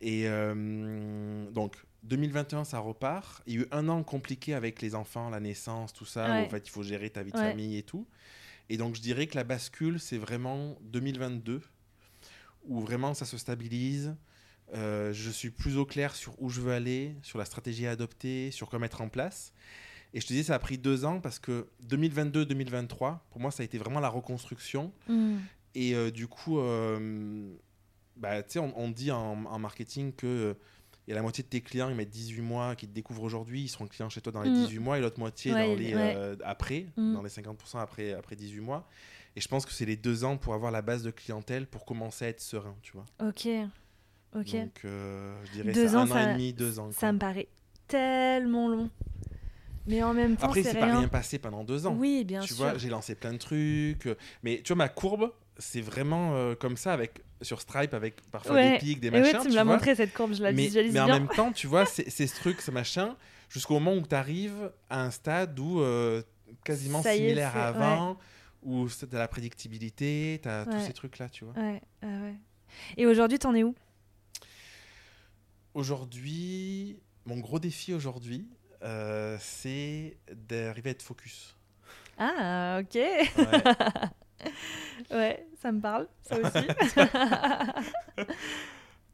Et 0.00 0.26
euh, 0.28 1.50
donc, 1.50 1.76
2021, 2.04 2.64
ça 2.64 2.78
repart. 2.78 3.42
Il 3.46 3.54
y 3.54 3.58
a 3.58 3.60
eu 3.62 3.66
un 3.70 3.88
an 3.88 4.02
compliqué 4.02 4.54
avec 4.54 4.80
les 4.82 4.94
enfants, 4.94 5.28
la 5.30 5.38
naissance, 5.40 5.92
tout 5.92 6.06
ça. 6.06 6.30
Ouais. 6.30 6.40
Où, 6.42 6.46
en 6.46 6.48
fait, 6.48 6.66
il 6.66 6.70
faut 6.70 6.82
gérer 6.82 7.10
ta 7.10 7.22
vie 7.22 7.30
de 7.32 7.36
Ouais. 7.36 7.50
famille 7.50 7.76
et 7.76 7.82
tout. 7.82 8.06
Et 8.68 8.76
donc, 8.76 8.94
je 8.96 9.00
dirais 9.00 9.26
que 9.26 9.36
la 9.36 9.44
bascule, 9.44 10.00
c'est 10.00 10.16
vraiment 10.18 10.76
2022, 10.82 11.60
où 12.64 12.80
vraiment 12.80 13.14
ça 13.14 13.26
se 13.26 13.36
stabilise. 13.38 14.14
Euh, 14.74 15.12
je 15.12 15.30
suis 15.30 15.50
plus 15.50 15.76
au 15.76 15.84
clair 15.84 16.14
sur 16.14 16.40
où 16.40 16.48
je 16.48 16.60
veux 16.60 16.72
aller, 16.72 17.14
sur 17.22 17.38
la 17.38 17.44
stratégie 17.44 17.86
à 17.86 17.90
adopter, 17.90 18.50
sur 18.52 18.68
quoi 18.70 18.78
mettre 18.78 19.00
en 19.00 19.08
place. 19.08 19.52
Et 20.14 20.20
je 20.20 20.26
te 20.26 20.32
dis, 20.32 20.42
ça 20.44 20.54
a 20.54 20.58
pris 20.58 20.76
deux 20.78 21.04
ans 21.04 21.20
parce 21.20 21.38
que 21.38 21.68
2022-2023, 21.88 23.18
pour 23.30 23.40
moi, 23.40 23.50
ça 23.50 23.62
a 23.62 23.64
été 23.64 23.78
vraiment 23.78 24.00
la 24.00 24.08
reconstruction. 24.08 24.92
Mm. 25.08 25.36
Et 25.74 25.94
euh, 25.94 26.10
du 26.10 26.26
coup, 26.26 26.58
euh, 26.58 27.52
bah, 28.16 28.42
tu 28.42 28.52
sais, 28.54 28.58
on, 28.58 28.72
on 28.78 28.90
dit 28.90 29.10
en, 29.12 29.44
en 29.46 29.58
marketing 29.58 30.12
que 30.12 30.26
euh, 30.26 30.54
il 31.06 31.10
y 31.10 31.12
a 31.12 31.16
la 31.16 31.22
moitié 31.22 31.42
de 31.44 31.48
tes 31.48 31.60
clients, 31.60 31.88
ils 31.88 31.96
mettent 31.96 32.10
18 32.10 32.40
mois, 32.42 32.76
qui 32.76 32.86
te 32.86 32.92
découvrent 32.92 33.22
aujourd'hui, 33.22 33.62
ils 33.62 33.68
seront 33.68 33.86
clients 33.86 34.08
chez 34.08 34.20
toi 34.20 34.32
dans 34.32 34.42
les 34.42 34.50
Mm. 34.50 34.64
18 34.66 34.78
mois, 34.80 34.98
et 34.98 35.00
l'autre 35.00 35.18
moitié 35.18 35.52
Ouais, 35.52 35.66
dans 35.66 35.74
les, 35.74 35.94
ouais. 35.94 36.14
euh, 36.16 36.36
après, 36.44 36.86
Mm. 36.96 37.14
dans 37.14 37.22
les 37.22 37.30
50% 37.30 37.78
après, 37.80 38.12
après 38.12 38.36
18 38.36 38.60
mois. 38.60 38.88
Et 39.36 39.40
je 39.40 39.46
pense 39.48 39.64
que 39.64 39.72
c'est 39.72 39.86
les 39.86 39.96
deux 39.96 40.24
ans 40.24 40.36
pour 40.36 40.54
avoir 40.54 40.72
la 40.72 40.82
base 40.82 41.04
de 41.04 41.10
clientèle 41.12 41.66
pour 41.68 41.84
commencer 41.84 42.24
à 42.24 42.28
être 42.28 42.40
serein, 42.40 42.74
tu 42.82 42.92
vois. 42.92 43.06
Ok. 43.20 43.46
Ok. 44.36 44.52
Donc, 44.56 44.80
euh, 44.84 45.36
je 45.46 45.52
dirais 45.52 45.72
Deux 45.72 45.88
ça, 45.88 45.98
ans, 45.98 46.00
un 46.00 46.10
an 46.10 46.14
ça- 46.14 46.30
et 46.30 46.32
demi, 46.34 46.52
deux 46.52 46.78
ans. 46.80 46.90
Ça 46.92 46.98
quoi. 47.00 47.12
me 47.12 47.18
paraît 47.18 47.48
tellement 47.86 48.68
long. 48.68 48.90
Mais 49.86 50.02
en 50.02 50.12
même 50.14 50.36
temps, 50.36 50.46
Après, 50.48 50.62
c'est 50.62 50.78
pas 50.78 50.96
rien. 50.98 51.08
passé 51.08 51.38
pendant 51.38 51.64
deux 51.64 51.86
ans. 51.86 51.94
Oui, 51.98 52.24
bien 52.24 52.40
tu 52.42 52.48
sûr. 52.48 52.56
vois, 52.56 52.78
j'ai 52.78 52.88
lancé 52.90 53.14
plein 53.14 53.32
de 53.32 53.38
trucs. 53.38 54.06
euh, 54.06 54.14
Mais 54.42 54.60
tu 54.62 54.68
vois, 54.68 54.76
ma 54.76 54.88
courbe, 54.88 55.32
c'est 55.58 55.80
vraiment 55.80 56.34
euh, 56.36 56.54
comme 56.54 56.76
ça, 56.76 56.92
avec, 56.92 57.22
sur 57.42 57.60
Stripe, 57.60 57.94
avec 57.94 58.20
parfois 58.30 58.54
Ouais. 58.56 58.72
des 58.72 58.78
pics, 58.78 59.00
des 59.00 59.08
Et 59.08 59.10
ouais, 59.10 59.20
machins. 59.22 59.40
tu 59.42 59.48
me 59.48 59.54
l'as 59.54 59.64
montré 59.64 59.94
cette 59.94 60.12
courbe, 60.12 60.34
je 60.34 60.42
la 60.42 60.52
mais, 60.52 60.64
visualise 60.66 60.92
mais 60.92 61.00
en 61.00 61.06
même 61.08 61.28
temps, 61.28 61.50
tu 61.52 61.66
vois, 61.66 61.86
c'est 61.86 62.08
ce 62.26 62.34
truc, 62.36 62.60
ce 62.60 62.70
machin, 62.70 63.16
jusqu'au 63.48 63.74
moment 63.74 63.94
où 63.94 64.06
tu 64.06 64.14
arrives 64.14 64.70
à 64.90 65.02
un 65.02 65.10
stade 65.10 65.58
où 65.58 65.80
euh, 65.80 66.22
quasiment 66.64 67.02
Ça 67.02 67.14
est, 67.14 67.18
similaire 67.18 67.56
à 67.56 67.68
avant, 67.68 68.18
où 68.62 68.86
tu 68.88 69.04
as 69.16 69.18
la 69.18 69.28
prédictibilité, 69.28 70.38
tu 70.42 70.48
as 70.48 70.66
tous 70.66 70.80
ces 70.80 70.92
trucs-là, 70.92 71.28
tu 71.30 71.44
vois. 71.46 71.54
Ouais, 71.54 71.80
ah 72.02 72.06
ouais. 72.06 72.34
Et 72.98 73.06
aujourd'hui, 73.06 73.38
t'en 73.38 73.54
es 73.54 73.62
où? 73.64 73.74
Aujourd'hui, 75.74 76.98
mon 77.26 77.38
gros 77.38 77.58
défi 77.58 77.94
aujourd'hui, 77.94 78.46
euh, 78.82 79.36
c'est 79.40 80.16
d'arriver 80.32 80.90
à 80.90 80.92
être 80.92 81.02
focus. 81.02 81.56
Ah, 82.18 82.80
ok. 82.80 82.94
Ouais. 82.94 83.28
Ouais, 85.10 85.46
ça 85.60 85.70
me 85.72 85.80
parle, 85.80 86.08
ça 86.22 86.36
aussi. 86.40 86.66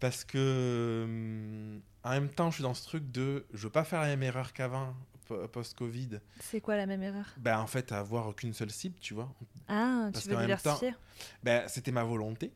Parce 0.01 0.25
que 0.25 1.03
hum, 1.05 1.81
en 2.05 2.11
même 2.11 2.29
temps, 2.29 2.51
je 2.51 2.57
suis 2.57 2.63
dans 2.63 2.75
ce 2.75 2.85
truc 2.87 3.11
de 3.11 3.47
je 3.53 3.65
veux 3.65 3.71
pas 3.71 3.85
faire 3.85 4.01
la 4.03 4.09
même 4.09 4.23
erreur 4.23 4.53
qu'avant, 4.53 4.95
po- 5.27 5.49
post-Covid. 5.49 6.21
c'est 6.41 6.61
quoi 6.61 6.77
la 6.77 6.87
même 6.87 7.03
erreur? 7.03 7.25
Ben, 7.39 7.59
en 7.59 7.67
fait, 7.67 7.91
avoir 7.93 8.35
qu'une 8.37 8.53
seule 8.53 8.71
cible, 8.71 8.99
tu 9.01 9.15
vois. 9.15 9.33
Ah, 9.69 10.11
Parce 10.13 10.25
tu 10.25 10.31
veux 10.31 10.37
diversifier 10.37 10.95
Ben, 11.43 11.67
c'était 11.69 11.93
ma 11.93 12.05
volonté, 12.05 12.53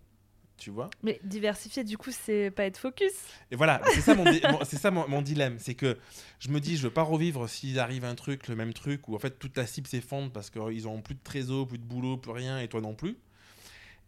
tu 0.61 0.71
vois. 0.71 0.89
Mais 1.03 1.19
diversifier, 1.25 1.83
du 1.83 1.99
coup, 1.99 2.11
c'est 2.13 2.53
pas 2.53 2.65
être 2.65 2.79
focus. 2.79 3.13
Et 3.51 3.57
voilà, 3.57 3.81
c'est 3.93 4.01
ça, 4.03 4.15
mon, 4.15 4.31
di- 4.31 4.41
mon- 4.51 4.63
c'est 4.65 4.77
ça 4.77 4.91
mon, 4.93 5.09
mon 5.09 5.23
dilemme. 5.23 5.57
C'est 5.59 5.75
que 5.75 5.99
je 6.39 6.49
me 6.51 6.61
dis, 6.61 6.77
je 6.77 6.83
veux 6.85 6.93
pas 6.93 7.03
revivre 7.03 7.49
s'il 7.49 7.79
arrive 7.81 8.05
un 8.05 8.15
truc, 8.15 8.47
le 8.47 8.55
même 8.55 8.73
truc, 8.73 9.09
où 9.09 9.17
en 9.17 9.19
fait 9.19 9.39
toute 9.39 9.57
la 9.57 9.67
cible 9.67 9.89
s'effondre 9.89 10.31
parce 10.31 10.51
qu'ils 10.51 10.87
ont 10.87 11.01
plus 11.01 11.15
de 11.17 11.21
trésor, 11.25 11.67
plus 11.67 11.79
de 11.79 11.85
boulot, 11.85 12.17
plus 12.19 12.31
rien, 12.33 12.61
et 12.61 12.69
toi 12.69 12.81
non 12.81 12.95
plus. 12.95 13.17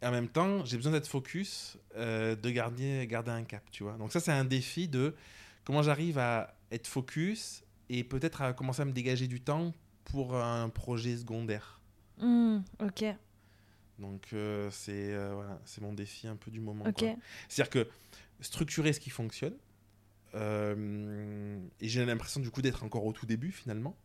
Et 0.03 0.07
en 0.07 0.11
même 0.11 0.29
temps, 0.29 0.65
j'ai 0.65 0.77
besoin 0.77 0.93
d'être 0.93 1.07
focus, 1.09 1.79
euh, 1.97 2.37
de 2.37 2.51
garder, 2.51 3.07
garder 3.09 3.31
un 3.31 3.45
cap, 3.45 3.63
tu 3.71 3.83
vois. 3.85 3.95
Donc 3.95 4.13
ça, 4.13 4.21
c'est 4.21 4.33
un 4.33 4.45
défi 4.45 4.87
de 4.89 5.15
comment 5.65 5.83
j'arrive 5.83 6.19
à 6.19 6.55
être 6.71 6.87
focus 6.87 7.63
et 7.89 8.05
peut-être 8.05 8.43
à 8.43 8.53
commencer 8.53 8.83
à 8.83 8.85
me 8.85 8.93
dégager 8.93 9.27
du 9.29 9.41
temps 9.41 9.73
pour 10.05 10.35
un 10.37 10.69
projet 10.69 11.17
secondaire. 11.17 11.81
Hmm, 12.19 12.59
ok, 12.81 13.05
Donc 13.99 14.29
euh, 14.33 14.71
c'est 14.71 15.13
euh, 15.13 15.35
voilà, 15.35 15.61
c'est 15.65 15.81
mon 15.81 15.93
défi 15.93 16.27
un 16.27 16.37
peu 16.37 16.51
du 16.51 16.61
moment. 16.61 16.85
C'est-à-dire 17.49 17.71
que 17.71 17.89
structurer 18.41 18.93
ce 18.93 19.01
qui 19.01 19.11
fonctionne, 19.11 19.57
euh, 20.35 21.59
et 21.81 21.89
j'ai 21.89 22.05
l'impression 22.05 22.41
du 22.41 22.51
coup 22.51 22.63
d'être 22.63 22.85
encore 22.85 23.05
au 23.05 23.13
tout 23.13 23.27
début 23.27 23.53
finalement. 23.53 23.97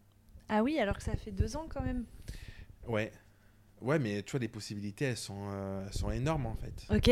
Ah 0.49 0.63
oui, 0.63 0.77
alors 0.79 0.97
que 0.97 1.03
ça 1.03 1.15
fait 1.15 1.31
deux 1.31 1.55
ans 1.55 1.67
quand 1.69 1.81
même. 1.81 2.05
Ouais. 2.87 3.11
Ouais, 3.81 3.99
mais 3.99 4.23
tu 4.23 4.31
vois, 4.31 4.39
les 4.39 4.47
possibilités, 4.47 5.05
elles 5.05 5.17
sont, 5.17 5.51
elles 5.85 5.93
sont 5.93 6.11
énormes 6.11 6.47
en 6.47 6.55
fait. 6.55 6.85
Ok. 6.89 7.11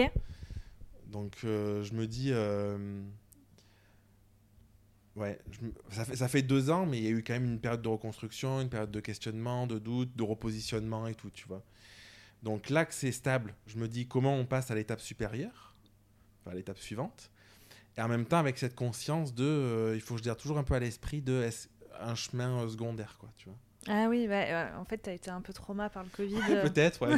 Donc 1.08 1.38
je 1.42 1.94
me 1.94 2.08
dis. 2.08 2.34
Ouais, 5.16 5.40
je 5.50 5.60
ça, 5.92 6.04
fait, 6.04 6.16
ça 6.18 6.28
fait 6.28 6.42
deux 6.42 6.70
ans, 6.70 6.86
mais 6.86 6.98
il 6.98 7.04
y 7.06 7.08
a 7.08 7.12
eu 7.12 7.24
quand 7.24 7.34
même 7.34 7.46
une 7.46 7.60
période 7.60 7.82
de 7.82 7.88
reconstruction, 7.88 8.60
une 8.60 8.68
période 8.68 8.92
de 8.92 9.00
questionnement, 9.00 9.66
de 9.66 9.80
doute, 9.80 10.14
de 10.14 10.24
repositionnement 10.24 11.08
et 11.08 11.16
tout, 11.16 11.30
tu 11.30 11.48
vois. 11.48 11.64
Donc 12.44 12.70
là 12.70 12.86
que 12.86 12.94
c'est 12.94 13.12
stable, 13.12 13.56
je 13.68 13.78
me 13.78 13.88
dis 13.88 14.08
comment 14.08 14.36
on 14.36 14.46
passe 14.46 14.72
à 14.72 14.76
l'étape 14.76 15.02
supérieure, 15.02 15.76
enfin 16.42 16.52
à 16.52 16.56
l'étape 16.56 16.78
suivante. 16.78 17.32
Et 17.98 18.02
en 18.02 18.08
même 18.08 18.26
temps, 18.26 18.40
avec 18.40 18.58
cette 18.58 18.76
conscience 18.76 19.34
de. 19.34 19.46
euh, 19.46 19.96
il 19.96 20.02
faut 20.02 20.16
que 20.16 20.20
je 20.20 20.24
dire 20.24 20.36
toujours 20.36 20.58
un 20.58 20.64
peu 20.64 20.74
à 20.74 20.80
l'esprit 20.80 21.22
de 21.22 21.50
un 22.00 22.16
chemin 22.16 22.62
euh, 22.62 22.68
secondaire, 22.68 23.16
quoi, 23.20 23.30
tu 23.38 23.50
vois. 23.50 23.58
Ah 23.88 24.08
oui, 24.10 24.28
bah, 24.28 24.34
ouais, 24.34 24.68
en 24.78 24.84
fait, 24.84 24.98
t'as 24.98 25.14
été 25.14 25.30
un 25.30 25.42
peu 25.42 25.54
trauma 25.54 25.90
par 25.90 26.04
le 26.04 26.10
Covid. 26.10 26.40
euh. 26.50 26.64
Peut-être, 26.64 27.06
ouais. 27.08 27.18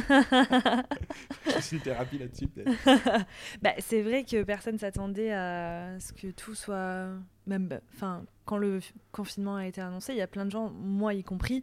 je 1.56 1.60
suis 1.60 1.76
une 1.78 1.82
thérapie 1.82 2.18
là-dessus, 2.18 2.46
peut-être. 2.46 2.70
bah, 3.62 3.72
c'est 3.78 4.02
vrai 4.02 4.24
que 4.24 4.42
personne 4.42 4.78
s'attendait 4.78 5.32
à 5.32 5.98
ce 5.98 6.12
que 6.12 6.28
tout 6.28 6.54
soit 6.54 7.08
même, 7.48 7.66
bah, 7.66 7.80
enfin, 7.94 8.24
quand 8.44 8.56
le 8.58 8.80
confinement 9.12 9.56
a 9.56 9.66
été 9.66 9.80
annoncé, 9.80 10.12
il 10.12 10.18
y 10.18 10.22
a 10.22 10.26
plein 10.26 10.44
de 10.46 10.50
gens, 10.50 10.70
moi 10.70 11.12
y 11.14 11.22
compris, 11.24 11.62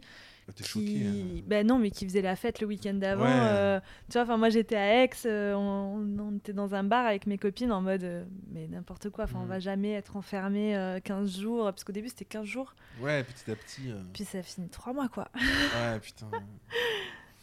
T'es 0.54 0.62
qui, 0.62 1.02
hein. 1.04 1.42
ben 1.46 1.66
non, 1.66 1.78
mais 1.78 1.90
qui 1.90 2.04
faisaient 2.06 2.22
la 2.22 2.36
fête 2.36 2.60
le 2.60 2.68
week-end 2.68 2.94
d'avant. 2.94 3.24
Ouais. 3.24 3.30
euh, 3.32 3.80
tu 4.08 4.12
vois, 4.12 4.22
enfin, 4.22 4.36
moi 4.36 4.48
j'étais 4.48 4.76
à 4.76 5.02
Aix, 5.02 5.10
euh, 5.26 5.54
on, 5.54 6.06
on 6.20 6.36
était 6.36 6.52
dans 6.52 6.74
un 6.76 6.84
bar 6.84 7.04
avec 7.06 7.26
mes 7.26 7.36
copines 7.38 7.72
en 7.72 7.80
mode, 7.82 8.04
euh, 8.04 8.24
mais 8.52 8.68
n'importe 8.68 9.10
quoi. 9.10 9.24
Enfin, 9.24 9.38
on 9.40 9.46
Mm. 9.46 9.48
va 9.48 9.58
jamais 9.58 9.92
être 9.94 10.16
enfermé 10.16 10.76
euh, 10.76 11.00
15 11.00 11.40
jours, 11.40 11.64
parce 11.64 11.82
qu'au 11.82 11.92
début 11.92 12.08
c'était 12.10 12.24
15 12.26 12.44
jours, 12.46 12.74
Ouais, 13.00 13.24
petit 13.24 13.50
à 13.50 13.56
petit. 13.56 13.90
puis 14.12 14.24
ça 14.24 14.42
finit 14.42 14.68
3 14.68 14.92
mois 14.92 15.08
quoi. 15.08 15.28
Ouais, 15.34 15.98
putain. 16.02 16.28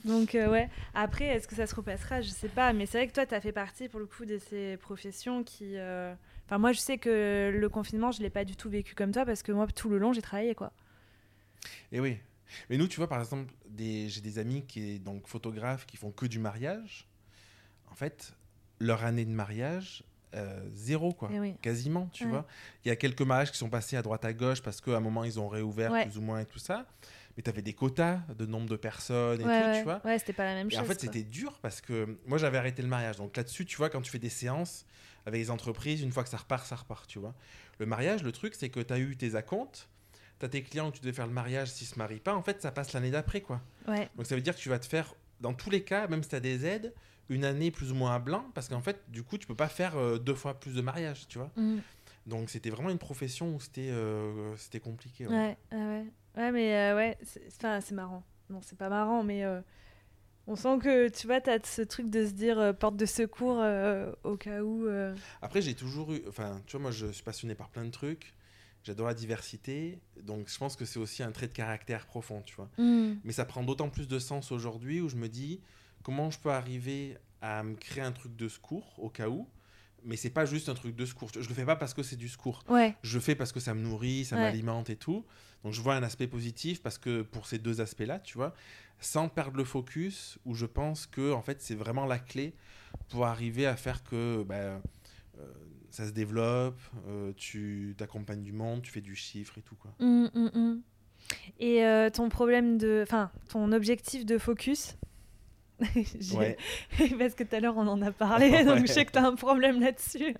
Donc 0.05 0.31
ouais, 0.33 0.69
après 0.93 1.25
est-ce 1.25 1.47
que 1.47 1.55
ça 1.55 1.65
se 1.65 1.75
repassera, 1.75 2.21
je 2.21 2.29
sais 2.29 2.49
pas, 2.49 2.73
mais 2.73 2.85
c'est 2.85 2.97
vrai 2.97 3.07
que 3.07 3.13
toi 3.13 3.25
tu 3.25 3.33
as 3.35 3.39
fait 3.41 3.53
partie 3.53 3.87
pour 3.87 3.99
le 4.01 4.05
coup 4.05 4.25
de 4.25 4.37
ces 4.37 4.75
professions 4.77 5.43
qui 5.43 5.75
enfin 6.53 6.59
moi 6.59 6.71
je 6.71 6.79
sais 6.79 6.99
que 6.99 7.51
le 7.51 7.69
confinement, 7.69 8.11
je 8.11 8.21
l'ai 8.21 8.29
pas 8.29 8.45
du 8.45 8.55
tout 8.55 8.69
vécu 8.69 8.93
comme 8.93 9.11
toi 9.11 9.25
parce 9.25 9.41
que 9.41 9.51
moi 9.51 9.65
tout 9.67 9.89
le 9.89 9.97
long, 9.97 10.13
j'ai 10.13 10.21
travaillé 10.21 10.53
quoi. 10.53 10.71
Et 11.91 11.99
oui. 11.99 12.19
Mais 12.69 12.77
nous, 12.77 12.87
tu 12.87 12.97
vois, 12.97 13.07
par 13.07 13.19
exemple, 13.19 13.51
des... 13.67 14.07
j'ai 14.09 14.21
des 14.21 14.37
amis 14.37 14.63
qui 14.67 14.99
donc 14.99 15.27
photographes 15.27 15.87
qui 15.87 15.97
font 15.97 16.11
que 16.11 16.27
du 16.27 16.37
mariage. 16.37 17.07
En 17.91 17.95
fait, 17.95 18.35
leur 18.79 19.03
année 19.03 19.25
de 19.25 19.31
mariage, 19.31 20.03
euh, 20.35 20.61
zéro, 20.73 21.13
quoi. 21.13 21.29
Eh 21.33 21.39
oui. 21.39 21.55
Quasiment, 21.63 22.09
tu 22.13 22.25
Ouais. 22.25 22.29
vois. 22.29 22.45
Il 22.85 22.89
y 22.89 22.91
a 22.91 22.95
quelques 22.95 23.21
mariages 23.23 23.51
qui 23.51 23.57
sont 23.57 23.69
passés 23.69 23.97
à 23.97 24.03
droite 24.03 24.23
à 24.25 24.33
gauche 24.33 24.61
parce 24.61 24.81
qu'à 24.81 24.97
un 24.97 24.99
moment, 24.99 25.23
ils 25.23 25.39
ont 25.39 25.47
réouvert 25.47 25.91
Ouais. 25.91 26.05
plus 26.05 26.19
ou 26.19 26.21
moins 26.21 26.41
et 26.41 26.45
tout 26.45 26.59
ça. 26.59 26.85
Mais 27.35 27.41
tu 27.41 27.49
avais 27.49 27.63
des 27.63 27.73
quotas 27.73 28.19
de 28.37 28.45
nombre 28.45 28.69
de 28.69 28.75
personnes 28.75 29.41
et 29.41 29.45
ouais, 29.45 29.61
tout, 29.61 29.67
ouais. 29.69 29.77
tu 29.79 29.83
vois. 29.85 30.01
Ouais, 30.05 30.19
c'était 30.19 30.33
pas 30.33 30.45
la 30.45 30.53
même 30.53 30.67
Et 30.67 30.71
chose. 30.71 30.79
en 30.81 30.85
fait, 30.85 30.99
c'était 30.99 31.23
dur 31.23 31.57
parce 31.63 31.81
que 31.81 32.19
moi, 32.27 32.37
j'avais 32.37 32.59
arrêté 32.59 32.83
le 32.83 32.87
mariage. 32.87 33.17
Donc 33.17 33.35
là-dessus, 33.35 33.65
tu 33.65 33.77
vois, 33.77 33.89
quand 33.89 34.01
tu 34.01 34.11
fais 34.11 34.19
des 34.19 34.29
séances 34.29 34.85
avec 35.25 35.39
les 35.39 35.51
entreprises, 35.51 36.01
une 36.01 36.11
fois 36.11 36.23
que 36.23 36.29
ça 36.29 36.37
repart, 36.37 36.65
ça 36.65 36.75
repart, 36.75 37.07
tu 37.07 37.19
vois. 37.19 37.33
Le 37.79 37.85
mariage, 37.85 38.23
le 38.23 38.31
truc, 38.31 38.55
c'est 38.55 38.69
que 38.69 38.79
tu 38.79 38.93
as 38.93 38.99
eu 38.99 39.15
tes 39.15 39.35
acomptes, 39.35 39.87
tu 40.39 40.45
as 40.45 40.49
tes 40.49 40.63
clients 40.63 40.89
où 40.89 40.91
tu 40.91 41.01
devais 41.01 41.13
faire 41.13 41.27
le 41.27 41.33
mariage 41.33 41.69
s'ils 41.69 41.87
se 41.87 41.97
marient 41.97 42.19
pas. 42.19 42.35
En 42.35 42.41
fait, 42.41 42.61
ça 42.61 42.71
passe 42.71 42.93
l'année 42.93 43.11
d'après, 43.11 43.41
quoi. 43.41 43.61
Ouais. 43.87 44.09
Donc 44.15 44.25
ça 44.25 44.35
veut 44.35 44.41
dire 44.41 44.55
que 44.55 44.59
tu 44.59 44.69
vas 44.69 44.79
te 44.79 44.85
faire, 44.85 45.13
dans 45.41 45.53
tous 45.53 45.69
les 45.69 45.83
cas, 45.83 46.07
même 46.07 46.23
si 46.23 46.29
tu 46.29 46.35
as 46.35 46.39
des 46.39 46.65
aides, 46.65 46.93
une 47.29 47.45
année 47.45 47.71
plus 47.71 47.91
ou 47.91 47.95
moins 47.95 48.15
à 48.15 48.19
blanc 48.19 48.45
parce 48.53 48.67
qu'en 48.67 48.81
fait, 48.81 48.99
du 49.09 49.23
coup, 49.23 49.37
tu 49.37 49.47
peux 49.47 49.55
pas 49.55 49.69
faire 49.69 49.97
euh, 49.97 50.17
deux 50.17 50.35
fois 50.35 50.59
plus 50.59 50.75
de 50.75 50.81
mariages, 50.81 51.27
tu 51.27 51.37
vois. 51.37 51.51
Mm. 51.55 51.77
Donc 52.25 52.49
c'était 52.49 52.69
vraiment 52.69 52.89
une 52.89 52.97
profession 52.97 53.55
où 53.55 53.59
c'était 53.59 53.89
euh, 53.89 54.55
c'était 54.57 54.79
compliqué. 54.79 55.27
ouais. 55.27 55.57
Ouais, 55.71 56.05
ouais, 56.37 56.51
mais 56.51 56.73
euh, 56.75 56.95
ouais, 56.95 57.17
c'est 57.23 57.91
marrant. 57.91 58.23
Non, 58.49 58.61
c'est 58.61 58.77
pas 58.77 58.89
marrant, 58.89 59.23
mais 59.23 59.43
on 60.47 60.55
sent 60.55 60.79
que, 60.79 61.09
tu 61.09 61.27
vois, 61.27 61.41
t'as 61.41 61.59
ce 61.63 61.81
truc 61.81 62.09
de 62.09 62.25
se 62.25 62.31
dire 62.31 62.59
euh, 62.59 62.73
porte 62.73 62.97
de 62.97 63.05
secours 63.05 63.59
euh, 63.59 64.11
au 64.23 64.35
cas 64.37 64.61
où. 64.61 64.87
euh. 64.87 65.15
Après, 65.41 65.61
j'ai 65.61 65.73
toujours 65.73 66.13
eu. 66.13 66.21
Enfin, 66.27 66.61
tu 66.65 66.73
vois, 66.73 66.81
moi, 66.81 66.91
je 66.91 67.07
suis 67.07 67.23
passionné 67.23 67.55
par 67.55 67.69
plein 67.69 67.85
de 67.85 67.91
trucs. 67.91 68.33
J'adore 68.83 69.07
la 69.07 69.13
diversité. 69.13 69.99
Donc, 70.21 70.49
je 70.49 70.57
pense 70.57 70.75
que 70.75 70.83
c'est 70.83 70.99
aussi 70.99 71.23
un 71.23 71.31
trait 71.31 71.47
de 71.47 71.53
caractère 71.53 72.05
profond, 72.05 72.41
tu 72.41 72.55
vois. 72.55 72.69
Mm. 72.77 73.13
Mais 73.23 73.31
ça 73.31 73.45
prend 73.45 73.63
d'autant 73.63 73.89
plus 73.89 74.07
de 74.07 74.19
sens 74.19 74.51
aujourd'hui 74.51 74.99
où 74.99 75.07
je 75.07 75.15
me 75.15 75.29
dis 75.29 75.61
comment 76.03 76.29
je 76.29 76.39
peux 76.39 76.51
arriver 76.51 77.17
à 77.41 77.63
me 77.63 77.75
créer 77.75 78.03
un 78.03 78.11
truc 78.11 78.35
de 78.35 78.49
secours 78.49 78.93
au 78.97 79.09
cas 79.09 79.29
où. 79.29 79.47
Mais 80.05 80.15
c'est 80.17 80.29
pas 80.29 80.45
juste 80.45 80.69
un 80.69 80.73
truc 80.73 80.95
de 80.95 81.05
secours. 81.05 81.29
Je 81.33 81.47
le 81.47 81.55
fais 81.55 81.65
pas 81.65 81.75
parce 81.75 81.93
que 81.93 82.03
c'est 82.03 82.15
du 82.15 82.27
secours. 82.29 82.63
Ouais, 82.69 82.95
Je 83.03 83.15
le 83.17 83.21
fais 83.21 83.35
parce 83.35 83.51
que 83.51 83.59
ça 83.59 83.73
me 83.73 83.81
nourrit, 83.81 84.25
ça 84.25 84.35
Ouais. 84.35 84.41
m'alimente 84.43 84.89
et 84.89 84.95
tout. 84.95 85.25
Donc, 85.63 85.73
je 85.73 85.81
vois 85.81 85.95
un 85.95 86.03
aspect 86.03 86.27
positif 86.27 86.81
parce 86.81 86.97
que 86.97 87.21
pour 87.21 87.45
ces 87.47 87.57
deux 87.57 87.79
aspects-là, 87.79 88.19
tu 88.19 88.37
vois, 88.37 88.53
sans 88.99 89.29
perdre 89.29 89.57
le 89.57 89.63
focus, 89.63 90.37
où 90.45 90.53
je 90.55 90.65
pense 90.65 91.05
que 91.07 91.31
en 91.31 91.41
fait, 91.41 91.61
c'est 91.61 91.75
vraiment 91.75 92.05
la 92.05 92.19
clé 92.19 92.53
pour 93.09 93.25
arriver 93.25 93.65
à 93.65 93.75
faire 93.75 94.03
que 94.03 94.43
ben, 94.43 94.81
euh, 95.39 95.47
ça 95.89 96.05
se 96.05 96.11
développe, 96.11 96.79
euh, 97.07 97.31
tu 97.37 97.95
t'accompagnes 97.97 98.43
du 98.43 98.51
monde, 98.51 98.81
tu 98.81 98.91
fais 98.91 99.01
du 99.01 99.15
chiffre 99.15 99.57
et 99.57 99.61
tout 99.61 99.75
quoi. 99.75 99.93
Mm, 99.99 100.27
mm, 100.33 100.49
mm. 100.53 100.81
Et 101.59 101.85
euh, 101.85 102.09
ton 102.09 102.27
problème 102.27 102.77
de. 102.77 103.01
Enfin, 103.03 103.31
ton 103.49 103.71
objectif 103.71 104.25
de 104.25 104.37
focus. 104.37 104.97
Ouais. 106.35 106.57
Parce 107.19 107.33
que 107.35 107.43
tout 107.43 107.55
à 107.55 107.59
l'heure 107.59 107.75
on 107.77 107.87
en 107.87 108.01
a 108.01 108.11
parlé, 108.11 108.49
Ouais. 108.51 108.63
donc 108.65 108.79
je 108.85 108.91
sais 108.91 109.05
que 109.05 109.11
t'as 109.11 109.25
un 109.27 109.35
problème 109.35 109.79
là-dessus. 109.81 110.35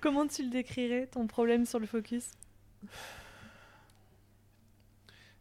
Comment 0.00 0.26
tu 0.26 0.42
le 0.44 0.50
décrirais, 0.50 1.06
ton 1.06 1.26
problème 1.26 1.66
sur 1.66 1.78
le 1.78 1.86
focus? 1.86 2.30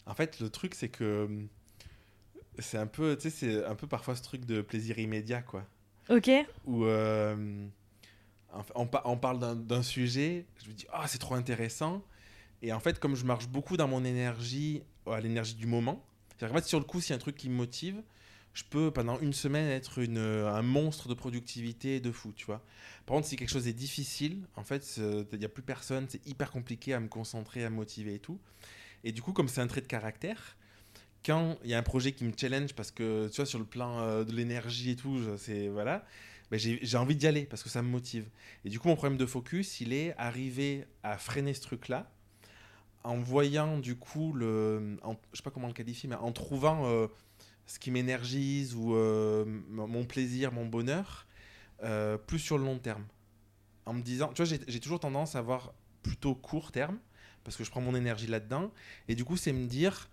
En 0.05 0.13
fait, 0.15 0.39
le 0.39 0.49
truc 0.49 0.73
c'est 0.75 0.89
que 0.89 1.03
euh, 1.03 1.27
c'est 2.59 2.77
un 2.77 2.87
peu, 2.87 3.15
tu 3.15 3.29
sais, 3.29 3.29
c'est 3.29 3.65
un 3.65 3.75
peu 3.75 3.87
parfois 3.87 4.15
ce 4.15 4.23
truc 4.23 4.45
de 4.45 4.61
plaisir 4.61 4.99
immédiat 4.99 5.41
quoi. 5.41 5.65
Ok 6.09 6.29
où 6.65 6.85
euh, 6.85 7.67
en 8.53 8.63
on, 8.75 8.87
pa- 8.87 9.01
on 9.05 9.17
parle 9.17 9.39
d'un- 9.39 9.55
sujet, 9.83 10.45
je 10.63 10.69
me 10.69 10.73
dis 10.73 10.85
ah 10.91 11.05
c'est 11.07 11.17
trop 11.17 11.35
intéressant, 11.35 12.01
et 12.61 12.71
en 12.73 12.79
fait 12.79 12.99
comme 12.99 13.15
je 13.15 13.25
marche 13.25 13.47
beaucoup 13.47 13.75
dans 13.77 13.87
mon 13.87 14.03
énergie, 14.05 14.81
à 15.05 15.19
l'énergie 15.19 15.55
du 15.55 15.67
moment, 15.67 16.03
c'est-à-dire 16.37 16.57
fait 16.57 16.67
sur 16.67 16.79
le 16.79 16.85
coup 16.85 17.01
s'il 17.01 17.09
y 17.11 17.13
a 17.13 17.15
un 17.17 17.19
truc 17.19 17.35
qui 17.35 17.49
me 17.49 17.55
motive, 17.55 18.01
je 18.57 18.63
peux 18.63 18.89
pendant 18.89 19.19
une 19.19 19.33
semaine 19.33 19.67
être 19.69 19.99
une, 19.99 20.17
un 20.17 20.63
monstre 20.63 21.07
de 21.07 21.13
productivité 21.13 21.99
de 21.99 22.11
fou, 22.11 22.33
tu 22.35 22.45
vois. 22.47 22.63
Par 23.05 23.15
contre 23.15 23.27
si 23.27 23.35
quelque 23.35 23.51
chose 23.51 23.67
est 23.67 23.73
difficile, 23.73 24.41
en 24.55 24.63
fait 24.63 24.97
il 24.97 25.37
n'y 25.37 25.45
a 25.45 25.49
plus 25.49 25.61
personne, 25.61 26.07
c'est 26.09 26.25
hyper 26.25 26.49
compliqué 26.49 26.95
à 26.95 26.99
me 26.99 27.07
concentrer, 27.07 27.63
à 27.63 27.69
me 27.69 27.75
motiver 27.75 28.15
et 28.15 28.19
tout. 28.19 28.39
Et 29.03 29.11
du 29.11 29.21
coup 29.21 29.33
comme 29.33 29.47
c'est 29.47 29.61
un 29.61 29.67
trait 29.67 29.81
de 29.81 29.87
caractère, 29.87 30.57
quand 31.25 31.57
il 31.63 31.69
y 31.69 31.75
a 31.75 31.77
un 31.77 31.83
projet 31.83 32.13
qui 32.13 32.23
me 32.23 32.33
challenge 32.35 32.73
parce 32.73 32.91
que 32.91 33.27
tu 33.29 33.35
vois 33.37 33.45
sur 33.45 33.59
le 33.59 33.65
plan 33.65 33.99
euh, 33.99 34.23
de 34.23 34.31
l'énergie 34.33 34.91
et 34.91 34.95
tout, 34.95 35.19
c'est 35.37 35.67
voilà, 35.67 36.05
ben, 36.51 36.59
j'ai 36.59 36.97
envie 36.97 37.15
d'y 37.15 37.27
aller 37.27 37.45
parce 37.45 37.63
que 37.63 37.69
ça 37.69 37.83
me 37.83 37.89
motive. 37.89 38.27
Et 38.65 38.69
du 38.69 38.79
coup 38.79 38.87
mon 38.87 38.95
problème 38.95 39.17
de 39.19 39.25
focus, 39.27 39.81
il 39.81 39.93
est 39.93 40.15
arrivé 40.17 40.85
à 41.03 41.17
freiner 41.19 41.53
ce 41.53 41.61
truc-là 41.61 42.09
en 43.03 43.17
voyant 43.19 43.77
du 43.77 43.95
coup 43.95 44.33
le, 44.33 44.97
en- 45.03 45.15
je 45.31 45.37
sais 45.37 45.43
pas 45.43 45.51
comment 45.51 45.67
le 45.67 45.73
qualifier, 45.73 46.09
mais 46.09 46.15
en 46.15 46.31
trouvant 46.31 46.87
euh, 46.87 47.07
ce 47.67 47.79
qui 47.79 47.91
m'énergise 47.91 48.73
ou 48.75 48.95
euh, 48.95 49.45
mon 49.45 50.05
plaisir, 50.05 50.51
mon 50.51 50.65
bonheur, 50.65 51.27
euh, 51.83 52.17
plus 52.17 52.39
sur 52.39 52.57
le 52.57 52.63
long 52.63 52.79
terme. 52.79 53.05
En 53.85 53.93
me 53.93 54.01
disant, 54.01 54.31
tu 54.33 54.43
vois, 54.43 54.57
j'ai 54.67 54.79
toujours 54.79 54.99
tendance 54.99 55.35
à 55.35 55.39
avoir 55.39 55.73
plutôt 56.01 56.35
court 56.35 56.71
terme 56.71 56.97
parce 57.43 57.55
que 57.55 57.63
je 57.63 57.69
prends 57.69 57.81
mon 57.81 57.95
énergie 57.95 58.27
là-dedans. 58.27 58.71
Et 59.07 59.15
du 59.15 59.23
coup, 59.23 59.37
c'est 59.37 59.53
me 59.53 59.67
dire, 59.67 60.09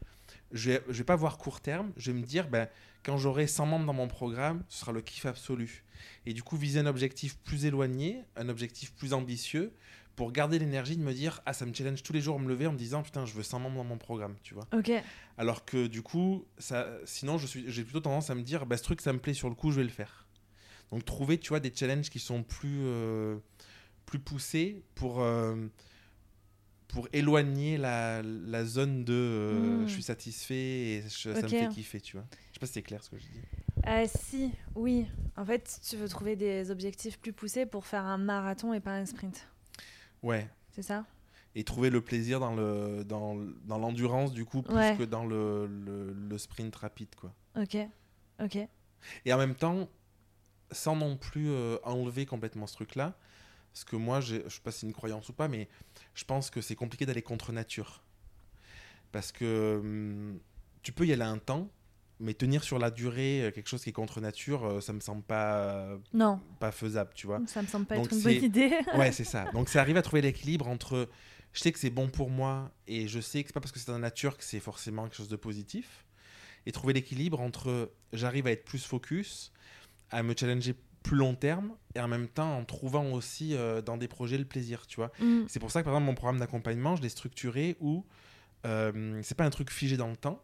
je 0.53 0.73
vais, 0.73 0.83
je 0.89 0.99
vais 0.99 1.05
pas 1.05 1.17
voir 1.17 1.39
court 1.39 1.61
terme, 1.61 1.93
je 1.97 2.13
vais 2.13 2.19
me 2.19 2.25
dire, 2.25 2.49
ben, 2.49 2.69
quand 3.03 3.19
j'aurai 3.19 3.47
100 3.47 3.67
membres 3.67 3.87
dans 3.87 3.93
mon 3.93 4.09
programme, 4.09 4.63
ce 4.69 4.81
sera 4.81 4.93
le 4.93 5.01
kiff 5.01 5.27
absolu. 5.27 5.85
Et 6.27 6.33
du 6.33 6.43
coup, 6.43 6.57
viser 6.57 6.81
un 6.81 6.87
objectif 6.87 7.37
plus 7.39 7.67
éloigné, 7.67 8.23
un 8.37 8.49
objectif 8.49 8.95
plus 8.95 9.13
ambitieux, 9.13 9.73
pour 10.17 10.31
garder 10.33 10.59
l'énergie 10.59 10.97
de 10.97 11.03
me 11.03 11.13
dire, 11.13 11.41
ah, 11.47 11.53
ça 11.53 11.67
me 11.67 11.75
challenge 11.75 12.03
tous 12.03 12.13
les 12.13 12.21
jours 12.21 12.37
à 12.37 12.39
me 12.39 12.49
lever 12.49 12.67
en 12.67 12.73
me 12.73 12.79
disant, 12.79 13.03
putain, 13.03 13.27
je 13.27 13.35
veux 13.35 13.43
100 13.43 13.59
membres 13.59 13.77
dans 13.79 13.85
mon 13.85 13.99
programme, 13.99 14.37
tu 14.43 14.55
vois. 14.55 14.67
Ok. 14.73 14.93
Alors 15.39 15.65
que 15.65 15.87
du 15.89 16.03
coup, 16.03 16.45
ça, 16.59 16.87
sinon, 17.05 17.37
je 17.39 17.47
suis, 17.47 17.65
j'ai 17.67 17.83
plutôt 17.83 18.01
tendance 18.01 18.31
à 18.31 18.35
me 18.35 18.43
dire, 18.43 18.65
bah, 18.67 18.77
ce 18.77 18.83
truc, 18.85 19.01
ça 19.01 19.13
me 19.13 19.19
plaît 19.19 19.35
sur 19.35 19.49
le 19.49 19.55
coup, 19.55 19.71
je 19.73 19.77
vais 19.79 19.83
le 19.83 19.89
faire. 19.91 20.27
Donc, 20.93 21.05
trouver, 21.05 21.39
tu 21.39 21.49
vois, 21.49 21.61
des 21.61 21.73
challenges 21.75 22.11
qui 22.11 22.21
sont 22.21 22.43
plus, 22.45 22.79
euh, 22.83 23.37
plus 24.07 24.21
poussés 24.21 24.85
pour, 24.95 25.21
euh, 25.21 25.67
pour 26.89 27.09
éloigner 27.13 27.77
la, 27.77 28.23
la 28.23 28.65
zone 28.65 29.05
de 29.05 29.13
euh, 29.13 29.83
Mm. 29.83 29.87
je 29.89 29.93
suis 29.93 30.03
satisfait 30.03 30.55
et 30.55 31.03
je- 31.09 31.35
ça 31.35 31.43
me 31.43 31.49
fait 31.49 31.69
kiffer, 31.71 32.01
tu 32.01 32.17
vois. 32.17 32.27
Je 32.51 32.55
sais 32.55 32.61
pas 32.61 32.67
si 32.67 32.73
c'est 32.75 32.83
clair 32.83 33.03
ce 33.03 33.11
que 33.11 33.19
je 33.19 33.25
dis. 33.25 33.41
Ah 33.83 34.07
si, 34.07 34.53
oui. 34.77 35.07
En 35.37 35.45
fait, 35.45 35.81
tu 35.89 35.97
veux 35.97 36.09
trouver 36.09 36.37
des 36.37 36.71
objectifs 36.71 37.19
plus 37.19 37.33
poussés 37.33 37.67
pour 37.67 37.87
faire 37.87 38.05
un 38.05 38.19
marathon 38.19 38.73
et 38.73 38.81
pas 38.81 38.93
un 38.95 39.07
sprint. 39.07 39.49
Ouais. 40.25 40.49
C'est 40.73 40.83
ça? 40.83 41.05
Et 41.55 41.63
trouver 41.63 41.91
le 41.91 42.01
plaisir 42.01 42.41
dans 42.41 42.55
le 42.55 43.05
dans, 43.05 43.37
dans 43.65 43.79
l'endurance 43.79 44.33
du 44.33 44.45
coup 44.45 44.63
plus 44.63 44.75
Ouais. 44.75 44.97
que 44.97 45.05
dans 45.05 45.25
le, 45.25 45.67
le, 45.69 46.13
le 46.13 46.39
sprint 46.39 46.75
rapide 46.75 47.15
quoi. 47.15 47.33
Ok. 47.57 47.77
Ok. 48.43 48.59
Et 49.25 49.33
en 49.33 49.39
même 49.39 49.55
temps, 49.55 49.89
sans 50.73 50.97
non 50.97 51.17
plus 51.17 51.51
euh, 51.51 51.77
enlever 51.85 52.27
complètement 52.27 52.67
ce 52.67 52.75
truc-là, 52.75 53.17
parce 53.73 53.85
que 53.85 53.95
moi, 53.97 54.21
je 54.21 54.49
sais 54.49 54.61
pas 54.63 54.73
si 54.73 54.81
c'est 54.81 54.87
une 54.87 54.93
croyance 54.93 55.29
ou 55.29 55.33
pas, 55.33 55.47
mais 55.47 55.69
je 56.15 56.25
pense 56.25 56.51
que 56.51 56.61
c'est 56.61 56.75
compliqué 56.75 57.07
d'aller 57.07 57.23
contre 57.23 57.53
nature. 57.53 58.03
Parce 59.13 59.31
que 59.31 59.79
hum, 59.81 60.41
tu 60.83 60.91
peux 60.93 61.07
y 61.07 61.13
aller 61.13 61.23
un 61.23 61.39
temps, 61.39 61.69
mais 62.21 62.35
tenir 62.35 62.63
sur 62.63 62.79
la 62.79 62.91
durée 62.91 63.43
euh, 63.43 63.51
quelque 63.51 63.69
chose 63.69 63.83
qui 63.83 63.91
est 63.91 63.95
contre 63.95 64.21
nature, 64.21 64.65
euh, 64.65 64.81
ça 64.81 64.93
me 64.93 65.01
semble 65.01 65.23
pas, 65.23 65.99
Non, 66.13 66.41
pas 66.61 66.71
faisable, 66.71 67.11
tu 67.15 67.27
vois. 67.27 67.41
ça 67.47 67.63
me 67.63 67.67
semble 67.67 67.87
pas 67.87 67.97
Donc 67.97 68.07
être 68.07 68.15
une 68.15 68.23
bonne 68.23 68.45
idée. 68.45 68.73
Ouais, 68.97 69.13
c'est 69.13 69.25
ça. 69.25 69.51
Donc 69.53 69.69
c'est 69.69 69.79
arriver 69.79 69.99
à 69.99 70.03
trouver 70.03 70.23
l'équilibre 70.23 70.69
entre 70.69 71.09
je 71.53 71.61
sais 71.61 71.73
que 71.73 71.79
c'est 71.79 71.91
bon 71.91 72.09
pour 72.09 72.31
moi 72.31 72.73
et 72.89 73.07
je 73.07 73.21
sais 73.21 73.43
que 73.43 73.49
c'est 73.49 73.53
pas 73.55 73.61
parce 73.61 73.73
que 73.73 73.79
c'est 73.79 73.87
dans 73.87 73.95
la 73.95 74.01
nature 74.01 74.37
que 74.37 74.45
c'est 74.45 74.61
forcément 74.61 75.05
quelque 75.05 75.17
chose 75.17 75.29
de 75.29 75.37
positif. 75.37 76.05
Et 76.67 76.73
trouver 76.73 76.95
l'équilibre 76.95 77.41
entre 77.41 77.93
j'arrive 78.13 78.47
à 78.47 78.51
être 78.51 78.65
plus 78.65 78.85
focus, 78.85 79.53
à 80.11 80.23
me 80.23 80.35
challenger 80.37 80.75
plus 81.03 81.17
long 81.17 81.35
terme 81.35 81.77
et 81.95 82.01
en 82.01 82.09
même 82.09 82.29
temps 82.29 82.57
en 82.57 82.65
trouvant 82.65 83.13
aussi 83.13 83.55
euh, 83.55 83.83
dans 83.83 83.97
des 83.97 84.09
projets 84.09 84.39
le 84.39 84.47
plaisir, 84.47 84.87
tu 84.87 84.97
vois. 84.97 85.13
Mm. 85.21 85.43
C'est 85.47 85.61
pour 85.61 85.71
ça 85.71 85.81
que 85.81 85.85
par 85.85 85.95
exemple 85.95 86.07
mon 86.07 86.15
programme 86.15 86.41
d'accompagnement, 86.41 86.97
je 86.97 87.03
l'ai 87.03 87.09
structuré 87.11 87.77
où 87.81 88.05
euh, 88.67 89.21
c'est 89.23 89.37
pas 89.37 89.45
un 89.45 89.51
truc 89.51 89.71
figé 89.71 89.97
dans 89.97 90.09
le 90.09 90.17
temps. 90.17 90.43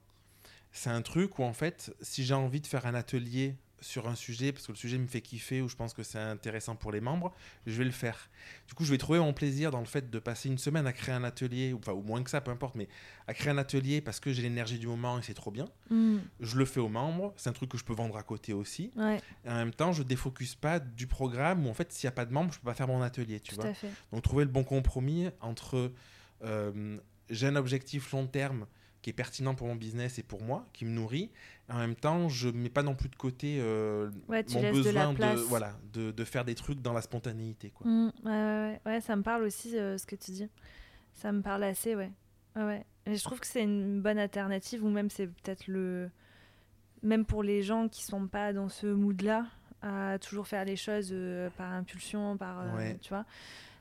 C'est 0.73 0.91
un 0.91 1.03
truc 1.03 1.39
où 1.39 1.43
en 1.43 1.53
fait, 1.53 1.95
si 2.01 2.25
j'ai 2.25 2.35
envie 2.35 2.61
de 2.61 2.67
faire 2.67 2.87
un 2.87 2.95
atelier 2.95 3.57
sur 3.81 4.09
un 4.09 4.15
sujet 4.15 4.53
parce 4.53 4.67
que 4.67 4.73
le 4.73 4.77
sujet 4.77 4.99
me 4.99 5.07
fait 5.07 5.21
kiffer 5.21 5.63
ou 5.63 5.69
je 5.69 5.77
pense 5.77 5.95
que 5.95 6.03
c'est 6.03 6.19
intéressant 6.19 6.77
pour 6.77 6.93
les 6.93 7.01
membres, 7.01 7.33
je 7.67 7.79
vais 7.79 7.85
le 7.85 7.91
faire. 7.91 8.29
Du 8.69 8.75
coup, 8.75 8.85
je 8.85 8.91
vais 8.91 8.99
trouver 8.99 9.19
mon 9.19 9.33
plaisir 9.33 9.71
dans 9.71 9.81
le 9.81 9.87
fait 9.87 10.11
de 10.11 10.19
passer 10.19 10.49
une 10.49 10.59
semaine 10.59 10.87
à 10.87 10.93
créer 10.93 11.15
un 11.15 11.25
atelier, 11.25 11.73
ou, 11.73 11.79
enfin, 11.79 11.93
ou 11.93 12.03
moins 12.03 12.23
que 12.23 12.31
ça, 12.31 12.41
peu 12.41 12.51
importe, 12.51 12.75
mais 12.75 12.89
à 13.27 13.35
créer 13.35 13.51
un 13.53 13.59
atelier 13.59 14.01
parce 14.01 14.21
que 14.21 14.33
j'ai 14.33 14.43
l'énergie 14.43 14.79
du 14.79 14.87
moment 14.87 15.19
et 15.19 15.23
c'est 15.23 15.35
trop 15.35 15.51
bien. 15.51 15.67
Mm. 15.89 16.19
Je 16.41 16.57
le 16.57 16.65
fais 16.65 16.81
aux 16.81 16.89
membres, 16.89 17.33
c'est 17.37 17.49
un 17.49 17.55
truc 17.55 17.71
que 17.71 17.79
je 17.79 17.85
peux 17.85 17.95
vendre 17.95 18.17
à 18.17 18.23
côté 18.23 18.53
aussi. 18.53 18.91
Ouais, 18.97 19.21
Et 19.45 19.49
en 19.49 19.55
même 19.55 19.73
temps, 19.73 19.93
je 19.93 20.03
défocus 20.03 20.55
pas 20.55 20.79
du 20.79 21.07
programme 21.07 21.67
où 21.67 21.71
en 21.71 21.75
fait, 21.75 21.93
s'il 21.93 22.07
n'y 22.07 22.13
a 22.13 22.15
pas 22.15 22.27
de 22.27 22.33
membres, 22.33 22.53
je 22.53 22.59
peux 22.59 22.67
pas 22.67 22.75
faire 22.75 22.89
mon 22.89 23.03
atelier, 23.03 23.41
tu 23.41 23.55
tout 23.55 23.61
vois. 23.61 23.73
Donc 24.13 24.23
trouver 24.23 24.45
le 24.45 24.51
bon 24.51 24.65
compromis 24.65 25.29
entre 25.41 25.93
euh, 26.43 26.99
j'ai 27.29 27.47
un 27.47 27.57
objectif 27.57 28.13
long 28.13 28.27
terme 28.27 28.67
qui 29.03 29.11
est 29.11 29.15
pertinent 29.15 29.55
pour 29.55 29.67
mon 29.67 29.75
business 29.77 30.19
et 30.19 30.23
pour 30.23 30.43
moi, 30.43 30.67
qui 30.73 30.85
me 30.85 30.91
nourrit. 30.91 31.31
En 31.71 31.79
même 31.79 31.95
temps, 31.95 32.29
je 32.29 32.49
mets 32.51 32.69
pas 32.69 32.83
non 32.83 32.95
plus 32.95 33.09
de 33.09 33.17
côté 33.17 33.59
euh, 33.61 34.11
Ouais, 34.29 34.45
mon 34.53 34.61
de 34.63 34.71
besoin 34.73 35.15
place. 35.15 35.41
voilà, 35.41 35.73
de, 35.93 36.11
de 36.11 36.25
faire 36.25 36.45
des 36.45 36.55
trucs 36.55 36.83
dans 36.83 36.93
la 36.93 37.01
spontanéité. 37.01 37.71
Quoi. 37.71 37.87
Mm, 37.91 38.07
ouais, 38.25 38.31
ouais, 38.31 38.33
ouais, 38.87 38.93
ouais, 38.93 39.01
ça 39.01 39.17
me 39.17 39.23
parle 39.23 39.45
aussi 39.45 39.79
euh, 39.79 39.97
ce 39.97 40.07
que 40.07 40.17
tu 40.17 40.33
dis. 40.33 40.49
Ça 41.15 41.33
me 41.33 41.41
parle 41.43 41.65
assez, 41.65 41.95
ouais. 41.95 42.11
Ouais. 42.57 42.85
Et 43.07 43.17
je 43.17 43.23
trouve 43.25 43.41
que 43.41 43.47
c'est 43.47 43.63
une 43.63 44.03
bonne 44.03 44.19
alternative, 44.19 44.85
ou 44.85 44.89
même 44.91 45.09
c'est 45.11 45.27
peut-être 45.29 45.67
le. 45.69 46.11
Même 47.03 47.25
pour 47.25 47.43
les 47.43 47.63
gens 47.63 47.89
qui 47.89 48.03
sont 48.05 48.27
pas 48.29 48.53
dans 48.53 48.69
ce 48.69 48.87
mood-là, 48.87 49.47
à 49.81 50.19
toujours 50.19 50.47
faire 50.47 50.67
les 50.67 50.77
choses 50.77 51.09
euh, 51.13 51.49
par 51.57 51.73
impulsion, 51.73 52.37
par. 52.37 52.61
euh. 52.61 52.93
Tu 53.01 53.09
vois. 53.09 53.25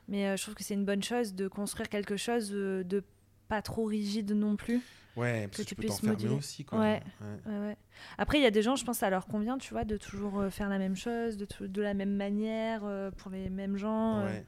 Mais 0.08 0.34
je 0.36 0.42
trouve 0.42 0.54
que 0.54 0.64
c'est 0.64 0.74
une 0.74 0.86
bonne 0.86 1.02
chose 1.02 1.34
de 1.34 1.46
construire 1.46 1.88
quelque 1.90 2.16
chose 2.16 2.50
de 2.50 3.04
pas 3.48 3.60
trop 3.62 3.84
rigide 3.84 4.32
non 4.32 4.56
plus. 4.56 4.80
Ouais, 5.16 5.48
parce 5.48 5.58
Que 5.58 5.62
que, 5.62 5.68
tu 5.68 5.74
peux 5.74 5.80
puisses 5.82 5.96
t'enfermer 5.96 6.12
moduler. 6.16 6.34
aussi. 6.34 6.64
Quoi. 6.64 6.78
Ouais. 6.78 7.02
Ouais. 7.20 7.52
Ouais, 7.52 7.58
ouais. 7.68 7.76
Après, 8.16 8.38
il 8.38 8.42
y 8.42 8.46
a 8.46 8.50
des 8.50 8.62
gens, 8.62 8.76
je 8.76 8.84
pense, 8.84 8.98
ça 8.98 9.10
leur 9.10 9.26
convient, 9.26 9.58
tu 9.58 9.72
vois, 9.74 9.84
de 9.84 9.96
toujours 9.96 10.40
euh, 10.40 10.50
faire 10.50 10.68
la 10.68 10.78
même 10.78 10.94
chose, 10.96 11.36
de, 11.36 11.46
de 11.66 11.82
la 11.82 11.94
même 11.94 12.14
manière, 12.16 12.82
euh, 12.84 13.10
pour 13.10 13.30
les 13.30 13.50
mêmes 13.50 13.76
gens. 13.76 14.18
euh. 14.20 14.40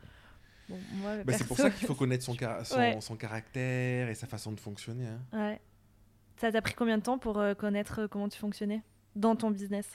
Bon, 0.69 0.79
Bah, 1.27 1.33
c'est 1.37 1.47
pour 1.47 1.57
ça 1.57 1.69
qu'il 1.71 1.87
faut 1.87 1.95
connaître 1.95 2.25
son, 2.25 2.35
son, 3.01 3.17
caractère 3.17 4.09
et 4.09 4.15
sa 4.15 4.27
façon 4.27 4.53
de 4.53 4.61
fonctionner. 4.61 5.07
hein. 5.09 5.21
Ouais. 5.33 5.61
Ça 6.37 6.51
t'a 6.51 6.63
pris 6.63 6.75
combien 6.75 6.97
de 6.99 7.03
temps 7.03 7.19
pour 7.19 7.39
euh, 7.39 7.55
connaître 7.55 8.07
comment 8.07 8.29
tu 8.29 8.39
fonctionnais 8.39 8.83
dans 9.17 9.37
ton 9.37 9.51
business? 9.51 9.87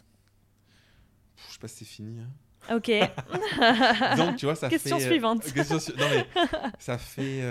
Pff, 1.36 1.48
Je 1.48 1.54
sais 1.54 1.60
pas 1.60 1.68
si 1.68 1.86
c'est 1.86 1.86
fini. 1.86 2.20
hein. 2.20 2.76
Ok. 2.76 2.90
Donc, 4.18 4.36
tu 4.36 4.46
vois, 4.46 4.56
ça 4.56 4.68
Question 4.70 5.00
fait. 5.00 5.06
suivante. 5.10 5.42
question 5.54 5.80
su- 5.80 5.94
Non, 5.98 6.06
mais 6.12 6.26
ça 6.80 6.98
fait. 6.98 7.42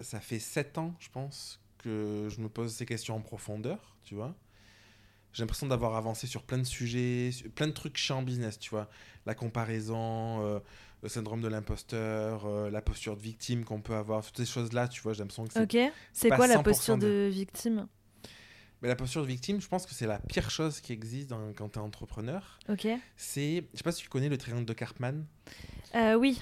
Ça 0.00 0.20
fait 0.20 0.38
7 0.38 0.78
ans, 0.78 0.94
je 1.00 1.08
pense, 1.10 1.60
que 1.78 2.28
je 2.30 2.40
me 2.40 2.48
pose 2.48 2.72
ces 2.72 2.86
questions 2.86 3.16
en 3.16 3.20
profondeur, 3.20 3.96
tu 4.04 4.14
vois. 4.14 4.34
J'ai 5.32 5.42
l'impression 5.42 5.66
d'avoir 5.66 5.94
avancé 5.96 6.26
sur 6.26 6.42
plein 6.42 6.58
de 6.58 6.64
sujets, 6.64 7.30
sur 7.32 7.50
plein 7.50 7.66
de 7.66 7.72
trucs 7.72 7.96
chiants 7.96 8.18
en 8.18 8.22
business, 8.22 8.58
tu 8.58 8.70
vois. 8.70 8.88
La 9.26 9.34
comparaison, 9.34 10.42
euh, 10.44 10.58
le 11.02 11.08
syndrome 11.08 11.40
de 11.42 11.48
l'imposteur, 11.48 12.46
euh, 12.46 12.70
la 12.70 12.80
posture 12.80 13.16
de 13.16 13.22
victime 13.22 13.64
qu'on 13.64 13.80
peut 13.80 13.94
avoir, 13.94 14.24
toutes 14.24 14.38
ces 14.38 14.46
choses-là, 14.46 14.88
tu 14.88 15.00
vois, 15.02 15.12
j'ai 15.12 15.20
l'impression 15.20 15.46
que 15.46 15.52
c'est 15.52 15.62
Ok. 15.62 15.92
C'est 16.12 16.28
quoi 16.28 16.46
la 16.46 16.56
100% 16.56 16.62
posture 16.62 16.98
de 16.98 17.28
victime? 17.30 17.86
Mais 18.80 18.88
la 18.88 18.96
posture 18.96 19.22
de 19.22 19.26
victime, 19.26 19.60
je 19.60 19.66
pense 19.68 19.86
que 19.86 19.92
c'est 19.94 20.06
la 20.06 20.18
pire 20.20 20.50
chose 20.50 20.80
qui 20.80 20.92
existe 20.92 21.28
dans- 21.30 21.52
quand 21.52 21.68
tu 21.70 21.78
es 21.78 21.82
entrepreneur. 21.82 22.58
Ok. 22.68 22.86
C'est, 23.16 23.64
je 23.72 23.76
sais 23.78 23.82
pas 23.84 23.92
si 23.92 24.02
tu 24.02 24.08
connais 24.08 24.28
le 24.28 24.38
triangle 24.38 24.64
de 24.64 24.72
Karpman. 24.72 25.24
Euh, 25.94 26.14
oui. 26.14 26.40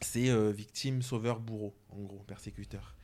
C'est 0.00 0.28
euh, 0.28 0.50
victime, 0.50 1.02
sauveur, 1.02 1.40
bourreau, 1.40 1.74
en 1.90 2.02
gros, 2.02 2.22
persécuteur. 2.26 2.94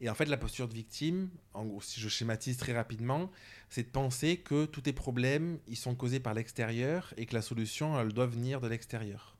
Et 0.00 0.10
en 0.10 0.14
fait, 0.14 0.26
la 0.26 0.36
posture 0.36 0.68
de 0.68 0.74
victime, 0.74 1.30
en 1.54 1.64
gros, 1.64 1.80
si 1.80 2.00
je 2.00 2.08
schématise 2.08 2.58
très 2.58 2.74
rapidement, 2.74 3.30
c'est 3.70 3.84
de 3.84 3.88
penser 3.88 4.36
que 4.36 4.66
tous 4.66 4.82
tes 4.82 4.92
problèmes, 4.92 5.58
ils 5.66 5.76
sont 5.76 5.94
causés 5.94 6.20
par 6.20 6.34
l'extérieur 6.34 7.14
et 7.16 7.24
que 7.24 7.34
la 7.34 7.42
solution, 7.42 7.98
elle 7.98 8.12
doit 8.12 8.26
venir 8.26 8.60
de 8.60 8.68
l'extérieur. 8.68 9.36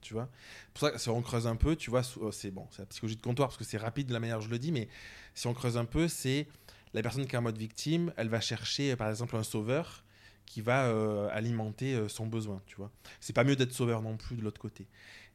Tu 0.00 0.14
vois? 0.14 0.30
Pour 0.72 0.88
ça, 0.88 0.98
si 0.98 1.08
on 1.10 1.22
creuse 1.22 1.46
un 1.46 1.56
peu, 1.56 1.76
tu 1.76 1.90
vois, 1.90 2.02
euh, 2.22 2.32
c'est 2.32 2.50
bon, 2.50 2.66
c'est 2.70 2.82
la 2.82 2.86
psychologie 2.86 3.16
de 3.16 3.22
comptoir 3.22 3.48
parce 3.48 3.58
que 3.58 3.64
c'est 3.64 3.76
rapide 3.76 4.08
de 4.08 4.12
la 4.12 4.20
manière 4.20 4.38
dont 4.38 4.44
je 4.44 4.50
le 4.50 4.58
dis, 4.58 4.72
mais 4.72 4.88
si 5.34 5.46
on 5.46 5.54
creuse 5.54 5.76
un 5.76 5.84
peu, 5.84 6.08
c'est 6.08 6.48
la 6.94 7.02
personne 7.02 7.26
qui 7.26 7.34
est 7.34 7.38
en 7.38 7.42
mode 7.42 7.58
victime, 7.58 8.12
elle 8.16 8.28
va 8.28 8.40
chercher, 8.40 8.92
euh, 8.92 8.96
par 8.96 9.10
exemple, 9.10 9.36
un 9.36 9.42
sauveur 9.42 10.04
qui 10.46 10.60
va 10.60 10.84
euh, 10.86 11.28
alimenter 11.32 11.94
euh, 11.94 12.08
son 12.08 12.26
besoin, 12.26 12.60
tu 12.66 12.76
vois. 12.76 12.90
C'est 13.20 13.32
pas 13.32 13.44
mieux 13.44 13.56
d'être 13.56 13.72
sauveur 13.72 14.02
non 14.02 14.16
plus 14.16 14.36
de 14.36 14.42
l'autre 14.42 14.60
côté. 14.60 14.86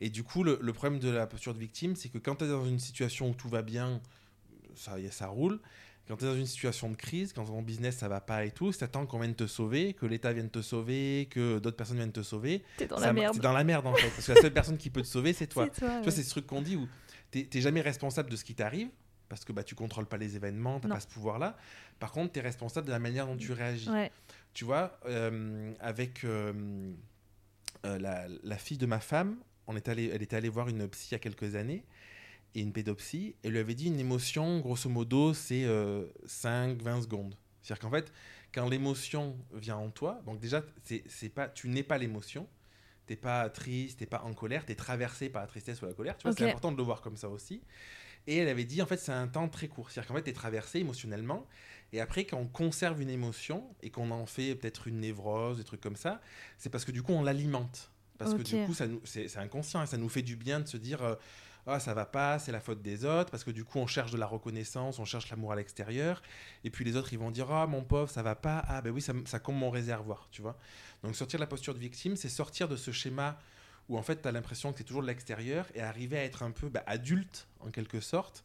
Et 0.02 0.10
du 0.10 0.24
coup, 0.24 0.44
le, 0.44 0.60
le 0.62 0.74
problème 0.74 1.00
de 1.00 1.10
la 1.10 1.26
posture 1.26 1.54
de 1.54 1.60
victime, 1.60 1.96
c'est 1.96 2.10
que 2.10 2.18
quand 2.20 2.36
tu 2.36 2.46
es 2.46 2.48
dans 2.48 2.66
une 2.66 2.80
situation 2.80 3.30
où 3.30 3.34
tout 3.34 3.50
va 3.50 3.62
bien, 3.64 4.00
ça, 4.76 5.00
y 5.00 5.06
est, 5.06 5.12
ça 5.12 5.28
roule. 5.28 5.60
Quand 6.08 6.16
tu 6.18 6.24
es 6.24 6.28
dans 6.28 6.36
une 6.38 6.46
situation 6.46 6.90
de 6.90 6.96
crise, 6.96 7.34
quand 7.34 7.44
ton 7.46 7.62
business 7.62 7.98
ça 7.98 8.08
va 8.08 8.22
pas 8.22 8.46
et 8.46 8.52
tout, 8.52 8.72
si 8.72 8.80
t'attends 8.80 9.06
qu'on 9.06 9.20
vienne 9.20 9.36
te 9.36 9.46
sauver, 9.48 9.94
que 9.94 10.06
l'État 10.06 10.32
vienne 10.32 10.50
te 10.50 10.62
sauver, 10.62 11.28
que 11.30 11.60
d'autres 11.60 11.76
personnes 11.76 11.98
viennent 11.98 12.14
te 12.14 12.24
sauver, 12.24 12.64
T'es 12.78 12.88
dans 12.88 12.98
ça 12.98 13.08
la 13.08 13.14
merde. 13.14 13.34
t'es 13.36 13.42
dans 13.42 13.52
la 13.52 13.64
merde 13.66 13.88
en 13.88 13.94
fait. 13.94 14.08
Parce 14.12 14.26
que 14.28 14.32
la 14.34 14.42
seule 14.42 14.54
personne 14.54 14.78
qui 14.78 14.90
peut 14.90 15.02
te 15.02 15.08
sauver, 15.08 15.34
c'est 15.34 15.48
toi. 15.48 15.68
Toi. 15.68 15.76
Tu 15.76 15.84
ouais. 15.84 16.02
vois, 16.04 16.12
c'est 16.12 16.24
ce 16.24 16.30
truc 16.30 16.48
qu'on 16.48 16.62
dit 16.62 16.76
où 16.78 16.88
t'es 17.32 17.60
jamais 17.60 17.82
responsable 17.82 18.30
de 18.30 18.38
ce 18.38 18.46
qui 18.46 18.56
t'arrive, 18.56 18.88
parce 19.28 19.44
que 19.44 19.52
bah, 19.52 19.66
tu 19.66 19.76
contrôles 19.76 20.06
pas 20.06 20.16
les 20.16 20.38
événements, 20.38 20.80
t'as 20.80 20.88
Non. 20.88 20.96
pas 20.96 21.02
ce 21.02 21.08
pouvoir-là. 21.08 21.58
Par 22.00 22.14
contre, 22.14 22.32
tu 22.32 22.40
es 22.40 22.42
responsable 22.42 22.88
de 22.88 22.92
la 22.94 23.00
manière 23.00 23.28
dont 23.28 23.36
tu 23.36 23.52
réagis. 23.52 23.90
Ouais. 23.90 24.10
Tu 24.54 24.66
vois, 24.66 25.00
euh, 25.06 25.74
avec 25.80 26.24
euh, 26.24 26.92
euh, 27.86 28.00
la, 28.00 28.28
la 28.44 28.58
fille 28.58 28.78
de 28.78 28.86
ma 28.86 29.00
femme, 29.00 29.38
on 29.68 29.76
est 29.76 29.88
allé, 29.88 30.10
elle 30.14 30.22
était 30.22 30.36
allée 30.36 30.50
voir 30.50 30.68
une 30.68 30.88
psy 30.88 31.10
il 31.12 31.14
y 31.14 31.16
a 31.16 31.20
quelques 31.20 31.56
années, 31.56 31.84
et 32.56 32.62
une 32.62 32.72
pédopsie, 32.74 33.36
et 33.44 33.50
lui 33.50 33.60
avait 33.60 33.76
dit 33.76 33.88
une 33.88 34.00
émotion, 34.00 34.60
grosso 34.60 34.90
modo, 34.90 35.34
c'est 35.34 35.66
5-20 36.26 37.04
secondes. 37.04 37.36
C'est-à-dire 37.62 37.82
qu'en 37.82 37.92
fait, 37.92 38.12
quand 38.54 38.68
l'émotion 38.70 39.38
vient 39.54 39.76
en 39.78 39.90
toi, 39.90 40.22
donc 40.26 40.40
déjà, 40.40 40.64
c'est 40.84 41.30
pas, 41.30 41.50
tu 41.50 41.68
n'es 41.70 41.84
pas 41.84 41.98
l'émotion, 41.98 42.48
t'es 43.06 43.16
pas 43.16 43.50
triste, 43.50 44.00
t'es 44.00 44.06
pas 44.06 44.22
en 44.24 44.34
colère, 44.34 44.66
t'es 44.66 44.76
traversé 44.76 45.30
par 45.30 45.42
la 45.42 45.48
tristesse 45.48 45.82
ou 45.82 45.86
la 45.86 45.94
colère, 45.94 46.18
tu 46.18 46.24
vois, 46.24 46.36
c'est 46.36 46.50
important 46.50 46.72
de 46.72 46.78
le 46.78 46.84
voir 46.84 47.02
comme 47.02 47.18
ça 47.18 47.30
aussi. 47.30 47.62
Et 48.26 48.38
elle 48.38 48.50
avait 48.50 48.66
dit, 48.66 48.82
en 48.82 48.86
fait, 48.86 48.98
c'est 48.98 49.14
un 49.14 49.28
temps 49.28 49.48
très 49.48 49.70
court. 49.70 49.90
C'est-à-dire 49.90 50.10
qu'en 50.10 50.16
fait, 50.16 50.24
t'es 50.24 50.34
traversé 50.34 50.80
émotionnellement, 50.80 51.48
et 51.94 52.02
après, 52.02 52.26
quand 52.26 52.38
on 52.38 52.48
conserve 52.48 53.02
une 53.02 53.10
émotion 53.10 53.64
et 53.82 53.90
qu'on 53.90 54.12
en 54.12 54.26
fait 54.26 54.56
peut-être 54.56 54.88
une 54.88 55.00
névrose, 55.00 55.58
des 55.58 55.64
trucs 55.64 55.82
comme 55.82 55.96
ça, 55.96 56.22
c'est 56.58 56.70
parce 56.70 56.86
que 56.86 56.92
du 56.92 57.02
coup, 57.04 57.14
on 57.14 57.24
l'alimente. 57.24 57.92
Parce 58.18 58.32
que 58.38 58.44
du 58.44 58.66
coup, 58.66 58.74
ça 58.74 58.88
nous- 58.88 59.02
c'est 59.06 59.28
c'est 59.28 59.40
inconscient 59.40 59.82
et 59.84 59.86
ça 59.88 59.98
nous 59.98 60.10
fait 60.10 60.24
du 60.24 60.36
bien 60.36 60.60
de 60.60 60.68
se 60.68 60.78
dire 60.78 61.02
euh, 61.04 61.16
Ah, 61.70 61.80
ça 61.82 61.94
va 61.94 62.06
pas, 62.06 62.40
c'est 62.40 62.52
la 62.54 62.62
faute 62.62 62.82
des 62.82 63.04
autres. 63.06 63.30
Parce 63.30 63.44
que 63.44 63.52
du 63.52 63.64
coup, 63.66 63.78
on 63.80 63.88
cherche 63.88 64.12
de 64.12 64.18
la 64.18 64.26
reconnaissance, 64.26 65.00
on 65.00 65.06
cherche 65.06 65.30
l'amour 65.30 65.52
à 65.52 65.56
l'extérieur. 65.56 66.22
Et 66.64 66.70
puis 66.70 66.84
les 66.86 66.96
autres, 66.96 67.12
ils 67.14 67.20
vont 67.20 67.30
dire 67.30 67.52
Ah, 67.52 67.68
mon 67.68 67.84
pauvre, 67.84 68.10
ça 68.10 68.24
va 68.24 68.36
pas. 68.36 68.64
Ah, 68.68 68.82
ben 68.82 68.92
oui, 68.92 69.02
ça, 69.02 69.14
ça 69.26 69.40
comble 69.40 69.60
mon 69.60 69.70
réservoir, 69.70 70.30
tu 70.32 70.42
vois. 70.42 70.58
Donc, 71.04 71.16
sortir 71.16 71.38
de 71.40 71.44
la 71.44 71.48
posture 71.48 71.74
de 71.74 71.80
victime, 71.80 72.16
c'est 72.16 72.30
sortir 72.30 72.68
de 72.70 72.76
ce 72.78 72.92
schéma 72.92 73.38
où 73.90 73.98
en 73.98 74.02
fait, 74.02 74.22
tu 74.22 74.28
as 74.28 74.32
l'impression 74.32 74.74
que 74.74 74.82
es 74.82 74.84
toujours 74.84 75.02
de 75.04 75.08
l'extérieur 75.08 75.66
et 75.76 75.82
arriver 75.82 76.18
à 76.18 76.24
être 76.24 76.42
un 76.44 76.52
peu 76.52 76.70
bah, 76.70 76.84
adulte, 76.88 77.48
en 77.60 77.70
quelque 77.70 78.00
sorte 78.02 78.44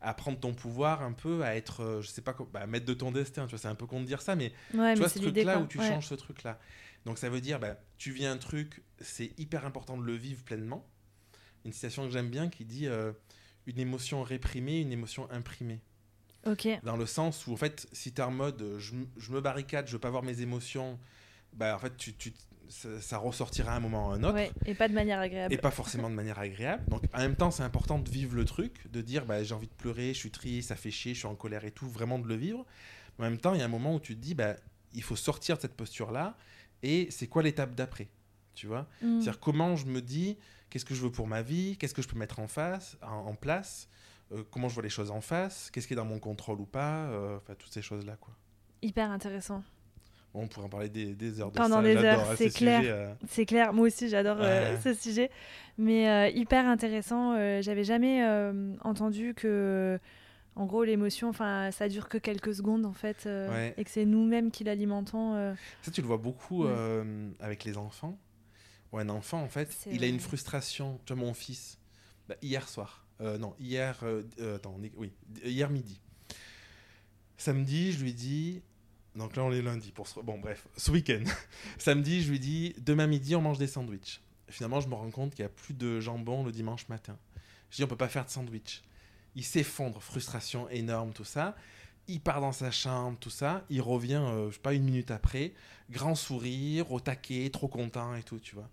à 0.00 0.14
prendre 0.14 0.38
ton 0.40 0.54
pouvoir 0.54 1.02
un 1.02 1.12
peu, 1.12 1.42
à 1.44 1.56
être, 1.56 1.82
euh, 1.82 2.00
je 2.02 2.08
sais 2.08 2.22
pas, 2.22 2.34
bah, 2.52 2.66
maître 2.66 2.86
de 2.86 2.94
ton 2.94 3.12
destin, 3.12 3.44
tu 3.46 3.50
vois, 3.50 3.58
c'est 3.58 3.68
un 3.68 3.74
peu 3.74 3.86
con 3.86 4.00
de 4.00 4.06
dire 4.06 4.22
ça, 4.22 4.34
mais 4.36 4.52
Ouais, 4.74 4.94
tu 4.94 5.00
vois 5.00 5.08
ce 5.08 5.18
truc-là 5.18 5.58
où 5.60 5.66
tu 5.66 5.78
Ouais. 5.78 5.88
changes 5.88 6.06
ce 6.06 6.14
truc-là. 6.14 6.58
Donc 7.04 7.18
ça 7.18 7.28
veut 7.28 7.40
dire, 7.40 7.58
bah, 7.60 7.76
tu 7.98 8.10
vis 8.12 8.26
un 8.26 8.36
truc, 8.38 8.82
c'est 9.00 9.38
hyper 9.38 9.66
important 9.66 9.96
de 9.98 10.02
le 10.04 10.14
vivre 10.14 10.42
pleinement. 10.44 10.86
Une 11.64 11.72
citation 11.72 12.04
que 12.06 12.10
j'aime 12.12 12.30
bien 12.30 12.48
qui 12.48 12.64
dit 12.64 12.86
euh, 12.86 13.12
une 13.66 13.78
émotion 13.78 14.22
réprimée, 14.22 14.80
une 14.80 14.92
émotion 14.92 15.30
imprimée. 15.30 15.80
Ok. 16.46 16.66
Dans 16.84 16.96
le 16.96 17.04
sens 17.04 17.46
où, 17.46 17.52
en 17.52 17.56
fait, 17.56 17.86
si 17.92 18.12
tu 18.12 18.20
es 18.22 18.24
en 18.24 18.30
mode 18.30 18.76
je, 18.78 18.94
je 19.18 19.32
me 19.32 19.40
barricade, 19.42 19.86
je 19.86 19.92
veux 19.92 19.98
pas 19.98 20.08
voir 20.10 20.22
mes 20.22 20.40
émotions, 20.40 20.98
bah, 21.52 21.76
en 21.76 21.78
fait, 21.78 21.94
tu, 21.98 22.14
tu- 22.14 22.32
ça, 22.70 23.00
ça 23.00 23.18
ressortira 23.18 23.72
à 23.72 23.76
un 23.76 23.80
moment 23.80 24.08
ou 24.08 24.12
à 24.12 24.14
un 24.14 24.24
autre. 24.24 24.34
Ouais. 24.34 24.50
Et 24.64 24.74
pas 24.74 24.88
de 24.88 24.94
manière 24.94 25.18
agréable. 25.18 25.52
Et 25.52 25.58
pas 25.58 25.70
forcément 25.70 26.08
de 26.08 26.14
manière 26.14 26.38
agréable. 26.38 26.84
Donc 26.88 27.02
en 27.12 27.18
même 27.18 27.36
temps, 27.36 27.50
c'est 27.50 27.62
important 27.62 27.98
de 27.98 28.08
vivre 28.08 28.34
le 28.36 28.44
truc, 28.44 28.90
de 28.90 29.00
dire 29.02 29.26
bah, 29.26 29.42
j'ai 29.42 29.54
envie 29.54 29.66
de 29.66 29.74
pleurer, 29.74 30.14
je 30.14 30.18
suis 30.18 30.30
triste, 30.30 30.68
ça 30.68 30.76
fait 30.76 30.90
chier, 30.90 31.14
je 31.14 31.18
suis 31.18 31.28
en 31.28 31.34
colère 31.34 31.64
et 31.64 31.72
tout, 31.72 31.88
vraiment 31.88 32.18
de 32.18 32.26
le 32.26 32.36
vivre. 32.36 32.64
Mais 33.18 33.26
en 33.26 33.30
même 33.30 33.38
temps, 33.38 33.54
il 33.54 33.58
y 33.58 33.62
a 33.62 33.66
un 33.66 33.68
moment 33.68 33.94
où 33.94 34.00
tu 34.00 34.14
te 34.14 34.20
dis 34.20 34.34
bah, 34.34 34.54
il 34.94 35.02
faut 35.02 35.16
sortir 35.16 35.56
de 35.56 35.62
cette 35.62 35.74
posture-là 35.74 36.36
et 36.82 37.08
c'est 37.10 37.26
quoi 37.26 37.42
l'étape 37.42 37.74
d'après 37.74 38.08
Tu 38.54 38.66
vois? 38.66 38.86
Mm. 39.02 39.20
C'est-à-dire 39.20 39.40
comment 39.40 39.76
je 39.76 39.86
me 39.86 40.00
dis 40.00 40.38
qu'est-ce 40.70 40.84
que 40.84 40.94
je 40.94 41.02
veux 41.02 41.12
pour 41.12 41.26
ma 41.26 41.42
vie, 41.42 41.76
qu'est-ce 41.76 41.94
que 41.94 42.02
je 42.02 42.08
peux 42.08 42.18
mettre 42.18 42.38
en 42.38 42.46
face, 42.46 42.96
en, 43.02 43.26
en 43.26 43.34
place, 43.34 43.88
euh, 44.32 44.44
comment 44.50 44.68
je 44.68 44.74
vois 44.74 44.84
les 44.84 44.88
choses 44.88 45.10
en 45.10 45.20
face, 45.20 45.70
qu'est-ce 45.72 45.88
qui 45.88 45.94
est 45.94 45.96
dans 45.96 46.04
mon 46.04 46.20
contrôle 46.20 46.60
ou 46.60 46.66
pas, 46.66 47.06
euh, 47.08 47.36
enfin 47.36 47.54
toutes 47.58 47.72
ces 47.72 47.82
choses-là 47.82 48.16
quoi. 48.20 48.34
Hyper 48.82 49.10
intéressant. 49.10 49.62
On 50.32 50.46
pourrait 50.46 50.66
en 50.66 50.68
parler 50.68 50.88
des, 50.88 51.14
des 51.14 51.40
heures 51.40 51.50
de 51.50 51.56
Pendant 51.56 51.76
ça, 51.76 51.82
des 51.82 51.96
heures, 51.96 52.20
hein, 52.30 52.34
c'est 52.36 52.50
ces 52.50 52.58
clair. 52.58 52.82
euh, 52.84 53.12
C'est 53.28 53.46
clair, 53.46 53.72
moi 53.72 53.86
aussi 53.88 54.08
j'adore 54.08 54.36
euh, 54.40 54.74
Ouais. 54.74 54.80
ce 54.80 54.94
sujet, 54.94 55.28
mais 55.76 56.08
euh, 56.08 56.28
hyper 56.28 56.66
intéressant. 56.68 57.34
J'avais 57.62 57.82
jamais 57.84 58.24
entendu 58.82 59.34
que, 59.34 59.98
en 60.54 60.66
gros, 60.66 60.84
l'émotion, 60.84 61.28
enfin, 61.30 61.70
ça 61.72 61.88
dure 61.88 62.08
que 62.08 62.16
quelques 62.18 62.54
secondes 62.54 62.86
en 62.86 62.92
fait, 62.92 63.24
Ouais. 63.26 63.74
et 63.76 63.82
que 63.84 63.90
c'est 63.90 64.04
nous-mêmes 64.04 64.52
qui 64.52 64.62
l'alimentons. 64.62 65.54
Ça, 65.82 65.90
tu 65.90 66.00
le 66.00 66.06
vois 66.06 66.18
beaucoup 66.18 66.64
Ouais. 66.64 67.04
avec 67.40 67.64
les 67.64 67.76
enfants. 67.76 68.16
Ou 68.92 68.98
un 68.98 69.08
enfant, 69.08 69.40
en 69.42 69.48
fait, 69.48 69.68
il 69.90 70.02
a 70.04 70.06
une 70.06 70.18
frustration. 70.20 70.98
Tu 71.06 71.12
vois, 71.12 71.24
mon 71.24 71.34
fils, 71.34 71.78
bah, 72.28 72.36
hier 72.42 72.68
soir, 72.68 73.04
non, 73.20 73.54
hier, 73.58 74.04
attends, 74.54 74.76
est- 74.84 74.92
oui, 74.96 75.12
hier 75.44 75.70
midi. 75.70 76.00
Samedi, 77.36 77.92
je 77.92 78.02
lui 78.02 78.12
dis, 78.12 78.62
Donc 79.16 79.36
là, 79.36 79.44
on 79.44 79.52
est 79.52 79.62
lundi. 79.62 79.92
Pour 79.92 80.06
ce... 80.06 80.20
Bon, 80.20 80.38
bref, 80.38 80.66
ce 80.76 80.90
week-end. 80.90 81.24
Samedi, 81.78 82.22
je 82.22 82.30
lui 82.30 82.38
dis 82.38 82.74
demain 82.78 83.06
midi, 83.06 83.34
on 83.34 83.42
mange 83.42 83.58
des 83.58 83.66
sandwichs. 83.66 84.20
Finalement, 84.48 84.80
je 84.80 84.88
me 84.88 84.94
rends 84.94 85.10
compte 85.10 85.34
qu'il 85.34 85.44
n'y 85.44 85.50
a 85.50 85.54
plus 85.54 85.74
de 85.74 86.00
jambon 86.00 86.44
le 86.44 86.52
dimanche 86.52 86.88
matin. 86.88 87.16
Je 87.70 87.76
dis 87.76 87.84
on 87.84 87.88
peut 87.88 87.96
pas 87.96 88.08
faire 88.08 88.24
de 88.24 88.30
sandwich. 88.30 88.82
Il 89.36 89.44
s'effondre, 89.44 90.02
frustration 90.02 90.68
énorme, 90.70 91.12
tout 91.12 91.24
ça. 91.24 91.54
Il 92.08 92.20
part 92.20 92.40
dans 92.40 92.52
sa 92.52 92.70
chambre, 92.70 93.16
tout 93.18 93.30
ça. 93.30 93.64
Il 93.70 93.80
revient, 93.80 94.22
euh, 94.24 94.48
je 94.50 94.54
sais 94.54 94.60
pas, 94.60 94.74
une 94.74 94.82
minute 94.82 95.12
après, 95.12 95.54
grand 95.90 96.16
sourire, 96.16 96.90
au 96.90 96.98
taquet, 96.98 97.48
trop 97.50 97.68
content 97.68 98.14
et 98.16 98.24
tout, 98.24 98.40
tu 98.40 98.56
vois. 98.56 98.68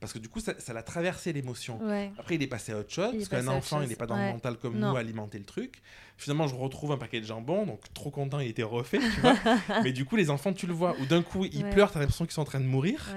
Parce 0.00 0.12
que 0.12 0.18
du 0.18 0.28
coup, 0.28 0.40
ça 0.40 0.52
ça 0.58 0.72
l'a 0.72 0.82
traversé 0.82 1.32
l'émotion. 1.32 1.82
Ouais. 1.84 2.10
Après, 2.18 2.36
il 2.36 2.42
est 2.42 2.46
passé 2.46 2.72
à 2.72 2.78
autre 2.78 2.92
chose, 2.92 3.10
Il 3.14 3.18
parce 3.18 3.28
qu'un 3.30 3.48
enfant, 3.48 3.82
il 3.82 3.88
n'est 3.88 3.96
pas 3.96 4.06
dans 4.06 4.14
Ouais. 4.16 4.26
le 4.26 4.32
mental 4.32 4.56
comme 4.56 4.78
Non. 4.78 4.90
nous, 4.90 4.96
à 4.96 5.00
alimenter 5.00 5.38
le 5.38 5.44
truc. 5.44 5.82
Finalement, 6.16 6.46
je 6.46 6.54
retrouve 6.54 6.92
un 6.92 6.98
paquet 6.98 7.20
de 7.20 7.26
jambon, 7.26 7.66
donc 7.66 7.80
trop 7.94 8.10
content, 8.10 8.38
il 8.40 8.48
était 8.48 8.62
refait, 8.62 8.98
tu 8.98 9.20
vois. 9.20 9.34
Mais 9.84 9.92
du 9.92 10.04
coup, 10.04 10.16
les 10.16 10.30
enfants, 10.30 10.52
tu 10.52 10.66
le 10.66 10.72
vois, 10.72 10.96
ou 11.00 11.06
d'un 11.06 11.22
coup, 11.22 11.44
ils 11.44 11.64
Ouais. 11.64 11.70
pleurent, 11.70 11.90
t'as 11.90 11.98
l'impression 12.00 12.24
qu'ils 12.24 12.34
sont 12.34 12.42
en 12.42 12.46
train 12.46 12.60
de 12.60 12.64
mourir. 12.66 13.14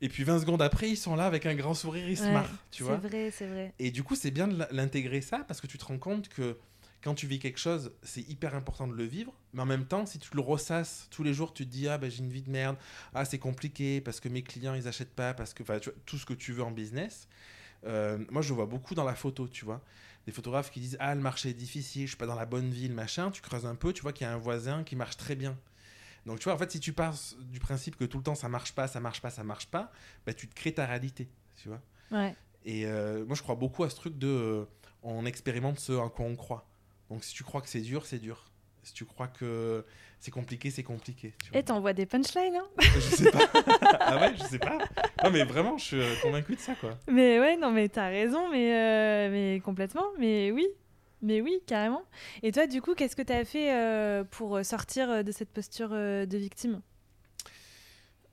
Et 0.00 0.08
puis 0.08 0.24
20 0.24 0.40
secondes 0.40 0.60
après, 0.62 0.88
ils 0.90 0.96
sont 0.96 1.14
là 1.14 1.26
avec 1.26 1.46
un 1.46 1.54
grand 1.54 1.74
sourire, 1.74 2.08
ils 2.08 2.18
se 2.18 2.24
marrent, 2.28 2.50
tu 2.72 2.82
vois. 2.82 2.98
C'est 3.02 3.08
vrai, 3.08 3.30
c'est 3.30 3.46
vrai. 3.46 3.72
Et 3.78 3.90
du 3.92 4.02
coup, 4.02 4.16
c'est 4.16 4.30
bien 4.32 4.48
de 4.48 4.64
l'intégrer 4.72 5.20
ça, 5.20 5.44
parce 5.46 5.60
que 5.60 5.66
tu 5.68 5.78
te 5.78 5.84
rends 5.84 5.98
compte 5.98 6.28
que 6.28 6.58
quand 7.02 7.14
tu 7.14 7.26
vis 7.26 7.38
quelque 7.38 7.58
chose, 7.58 7.92
c'est 8.02 8.22
hyper 8.28 8.54
important 8.54 8.86
de 8.86 8.94
le 8.94 9.04
vivre. 9.04 9.32
Mais 9.52 9.62
en 9.62 9.66
même 9.66 9.86
temps, 9.86 10.06
si 10.06 10.18
tu 10.18 10.34
le 10.34 10.40
ressasses 10.40 11.08
tous 11.10 11.22
les 11.22 11.34
jours, 11.34 11.52
tu 11.52 11.66
te 11.66 11.70
dis 11.70 11.88
Ah, 11.88 11.98
ben, 11.98 12.10
j'ai 12.10 12.20
une 12.20 12.30
vie 12.30 12.42
de 12.42 12.50
merde. 12.50 12.76
Ah, 13.14 13.24
c'est 13.24 13.38
compliqué 13.38 14.00
parce 14.00 14.20
que 14.20 14.28
mes 14.28 14.42
clients, 14.42 14.74
ils 14.74 14.88
achètent 14.88 15.14
pas. 15.14 15.34
Parce 15.34 15.54
que, 15.54 15.62
enfin, 15.62 15.78
tout 16.06 16.18
ce 16.18 16.26
que 16.26 16.34
tu 16.34 16.52
veux 16.52 16.62
en 16.62 16.70
business. 16.70 17.28
Euh, 17.84 18.18
moi, 18.30 18.42
je 18.42 18.52
vois 18.52 18.66
beaucoup 18.66 18.94
dans 18.94 19.04
la 19.04 19.14
photo, 19.14 19.48
tu 19.48 19.64
vois. 19.64 19.82
Des 20.26 20.32
photographes 20.32 20.70
qui 20.70 20.80
disent 20.80 20.96
Ah, 21.00 21.14
le 21.14 21.20
marché 21.20 21.50
est 21.50 21.54
difficile, 21.54 22.02
je 22.02 22.08
suis 22.08 22.16
pas 22.16 22.26
dans 22.26 22.36
la 22.36 22.46
bonne 22.46 22.70
ville, 22.70 22.94
machin. 22.94 23.30
Tu 23.30 23.42
creuses 23.42 23.66
un 23.66 23.74
peu, 23.74 23.92
tu 23.92 24.02
vois 24.02 24.12
qu'il 24.12 24.26
y 24.26 24.30
a 24.30 24.32
un 24.32 24.38
voisin 24.38 24.84
qui 24.84 24.96
marche 24.96 25.16
très 25.16 25.34
bien. 25.34 25.58
Donc, 26.26 26.38
tu 26.38 26.44
vois, 26.44 26.54
en 26.54 26.58
fait, 26.58 26.70
si 26.70 26.78
tu 26.78 26.92
pars 26.92 27.14
du 27.40 27.58
principe 27.58 27.96
que 27.96 28.04
tout 28.04 28.18
le 28.18 28.22
temps 28.22 28.36
ça 28.36 28.48
marche 28.48 28.72
pas, 28.72 28.86
ça 28.86 29.00
marche 29.00 29.20
pas, 29.20 29.30
ça 29.30 29.42
marche 29.42 29.66
pas, 29.66 29.90
bah, 30.24 30.32
tu 30.32 30.46
te 30.46 30.54
crées 30.54 30.72
ta 30.72 30.86
réalité, 30.86 31.28
tu 31.56 31.68
vois. 31.68 31.82
Ouais. 32.12 32.36
Et 32.64 32.86
euh, 32.86 33.24
moi, 33.24 33.34
je 33.34 33.42
crois 33.42 33.56
beaucoup 33.56 33.82
à 33.82 33.90
ce 33.90 33.96
truc 33.96 34.16
de. 34.18 34.28
euh, 34.28 34.64
on 35.02 35.26
expérimente 35.26 35.80
ce 35.80 35.92
en 35.92 36.08
quoi 36.08 36.26
on 36.26 36.36
croit. 36.36 36.68
Donc, 37.12 37.24
si 37.24 37.34
tu 37.34 37.44
crois 37.44 37.60
que 37.60 37.68
c'est 37.68 37.82
dur, 37.82 38.06
c'est 38.06 38.18
dur. 38.18 38.50
Si 38.82 38.94
tu 38.94 39.04
crois 39.04 39.28
que 39.28 39.84
c'est 40.18 40.30
compliqué, 40.30 40.70
c'est 40.70 40.82
compliqué. 40.82 41.34
tu. 41.44 41.54
Et 41.54 41.62
t'envoies 41.62 41.92
des 41.92 42.06
punchlines, 42.06 42.56
hein 42.56 42.66
Je 42.78 43.00
sais 43.00 43.30
pas. 43.30 43.50
ah 44.00 44.18
ouais, 44.18 44.34
je 44.34 44.42
sais 44.44 44.58
pas. 44.58 44.78
Non, 45.22 45.30
mais 45.30 45.44
vraiment, 45.44 45.76
je 45.76 45.84
suis 45.84 46.00
euh, 46.00 46.14
convaincu 46.22 46.54
de 46.54 46.60
ça, 46.60 46.74
quoi. 46.74 46.96
Mais 47.08 47.38
ouais, 47.38 47.58
non, 47.58 47.70
mais 47.70 47.90
t'as 47.90 48.08
raison, 48.08 48.48
mais, 48.50 48.74
euh, 48.74 49.30
mais 49.30 49.60
complètement. 49.60 50.06
Mais 50.18 50.52
oui, 50.52 50.66
mais 51.20 51.42
oui, 51.42 51.60
carrément. 51.66 52.02
Et 52.42 52.50
toi, 52.50 52.66
du 52.66 52.80
coup, 52.80 52.94
qu'est-ce 52.94 53.14
que 53.14 53.20
t'as 53.20 53.44
fait 53.44 53.74
euh, 53.74 54.24
pour 54.24 54.64
sortir 54.64 55.22
de 55.22 55.32
cette 55.32 55.50
posture 55.50 55.90
de 55.90 56.36
victime? 56.38 56.80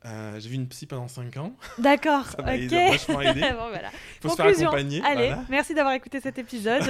Euh, 0.06 0.40
j'ai 0.40 0.48
vu 0.50 0.56
une 0.56 0.68
psy 0.70 0.86
pendant 0.86 1.10
5 1.10 1.36
ans. 1.38 1.56
D'accord, 1.78 2.26
Ça 2.28 2.42
m'a 2.42 2.54
ok. 2.56 2.60
aidé- 2.62 2.90
vachement 2.90 3.22
aidé. 3.22 3.42
bon, 3.52 3.68
voilà. 3.70 3.90
Faut 4.22 4.30
se 4.30 4.36
faire 4.36 4.46
Conclusion. 4.46 4.70
accompagner. 4.70 5.02
Allez, 5.04 5.28
voilà. 5.28 5.46
merci 5.50 5.74
d'avoir 5.74 5.94
écouté 5.94 6.22
cet 6.22 6.38
épisode. 6.38 6.84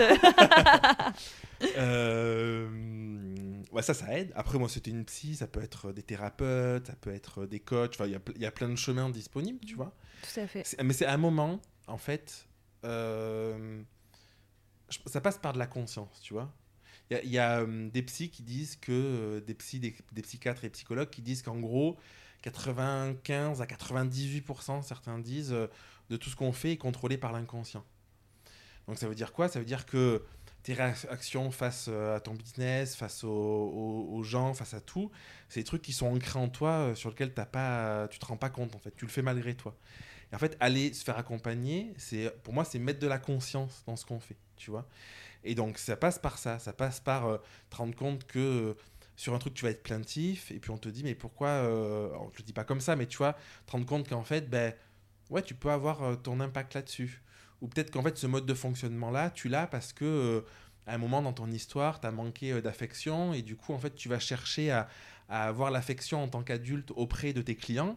Euh, 1.78 2.68
ouais, 3.72 3.82
ça, 3.82 3.94
ça 3.94 4.18
aide. 4.18 4.32
Après, 4.36 4.58
moi, 4.58 4.70
c'était 4.70 4.92
une 4.92 5.06
psy. 5.06 5.36
Ça 5.36 5.48
peut 5.48 5.62
être 5.62 5.92
des 5.92 6.04
thérapeutes, 6.04 6.88
ça 6.88 6.96
peut 7.00 7.14
être 7.14 7.46
des 7.46 7.60
coachs. 7.60 7.96
Enfin, 7.96 8.06
il 8.06 8.12
y 8.12 8.16
a 8.16 8.20
y 8.38 8.46
a 8.46 8.52
plein 8.52 8.70
de 8.70 8.76
chemins 8.76 9.10
disponibles, 9.10 9.60
tu 9.66 9.76
vois. 9.76 9.94
Tout 10.22 10.40
à 10.40 10.48
fait. 10.48 10.64
C'est- 10.66 10.82
Mais 10.84 10.94
c'est 10.94 11.06
un 11.06 11.18
moment, 11.18 11.60
en 11.88 11.98
fait, 11.98 12.48
euh, 12.86 13.82
ça 15.06 15.22
passe 15.22 15.38
par 15.38 15.54
de 15.54 15.60
la 15.60 15.68
conscience, 15.68 16.22
tu 16.22 16.34
vois. 16.34 16.52
Il 17.12 17.16
y 17.16 17.20
a, 17.20 17.24
il 17.24 17.30
y 17.32 17.38
a, 17.40 17.60
euh, 17.62 17.90
des 17.90 18.04
psys 18.04 18.30
qui 18.30 18.44
disent 18.44 18.76
que, 18.76 19.40
des, 19.46 19.54
psys, 19.56 19.80
des, 19.80 19.96
des 20.12 20.22
psychiatres 20.22 20.64
et 20.64 20.70
psychologues 20.70 21.10
qui 21.10 21.22
disent 21.22 21.42
qu'en 21.42 21.60
gros, 21.60 21.98
95 22.42 23.62
à 23.62 23.66
98%, 23.66 24.82
certains 24.82 25.20
disent, 25.20 25.54
euh, 25.54 25.68
de 26.10 26.18
tout 26.18 26.30
ce 26.30 26.36
qu'on 26.36 26.52
fait 26.52 26.74
est 26.74 26.78
contrôlé 26.78 27.18
par 27.18 27.32
l'inconscient. 27.32 27.84
Donc 28.88 28.98
ça 28.98 29.08
veut 29.08 29.16
dire 29.16 29.34
quoi? 29.34 29.48
Ça 29.48 29.60
veut 29.60 29.66
dire 29.66 29.86
que 29.86 30.24
tes 30.64 30.74
réactions 30.74 31.52
face 31.52 31.86
euh, 31.90 32.16
à 32.16 32.20
ton 32.20 32.34
business, 32.34 32.96
face 32.96 33.24
aux, 33.24 34.22
gens, 34.24 34.54
face 34.54 34.74
à 34.74 34.82
tout, 34.82 35.12
c'est 35.48 35.60
des 35.60 35.66
trucs 35.66 35.82
qui 35.82 35.94
sont 35.94 36.08
ancrés 36.08 36.40
en 36.40 36.50
toi, 36.50 36.72
euh, 36.72 36.96
sur 36.96 37.10
lesquels 37.10 37.34
t'as 37.34 37.46
pas, 37.46 38.08
tu 38.10 38.20
te 38.20 38.26
rends 38.26 38.38
pas 38.38 38.50
compte 38.50 38.76
en 38.76 38.80
fait. 38.80 38.96
Tu 38.96 39.06
le 39.06 39.12
fais 39.12 39.22
malgré 39.22 39.54
toi. 39.54 39.76
Et 40.32 40.36
en 40.36 40.40
fait, 40.40 40.58
aller 40.60 40.94
se 40.94 41.04
faire 41.04 41.18
accompagner, 41.18 41.94
c'est 41.98 42.32
pour 42.44 42.54
moi, 42.54 42.64
c'est 42.64 42.80
mettre 42.80 43.00
de 43.00 43.08
la 43.08 43.20
conscience 43.20 43.84
dans 43.86 43.96
ce 43.96 44.06
qu'on 44.06 44.20
fait, 44.20 44.38
tu 44.58 44.72
vois? 44.72 44.88
Et 45.44 45.56
donc, 45.56 45.78
ça 45.78 45.96
passe 45.96 46.20
par 46.20 46.38
ça. 46.38 46.60
Ça 46.60 46.74
passe 46.74 47.00
par 47.00 47.40
te 47.70 47.76
rendre 47.76 47.96
compte 47.96 48.26
que 48.26 48.76
sur 49.20 49.34
un 49.34 49.38
truc, 49.38 49.54
tu 49.54 49.66
vas 49.66 49.72
être 49.72 49.84
plaintif, 49.84 50.50
et 50.50 50.60
puis 50.60 50.72
on 50.72 50.78
te 50.78 50.88
dit, 50.88 51.04
mais 51.04 51.14
pourquoi 51.14 51.50
euh, 51.50 52.08
alors, 52.10 52.30
Je 52.34 52.40
le 52.40 52.46
dis 52.46 52.54
pas 52.54 52.64
comme 52.64 52.80
ça, 52.80 52.96
mais 52.96 53.06
tu 53.06 53.18
vois, 53.18 53.34
te 53.66 53.72
rendre 53.74 53.86
compte 53.86 54.08
qu'en 54.08 54.24
fait, 54.24 54.50
ben, 54.50 54.74
ouais, 55.30 55.42
tu 55.42 55.56
peux 55.56 55.70
avoir 55.72 56.04
euh, 56.04 56.16
ton 56.16 56.40
impact 56.40 56.74
là-dessus. 56.74 57.22
Ou 57.62 57.68
peut-être 57.68 57.92
qu'en 57.92 58.02
fait, 58.02 58.18
ce 58.18 58.28
mode 58.28 58.46
de 58.46 58.54
fonctionnement-là, 58.54 59.30
tu 59.32 59.50
l'as 59.50 59.68
parce 59.68 59.92
que. 59.94 60.06
euh, 60.06 60.42
à 60.88 60.96
un 60.96 60.98
moment 60.98 61.22
dans 61.22 61.34
ton 61.34 61.52
histoire, 61.52 62.00
tu 62.00 62.08
as 62.08 62.12
manqué 62.12 62.52
euh, 62.54 62.62
d'affection 62.62 63.34
et 63.34 63.42
du 63.44 63.56
coup, 63.56 63.74
en 63.74 63.78
fait, 63.78 63.94
tu 63.94 64.10
vas 64.10 64.20
chercher 64.20 64.72
à, 64.72 64.88
à 65.28 65.48
avoir 65.48 65.70
l'affection 65.70 66.24
en 66.24 66.28
tant 66.28 66.42
qu'adulte 66.42 66.92
auprès 66.96 67.34
de 67.34 67.42
tes 67.44 67.56
clients 67.56 67.96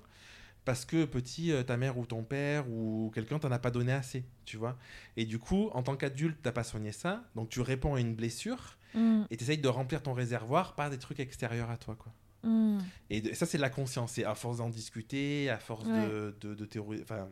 parce 0.65 0.85
que 0.85 1.05
petit, 1.05 1.51
euh, 1.53 1.63
ta 1.63 1.77
mère 1.77 1.99
ou 1.99 2.07
ton 2.07 2.23
père 2.23 2.69
ou 2.71 3.11
quelqu'un 3.15 3.39
t'en 3.39 3.51
a 3.51 3.59
pas 3.59 3.71
donné 3.71 3.93
assez, 3.93 4.25
tu 4.45 4.57
vois. 4.57 4.77
Et 5.17 5.25
du 5.25 5.39
coup, 5.39 5.71
en 5.73 5.83
tant 5.83 5.97
qu'adulte, 5.97 6.39
t'as 6.43 6.53
pas 6.53 6.65
soigné 6.65 6.93
ça, 6.93 7.25
donc 7.35 7.49
tu 7.49 7.61
réponds 7.61 7.95
à 7.95 8.01
une 8.01 8.15
blessure 8.15 8.77
Mm, 8.95 9.23
et 9.31 9.39
tu 9.39 9.45
essayes 9.45 9.57
de 9.57 9.69
remplir 9.69 10.03
ton 10.03 10.13
réservoir 10.13 10.75
par 10.75 10.91
des 10.91 10.99
trucs 10.99 11.19
extérieurs 11.19 11.71
à 11.71 11.79
toi, 11.79 11.97
quoi. 11.97 12.13
mm. 12.43 12.79
Et 13.09 13.23
de- 13.23 13.33
ça, 13.33 13.47
c'est 13.47 13.57
de 13.57 13.63
la 13.63 13.71
conscience. 13.71 14.13
C'est 14.13 14.25
à 14.25 14.35
force 14.35 14.59
d'en 14.59 14.69
discuter, 14.69 15.49
à 15.49 15.57
force 15.57 15.85
de, 15.89 16.37
de, 16.43 16.55
de 16.55 16.65
théorie- 16.67 17.01
enfin, 17.03 17.31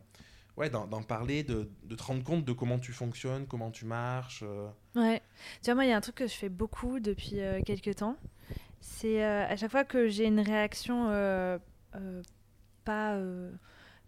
ouais, 0.56 0.70
d'en 0.70 0.86
parler, 1.02 1.42
de, 1.42 1.68
de 1.84 1.94
te 1.94 2.02
rendre 2.02 2.24
compte 2.24 2.46
de 2.46 2.52
comment 2.54 2.78
tu 2.78 2.92
fonctionnes, 2.94 3.46
comment 3.46 3.70
tu 3.70 3.84
marches. 3.84 4.42
euh. 4.42 4.70
Ouais. 4.94 5.20
Tu 5.60 5.66
vois, 5.66 5.74
moi, 5.74 5.84
il 5.84 5.90
y 5.90 5.92
a 5.92 5.96
un 5.98 6.00
truc 6.00 6.14
que 6.14 6.26
je 6.26 6.32
fais 6.32 6.48
beaucoup 6.48 6.98
depuis 6.98 7.40
euh, 7.40 7.60
quelques 7.62 7.96
temps. 7.96 8.16
C'est 8.80 9.22
euh, 9.22 9.46
à 9.46 9.54
chaque 9.56 9.70
fois 9.70 9.84
que 9.84 10.08
j'ai 10.08 10.24
une 10.24 10.40
réaction 10.40 11.08
euh, 11.10 11.58
pas. 12.84 13.14
euh, 13.14 13.50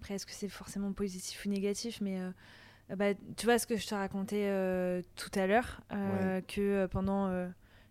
après, 0.00 0.14
est-ce 0.14 0.26
que 0.26 0.32
c'est 0.32 0.48
forcément 0.48 0.92
positif 0.92 1.44
ou 1.46 1.48
négatif 1.48 2.00
Mais 2.00 2.20
euh, 2.20 2.30
euh, 2.90 2.96
bah, 2.96 3.14
tu 3.36 3.46
vois 3.46 3.58
ce 3.58 3.66
que 3.66 3.76
je 3.76 3.86
te 3.86 3.94
racontais 3.94 4.46
euh, 4.48 5.00
tout 5.16 5.30
à 5.38 5.46
l'heure 5.46 5.80
euh, 5.92 6.40
Que 6.42 6.60
euh, 6.60 6.88
pendant. 6.88 7.28
euh, 7.28 7.48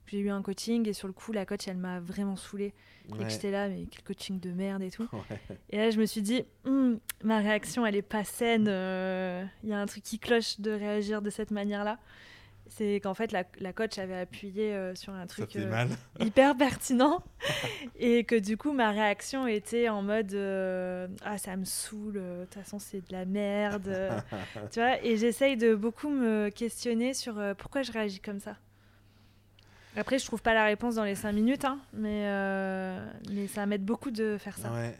j'ai 0.07 0.19
eu 0.19 0.29
un 0.29 0.41
coaching 0.41 0.89
et 0.89 0.91
sur 0.93 1.07
le 1.07 1.13
coup, 1.13 1.31
la 1.31 1.45
coach, 1.45 1.69
elle 1.69 1.77
m'a 1.77 2.01
vraiment 2.01 2.35
saoulée. 2.35 2.73
Et 3.07 3.13
Ouais. 3.13 3.23
que 3.23 3.29
j'étais 3.31 3.49
là, 3.49 3.69
mais 3.69 3.85
quel 3.89 4.03
coaching 4.03 4.41
de 4.41 4.51
merde 4.51 4.81
et 4.83 4.91
tout. 4.91 5.07
Ouais. 5.13 5.57
Et 5.69 5.77
là, 5.77 5.89
je 5.89 5.97
me 6.01 6.05
suis 6.05 6.21
dit, 6.21 6.43
Hum, 6.65 6.99
ma 7.23 7.37
réaction, 7.39 7.85
elle 7.85 7.95
est 7.95 8.01
pas 8.01 8.25
saine. 8.25 8.65
euh, 8.67 9.45
Il 9.63 9.69
y 9.69 9.73
a 9.73 9.79
un 9.79 9.85
truc 9.85 10.03
qui 10.03 10.19
cloche 10.19 10.59
de 10.59 10.71
réagir 10.71 11.21
de 11.21 11.29
cette 11.29 11.51
manière-là. 11.51 11.97
C'est 12.73 13.01
qu'en 13.01 13.13
fait, 13.13 13.33
la, 13.33 13.43
la 13.59 13.73
coach 13.73 13.97
avait 13.97 14.17
appuyé 14.17 14.73
euh, 14.73 14.95
sur 14.95 15.11
un 15.13 15.27
truc 15.27 15.57
euh, 15.57 15.87
hyper 16.21 16.55
pertinent. 16.55 17.21
et 17.99 18.23
que 18.23 18.35
du 18.39 18.55
coup, 18.55 18.71
ma 18.71 18.91
réaction 18.91 19.45
était 19.45 19.89
en 19.89 20.01
mode 20.01 20.33
euh, 20.33 21.09
Ah, 21.25 21.37
ça 21.37 21.57
me 21.57 21.65
saoule, 21.65 22.13
de 22.13 22.45
toute 22.45 22.53
façon, 22.63 22.79
c'est 22.79 23.01
de 23.05 23.11
la 23.11 23.25
merde. 23.25 23.93
tu 24.71 24.79
vois 24.79 25.03
Et 25.03 25.17
j'essaye 25.17 25.57
de 25.57 25.75
beaucoup 25.75 26.09
me 26.09 26.47
questionner 26.49 27.13
sur 27.13 27.41
pourquoi 27.57 27.81
je 27.83 27.91
réagis 27.91 28.21
comme 28.21 28.39
ça. 28.39 28.55
Après, 29.97 30.17
je 30.17 30.25
trouve 30.25 30.41
pas 30.41 30.53
la 30.53 30.63
réponse 30.63 30.95
dans 30.95 31.03
les 31.03 31.15
5 31.15 31.33
minutes, 31.33 31.65
hein, 31.65 31.77
mais, 31.91 32.25
mais 33.29 33.47
ça 33.47 33.65
m'aide 33.65 33.83
beaucoup 33.83 34.11
de 34.11 34.37
faire 34.37 34.57
ça. 34.57 34.71
Ouais. 34.71 34.97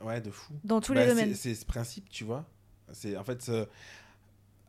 Ouais, 0.00 0.20
de 0.22 0.30
fou. 0.30 0.54
Dans 0.64 0.80
tous 0.80 0.94
Bah, 0.94 1.00
les 1.00 1.08
c'est- 1.10 1.14
domaines. 1.14 1.34
C'est 1.34 1.54
ce 1.54 1.66
principe, 1.66 2.08
tu 2.08 2.24
vois. 2.24 2.46
C'est 2.92 3.18
en 3.18 3.24
fait. 3.24 3.50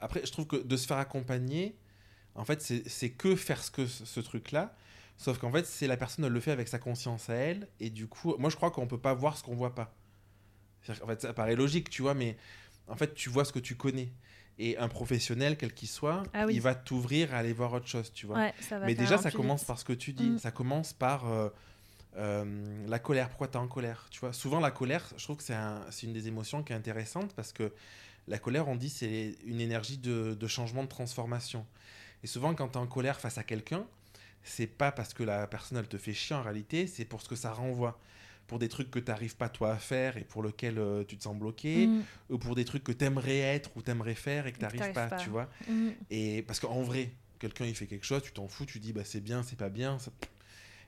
Après, 0.02 0.26
je 0.26 0.32
trouve 0.34 0.46
que 0.48 0.58
de 0.58 0.76
se 0.76 0.86
faire 0.86 0.98
accompagner, 0.98 1.78
en 2.38 2.46
fait, 2.46 2.62
c'est 2.62 3.10
que 3.10 3.36
faire 3.36 3.62
ce, 3.64 3.72
que, 3.72 3.86
ce 3.88 4.20
truc-là. 4.20 4.74
Sauf 5.18 5.40
qu'en 5.40 5.52
fait, 5.52 5.66
c'est 5.66 5.88
la 5.88 5.98
personne, 5.98 6.24
elle 6.26 6.32
le 6.32 6.40
fait 6.40 6.52
avec 6.52 6.68
sa 6.68 6.78
conscience 6.80 7.30
à 7.30 7.34
elle. 7.34 7.68
Et 7.80 7.90
du 7.90 8.08
coup, 8.08 8.36
moi, 8.38 8.50
je 8.52 8.56
crois 8.56 8.70
qu'on 8.72 8.86
peut 8.88 9.00
pas 9.00 9.14
voir 9.16 9.36
ce 9.38 9.44
qu'on 9.44 9.56
voit 9.56 9.74
pas. 9.74 9.94
Qu'en 10.86 11.08
fait, 11.08 11.22
ça 11.22 11.34
paraît 11.34 11.56
logique, 11.56 11.90
tu 11.90 12.02
vois, 12.04 12.14
mais 12.14 12.38
en 12.88 12.96
fait, 12.96 13.14
tu 13.16 13.30
vois 13.30 13.44
ce 13.44 13.52
que 13.52 13.60
tu 13.60 13.76
connais. 13.76 14.12
Et 14.60 14.78
un 14.78 14.88
professionnel, 14.88 15.58
quel 15.58 15.74
qu'il 15.74 15.88
soit, 15.90 16.24
Ah 16.34 16.46
oui. 16.46 16.56
il 16.56 16.62
va 16.62 16.74
t'ouvrir 16.76 17.34
à 17.34 17.38
aller 17.40 17.54
voir 17.54 17.74
autre 17.74 17.88
chose, 17.88 18.12
tu 18.14 18.26
vois. 18.26 18.38
Ouais, 18.38 18.54
Mais 18.84 18.96
déjà, 18.96 19.18
ça 19.18 19.30
commence 19.32 19.62
vite. 19.62 19.68
par 19.68 19.80
ce 19.80 19.86
que 19.86 19.94
tu 19.94 20.14
dis. 20.14 20.30
Mm. 20.32 20.40
Ça 20.40 20.52
commence 20.52 20.94
par 20.94 21.28
euh, 21.28 21.50
euh, 22.18 22.86
la 22.88 23.00
colère. 23.00 23.30
Pourquoi 23.30 23.48
tu 23.48 23.54
es 23.54 23.58
en 23.58 23.68
colère 23.68 24.08
Tu 24.10 24.20
vois, 24.20 24.34
souvent 24.34 24.60
la 24.60 24.72
colère, 24.72 25.12
je 25.18 25.24
trouve 25.24 25.38
que 25.38 25.44
c'est 25.44 25.54
un- 25.54 25.86
c'est 25.92 26.08
une 26.08 26.14
des 26.14 26.28
émotions 26.28 26.64
qui 26.64 26.74
est 26.74 26.76
intéressante 26.76 27.34
parce 27.36 27.54
que 27.54 27.72
la 28.28 28.40
colère, 28.40 28.68
on 28.68 28.76
dit, 28.76 28.90
c'est 28.90 29.36
une 29.46 29.62
énergie 29.62 29.98
de, 29.98 30.36
de 30.40 30.48
changement, 30.48 30.84
de 30.84 30.90
transformation. 30.90 31.66
Et 32.24 32.28
souvent, 32.28 32.54
quand 32.56 32.68
tu 32.70 32.74
es 32.74 32.82
en 32.82 32.88
colère 32.88 33.20
face 33.20 33.38
à 33.38 33.44
quelqu'un, 33.44 33.86
c'est 34.44 34.68
pas 34.68 34.92
parce 34.92 35.14
que 35.14 35.24
la 35.24 35.46
personne, 35.48 35.78
elle 35.78 35.88
te 35.88 35.98
fait 35.98 36.14
chier 36.14 36.36
en 36.36 36.42
réalité, 36.42 36.88
c'est 36.88 37.06
pour 37.06 37.22
ce 37.22 37.30
que 37.30 37.36
ça 37.36 37.52
renvoie. 37.52 38.00
Pour 38.48 38.60
des 38.60 38.70
trucs 38.70 38.90
que 38.90 39.00
tu 39.00 39.12
n'arrives 39.12 39.36
pas 39.36 39.50
toi 39.50 39.74
à 39.74 39.78
faire 39.78 40.16
et 40.16 40.24
pour 40.24 40.42
lesquels 40.42 40.80
euh, 40.80 41.04
tu 41.04 41.18
te 41.18 41.24
sens 41.24 41.36
bloqué, 41.38 41.88
Mm, 41.88 42.02
ou 42.30 42.38
pour 42.38 42.56
des 42.56 42.64
trucs 42.64 42.84
que 42.84 42.94
tu 42.94 43.04
aimerais 43.04 43.40
être 43.40 43.72
ou 43.76 43.82
tu 43.82 43.92
aimerais 43.92 44.16
faire 44.16 44.48
et 44.48 44.54
que 44.54 44.60
t'arrives 44.60 44.94
pas, 44.94 45.08
pas. 45.10 45.16
tu 45.18 45.30
vois. 45.30 45.50
mm. 45.68 45.90
Et 46.12 46.44
parce 46.44 46.62
qu'en 46.62 46.82
vrai, 46.82 47.12
quelqu'un 47.40 47.66
il 47.66 47.76
fait 47.76 47.88
quelque 47.88 48.06
chose, 48.06 48.22
tu 48.24 48.32
t'en 48.32 48.48
fous, 48.48 48.66
tu 48.66 48.80
dis 48.80 48.94
bah 48.94 49.02
c'est 49.04 49.20
bien, 49.20 49.44
c'est 49.44 49.58
pas 49.58 49.68
bien. 49.70 50.00
ça- 50.00 50.12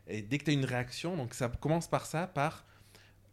Et 0.07 0.21
dès 0.21 0.37
que 0.37 0.45
tu 0.45 0.51
as 0.51 0.53
une 0.53 0.63
réaction, 0.63 1.17
donc 1.17 1.33
ça 1.33 1.49
commence 1.49 1.87
par 1.89 2.05
ça, 2.05 2.27
par 2.27 2.65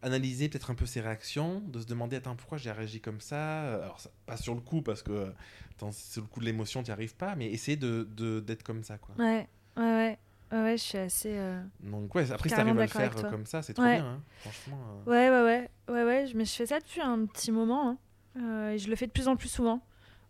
analyser 0.03 0.49
peut-être 0.49 0.71
un 0.71 0.75
peu 0.75 0.87
ses 0.87 1.01
réactions, 1.01 1.61
de 1.67 1.81
se 1.81 1.87
demander 1.87 2.17
attends 2.17 2.37
pourquoi 2.37 2.59
j'ai 2.59 2.71
réagi 2.71 3.01
comme 3.01 3.21
ça? 3.21 3.75
Alors 3.83 3.99
ça, 4.01 4.11
pas 4.27 4.37
sur 4.37 4.55
le 4.55 4.61
coup 4.61 4.83
parce 4.83 5.03
que 5.03 5.33
attends, 5.77 5.93
sur 5.93 6.23
le 6.23 6.29
coup 6.29 6.41
de 6.41 6.45
l'émotion 6.45 6.83
tu 6.83 6.89
n'y 6.91 6.93
arrives 6.93 7.17
pas, 7.17 7.35
mais 7.37 7.47
essayer 7.51 7.77
de 7.77 8.05
d'être 8.41 8.63
comme 8.63 8.83
ça 8.85 8.99
quoi. 8.99 9.15
Ouais, 9.19 9.47
ouais, 9.77 9.83
ouais. 9.83 10.19
Ouais, 10.53 10.77
je 10.77 10.83
suis 10.83 10.99
assez. 10.99 11.33
euh, 11.37 11.61
Donc 11.81 12.15
ouais, 12.15 12.31
après 12.31 12.49
si 12.49 12.55
t'arrives 12.55 12.79
à 12.79 12.83
le 12.83 12.87
faire 12.89 13.15
comme 13.31 13.47
ça, 13.47 13.63
c'est 13.63 13.75
trop 13.75 13.83
Ouais. 13.85 13.97
bien, 13.97 14.07
hein. 14.07 14.21
franchement. 14.43 14.79
euh. 15.07 15.11
Ouais, 15.11 15.29
ouais, 15.29 15.43
ouais, 15.43 15.71
ouais, 15.93 16.05
ouais. 16.05 16.33
Mais 16.37 16.45
je 16.45 16.53
fais 16.53 16.67
ça 16.67 16.79
depuis 16.79 17.01
un 17.01 17.27
petit 17.27 17.51
moment. 17.51 17.89
hein. 17.91 17.99
Euh, 18.39 18.71
et 18.71 18.79
je 18.79 18.89
le 18.89 18.95
fais 18.95 19.09
de 19.09 19.13
plus 19.13 19.27
en 19.27 19.35
plus 19.35 19.49
souvent. 19.49 19.81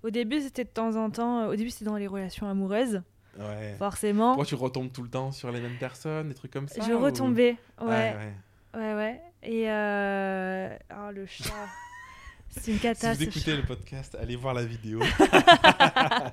Au 0.03 0.09
début, 0.09 0.41
c'était 0.41 0.64
de 0.64 0.71
temps 0.71 0.97
en 0.97 1.11
temps. 1.11 1.49
Au 1.49 1.55
début, 1.55 1.69
c'était 1.69 1.85
dans 1.85 1.97
les 1.97 2.07
relations 2.07 2.49
amoureuses, 2.49 3.03
Ouais. 3.39 3.75
forcément. 3.79 4.29
Pourquoi 4.29 4.47
tu 4.47 4.55
retombes 4.55 4.91
tout 4.91 5.03
le 5.03 5.11
temps 5.11 5.33
sur 5.33 5.53
les 5.53 5.61
mêmes 5.61 5.77
personnes, 5.79 6.29
des 6.31 6.35
trucs 6.35 6.51
comme 6.53 6.67
ça 6.69 6.83
je 6.83 6.93
ou- 6.95 6.99
retombais. 7.01 7.57
Ouais, 7.83 7.87
ouais. 7.87 8.35
ouais, 8.75 8.95
ouais. 8.95 9.23
Et 9.47 9.70
euh... 9.70 10.76
oh, 10.90 11.11
le 11.12 11.24
chat. 11.26 11.44
C'est 12.49 12.72
une 12.72 12.78
cata. 12.78 13.14
Si 13.14 13.18
vous 13.24 13.30
écoutez 13.30 13.53
chat. 13.53 13.57
le 13.57 13.62
podcast, 13.62 14.16
allez 14.20 14.34
voir 14.34 14.55
la 14.55 14.64
vidéo. 14.64 15.01
ça 15.18 16.32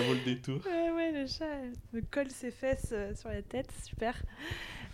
vaut 0.00 0.14
le 0.14 0.24
détour. 0.24 0.60
Ouais, 0.66 0.90
ouais, 0.90 1.12
le 1.12 1.26
chat 1.26 1.46
me 1.92 2.00
colle 2.00 2.30
ses 2.30 2.50
fesses 2.50 2.90
euh, 2.92 3.14
sur 3.14 3.28
la 3.28 3.42
tête, 3.42 3.70
super. 3.84 4.20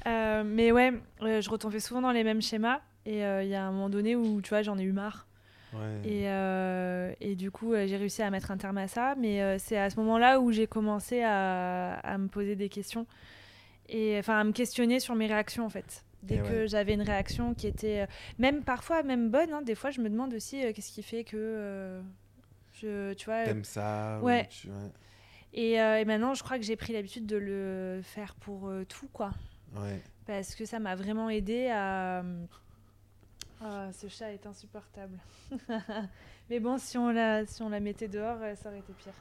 Euh, 0.07 0.43
mais 0.45 0.73
ouais, 0.73 0.93
je 1.21 1.49
retombais 1.49 1.81
souvent 1.81 2.03
dans 2.03 2.13
les 2.13 2.25
mêmes 2.25 2.43
schémas. 2.43 2.81
Et 3.07 3.25
euh, 3.25 3.43
il 3.43 3.49
y 3.49 3.55
a 3.55 3.65
un 3.65 3.73
moment 3.73 3.89
donné 3.89 4.15
où, 4.15 4.43
tu 4.43 4.51
vois, 4.51 4.61
j'en 4.61 4.77
ai 4.79 4.83
eu 4.83 4.93
marre. 4.93 5.27
Ouais. 5.73 6.01
Et, 6.05 6.29
euh, 6.29 7.13
et 7.21 7.35
du 7.35 7.51
coup, 7.51 7.75
j'ai 7.75 7.97
réussi 7.97 8.23
à 8.23 8.31
mettre 8.31 8.51
un 8.51 8.59
terme 8.59 8.77
à 8.79 8.89
ça. 8.89 9.15
Mais 9.17 9.59
c'est 9.59 9.79
à 9.79 9.89
ce 9.89 9.97
moment-là 9.97 10.41
où 10.41 10.53
j'ai 10.53 10.67
commencé 10.67 11.23
à, 11.23 11.95
à 11.95 12.19
me 12.19 12.29
poser 12.29 12.57
des 12.57 12.69
questions. 12.69 13.07
Et 13.89 14.17
enfin, 14.19 14.39
à 14.39 14.45
me 14.45 14.53
questionner 14.53 15.01
sur 15.01 15.15
mes 15.15 15.27
réactions, 15.27 15.65
en 15.65 15.71
fait. 15.71 16.05
Dès 16.23 16.35
Et 16.37 16.39
que 16.39 16.43
ouais. 16.63 16.69
j'avais 16.69 16.95
une 16.95 17.03
réaction 17.03 17.55
qui 17.55 17.67
était, 17.69 18.01
euh, 18.01 18.07
même 18.39 18.65
parfois, 18.65 19.03
même 19.05 19.31
bonne, 19.31 19.53
hein, 19.53 19.63
des 19.63 19.75
fois, 19.77 19.91
je 19.91 20.01
me 20.01 20.11
demande 20.11 20.35
aussi 20.35 20.65
euh, 20.65 20.73
qu'est-ce 20.73 20.93
qui 20.93 21.03
fait 21.03 21.23
que. 21.25 21.37
euh, 21.37 22.03
je, 22.75 23.13
tu 23.15 23.27
vois, 23.27 23.45
T'aimes 23.45 23.65
ça 23.65 24.19
ou 24.21 24.27
ouais. 24.27 24.47
tu- 24.51 24.69
ouais. 24.69 24.91
et, 25.53 25.81
euh, 25.81 26.01
et 26.01 26.05
maintenant, 26.05 26.35
je 26.35 26.43
crois 26.43 26.59
que 26.59 26.65
j'ai 26.65 26.77
pris 26.77 26.93
l'habitude 26.93 27.27
de 27.27 27.37
le 27.37 28.01
faire 28.03 28.35
pour 28.37 28.71
tout, 28.89 29.09
quoi. 29.13 29.31
Ouais. 29.77 30.01
Parce 30.27 30.55
que 30.55 30.65
ça 30.65 30.79
m'a 30.79 30.95
vraiment 30.97 31.31
aidé 31.31 31.69
à. 31.73 32.25
Ah, 33.61 33.89
ce 33.93 34.07
chat 34.09 34.33
est 34.33 34.47
insupportable. 34.47 35.19
mais 36.51 36.61
bon, 36.61 36.79
si 36.79 36.97
on, 36.99 37.11
la, 37.11 37.45
si 37.47 37.61
on 37.63 37.69
la 37.69 37.81
mettait 37.81 38.07
dehors, 38.09 38.39
ça 38.57 38.69
aurait 38.69 38.79
été 38.79 38.93
pire. 38.93 39.13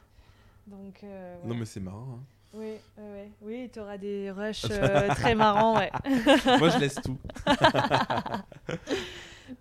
Donc, 0.68 1.02
Non 1.46 1.56
mais 1.56 1.66
c'est 1.66 1.80
marrant. 1.80 2.20
Oui, 2.54 2.76
ouais, 2.98 3.32
oui, 3.42 3.70
tu 3.72 3.80
auras 3.80 3.98
des 3.98 4.32
rushs 4.32 4.66
euh, 4.72 5.08
très 5.16 5.36
marrants, 5.36 5.78
ouais. 5.78 5.92
Moi 6.60 6.70
je 6.70 6.80
laisse 6.80 6.96
tout. 6.96 7.18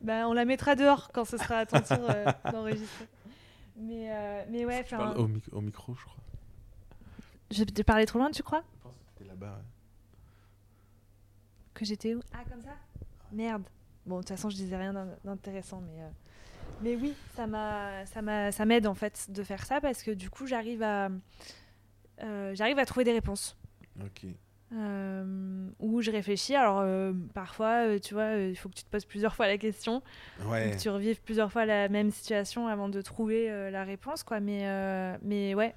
Bah, 0.03 0.27
on 0.29 0.33
la 0.33 0.45
mettra 0.45 0.75
dehors 0.75 1.11
quand 1.13 1.25
ce 1.25 1.37
sera 1.37 1.59
à 1.59 1.67
ton 1.67 1.81
tour 1.81 2.11
euh, 2.11 2.25
d'enregistrer. 2.51 3.07
Mais, 3.77 4.11
euh, 4.13 4.45
mais 4.51 4.65
ouais, 4.65 4.85
au, 5.17 5.29
mic- 5.29 5.53
au 5.53 5.61
micro, 5.61 5.95
je 5.95 6.03
crois. 6.05 6.17
je 7.53 7.63
t'ai 7.65 7.85
parlé 7.85 8.05
trop 8.07 8.19
loin, 8.19 8.31
tu 8.33 8.43
crois? 8.43 8.63
Je 8.79 8.83
pense 8.83 8.93
que 8.95 9.19
t'es 9.23 9.29
là-bas. 9.29 9.47
ouais. 9.59 9.63
Que 11.75 11.85
j'étais 11.85 12.15
où? 12.15 12.21
Ah, 12.35 12.39
comme 12.51 12.63
ça? 12.63 12.75
Merde. 13.33 13.63
Bon, 14.07 14.17
de 14.17 14.21
toute 14.23 14.31
façon, 14.31 14.51
je 14.51 14.57
disais 14.57 14.77
rien 14.77 14.93
d'in- 14.93 15.15
d'intéressant, 15.25 15.81
mais, 15.83 16.03
euh, 16.03 16.09
mais 16.83 16.97
oui, 16.97 17.15
ça 17.37 17.47
m'a, 17.47 18.07
ça 18.07 18.23
m'a, 18.23 18.51
ça 18.51 18.65
m'aide 18.65 18.87
en 18.89 18.95
fait 18.95 19.31
de 19.31 19.43
faire 19.45 19.65
ça 19.65 19.81
parce 19.81 20.03
que 20.03 20.11
du 20.11 20.31
coup, 20.31 20.47
j'arrive 20.47 20.83
à, 20.83 21.11
j'arrive 22.21 22.79
à 22.79 22.85
trouver 22.87 23.05
des 23.05 23.13
réponses. 23.13 23.57
Ok. 24.05 24.27
Euh, 24.73 25.69
où 25.79 26.03
je 26.03 26.11
réfléchis. 26.11 26.55
Alors, 26.57 26.81
euh, 26.81 27.13
parfois, 27.35 27.87
euh, 27.87 27.99
tu 28.01 28.15
vois, 28.15 28.25
euh, 28.35 28.49
il 28.51 28.57
faut 28.57 28.69
que 28.69 28.75
tu 28.75 28.83
te 28.83 28.91
poses 28.91 29.05
plusieurs 29.05 29.35
fois 29.37 29.47
la 29.47 29.59
question, 29.59 30.03
Ouais. 30.45 30.73
que 30.73 30.81
tu 30.81 30.89
revives 30.89 31.21
plusieurs 31.23 31.53
fois 31.53 31.65
la 31.67 31.89
même 31.89 32.11
situation 32.11 32.67
avant 32.67 32.89
de 32.89 33.01
trouver 33.01 33.49
euh, 33.51 33.71
la 33.71 33.85
réponse, 33.85 34.25
quoi. 34.25 34.41
Mais, 34.41 34.67
euh, 34.67 35.17
mais 35.23 35.55
ouais, 35.55 35.73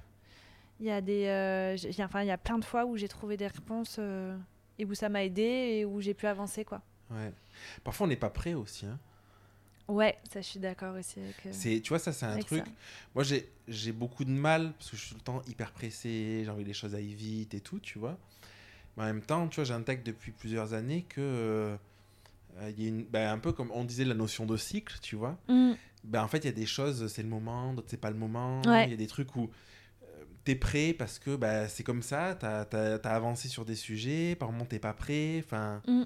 il 0.80 0.86
y 0.86 0.90
a 0.90 1.00
des, 1.00 1.26
euh, 1.26 1.76
enfin, 2.00 2.22
il 2.22 2.26
y 2.26 2.30
a 2.32 2.38
plein 2.38 2.58
de 2.58 2.64
fois 2.64 2.84
où 2.84 2.96
j'ai 2.96 3.08
trouvé 3.08 3.36
des 3.36 3.46
réponses 3.46 3.96
euh, 4.00 4.36
et 4.78 4.84
où 4.84 4.92
ça 4.94 5.08
m'a 5.08 5.22
aidé 5.24 5.42
et 5.42 5.84
où 5.84 6.00
j'ai 6.00 6.14
pu 6.14 6.26
avancer, 6.26 6.64
quoi. 6.64 6.82
ouais. 7.12 7.32
Parfois 7.84 8.06
on 8.06 8.08
n'est 8.08 8.16
pas 8.16 8.30
prêt 8.30 8.54
aussi. 8.54 8.86
Hein. 8.86 8.98
Ouais, 9.90 10.18
ça, 10.32 10.40
je 10.40 10.46
suis 10.46 10.60
d'accord 10.60 10.96
aussi 10.96 11.18
avec. 11.20 11.46
euh, 11.46 11.50
C'est, 11.52 11.80
tu 11.80 11.88
vois, 11.88 11.98
ça 11.98 12.12
c'est 12.12 12.26
un 12.26 12.38
truc. 12.38 12.64
ça. 12.64 12.72
Moi 13.14 13.24
j'ai, 13.24 13.50
j'ai 13.68 13.92
beaucoup 13.92 14.24
de 14.24 14.30
mal 14.30 14.72
parce 14.78 14.90
que 14.90 14.96
je 14.96 15.02
suis 15.02 15.10
tout 15.10 15.18
le 15.18 15.24
temps 15.24 15.42
hyper 15.48 15.72
pressé, 15.72 16.42
j'ai 16.44 16.50
envie 16.50 16.62
que 16.62 16.68
les 16.68 16.74
choses 16.74 16.94
aillent 16.94 17.14
vite 17.14 17.54
et 17.54 17.60
tout, 17.60 17.80
tu 17.80 17.98
vois. 17.98 18.16
Mais 18.96 19.04
en 19.04 19.06
même 19.06 19.22
temps, 19.22 19.46
tu 19.48 19.56
vois, 19.56 19.64
j'intègre 19.64 20.02
depuis 20.04 20.32
plusieurs 20.32 20.74
années 20.74 21.02
que. 21.08 21.20
euh, 21.20 21.76
y 22.76 22.84
a 22.84 22.88
une, 22.88 23.04
ben, 23.04 23.32
un 23.32 23.38
peu 23.38 23.52
comme 23.52 23.70
on 23.72 23.84
disait 23.84 24.04
la 24.04 24.14
notion 24.14 24.44
de 24.46 24.56
cycle, 24.56 24.98
tu 25.00 25.16
vois. 25.16 25.38
Mm, 25.48 25.72
Ben, 26.04 26.22
en 26.22 26.28
fait, 26.28 26.38
il 26.38 26.44
y 26.46 26.48
a 26.48 26.52
des 26.52 26.66
choses, 26.66 27.06
c'est 27.12 27.22
le 27.22 27.28
moment, 27.28 27.74
d'autres, 27.74 27.88
c'est 27.90 28.00
pas 28.00 28.10
le 28.10 28.16
moment. 28.16 28.60
Il 28.64 28.70
Ouais. 28.70 28.90
y 28.90 28.92
a 28.92 28.96
des 28.96 29.06
trucs 29.06 29.34
où 29.36 29.50
euh, 30.02 30.24
t'es 30.44 30.54
prêt 30.56 30.92
parce 30.92 31.18
que 31.18 31.36
bah, 31.36 31.68
c'est 31.68 31.82
comme 31.84 32.02
ça, 32.02 32.34
t'as 32.34 32.62
as, 32.72 33.14
avancé 33.14 33.48
sur 33.48 33.64
des 33.64 33.74
sujets, 33.76 34.34
par 34.34 34.50
moment 34.52 34.64
t'es 34.66 34.78
pas 34.78 34.92
prêt. 34.94 35.42
Enfin, 35.44 35.82
Mm. 35.86 36.02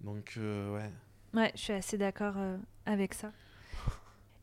donc, 0.00 0.34
euh, 0.38 0.74
ouais. 0.74 0.90
ouais, 1.34 1.52
je 1.54 1.60
suis 1.60 1.72
assez 1.72 1.98
d'accord 1.98 2.34
avec 2.88 3.14
ça. 3.14 3.32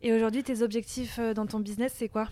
Et 0.02 0.14
aujourd'hui, 0.14 0.44
tes 0.44 0.62
objectifs 0.62 1.18
euh, 1.20 1.34
dans 1.34 1.48
ton 1.48 1.60
business, 1.60 1.94
c'est 1.98 2.10
quoi? 2.10 2.30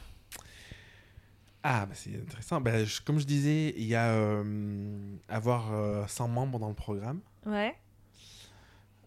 Ah, 1.63 1.85
bah, 1.85 1.95
c'est 1.95 2.15
intéressant. 2.15 2.61
Je- 2.85 3.01
comme 3.01 3.19
je 3.19 3.25
disais, 3.25 3.73
il 3.77 3.85
y 3.85 3.95
a 3.95 4.11
euh, 4.13 5.15
avoir 5.29 5.73
euh, 5.73 6.05
100 6.07 6.27
membres 6.27 6.59
dans 6.59 6.67
le 6.69 6.75
programme. 6.75 7.19
Ouais. 7.45 7.75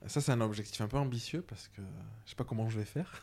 Ça, 0.06 0.20
c'est 0.20 0.32
un 0.32 0.40
objectif 0.40 0.80
un 0.80 0.88
peu 0.88 0.96
ambitieux 0.96 1.42
parce 1.42 1.68
que 1.68 1.82
je 2.24 2.30
sais 2.30 2.36
pas 2.36 2.44
comment 2.44 2.68
je 2.70 2.78
vais 2.78 2.84
faire. 2.84 3.22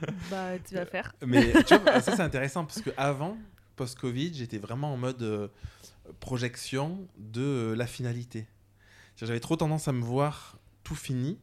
bah, 0.30 0.58
tu 0.58 0.74
vas 0.74 0.86
faire. 0.86 1.14
Mais 1.24 1.52
tu 1.64 1.76
vois, 1.78 2.00
ça, 2.00 2.14
c'est 2.16 2.22
intéressant 2.22 2.64
parce 2.64 2.82
que 2.82 2.90
avant, 2.96 3.36
post-Covid, 3.76 4.34
j'étais 4.34 4.58
vraiment 4.58 4.92
en 4.92 4.96
mode 4.96 5.22
euh, 5.22 5.48
projection 6.20 7.06
de 7.18 7.42
euh, 7.42 7.74
la 7.74 7.86
finalité. 7.86 8.46
J'avais 9.16 9.40
trop 9.40 9.56
tendance 9.56 9.88
à 9.88 9.92
me 9.92 10.02
voir 10.02 10.58
tout 10.84 10.94
fini. 10.94 11.38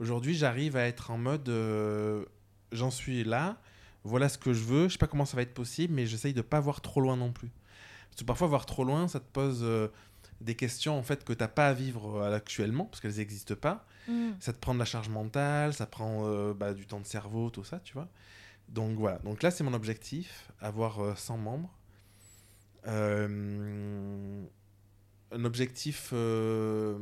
Aujourd'hui, 0.00 0.34
j'arrive 0.34 0.76
à 0.76 0.86
être 0.86 1.10
en 1.10 1.18
mode 1.18 1.48
euh, 1.48 2.24
j'en 2.72 2.90
suis 2.90 3.24
là, 3.24 3.58
voilà 4.04 4.28
ce 4.28 4.38
que 4.38 4.52
je 4.52 4.62
veux, 4.62 4.88
je 4.88 4.92
sais 4.92 4.98
pas 4.98 5.06
comment 5.06 5.24
ça 5.24 5.36
va 5.36 5.42
être 5.42 5.54
possible, 5.54 5.94
mais 5.94 6.06
j'essaye 6.06 6.34
de 6.34 6.42
pas 6.42 6.60
voir 6.60 6.80
trop 6.80 7.00
loin 7.00 7.16
non 7.16 7.32
plus. 7.32 7.50
Parce 8.10 8.20
que 8.20 8.24
parfois, 8.24 8.46
voir 8.48 8.66
trop 8.66 8.84
loin, 8.84 9.08
ça 9.08 9.20
te 9.20 9.30
pose 9.32 9.60
euh, 9.62 9.88
des 10.40 10.54
questions 10.54 10.98
en 10.98 11.02
fait 11.02 11.24
que 11.24 11.32
t'as 11.32 11.48
pas 11.48 11.68
à 11.68 11.72
vivre 11.72 12.16
euh, 12.16 12.34
actuellement, 12.34 12.84
parce 12.84 13.00
qu'elles 13.00 13.16
n'existent 13.16 13.56
pas 13.56 13.86
Mm. 14.08 14.30
ça 14.40 14.54
te 14.54 14.58
prend 14.58 14.72
de 14.72 14.78
la 14.78 14.86
charge 14.86 15.10
mentale, 15.10 15.74
ça 15.74 15.84
prend 15.84 16.52
bah, 16.54 16.72
du 16.72 16.86
temps 16.86 16.98
de 16.98 17.04
cerveau, 17.04 17.50
tout 17.50 17.62
ça, 17.62 17.78
tu 17.80 17.92
vois. 17.92 18.08
Donc 18.68 18.98
voilà, 18.98 19.18
donc 19.20 19.42
là 19.42 19.50
c'est 19.50 19.64
mon 19.64 19.72
objectif, 19.72 20.50
avoir 20.60 21.00
euh, 21.00 21.14
100 21.14 21.38
membres. 21.38 21.74
Un 25.30 25.44
objectif, 25.44 26.10
euh, 26.14 26.96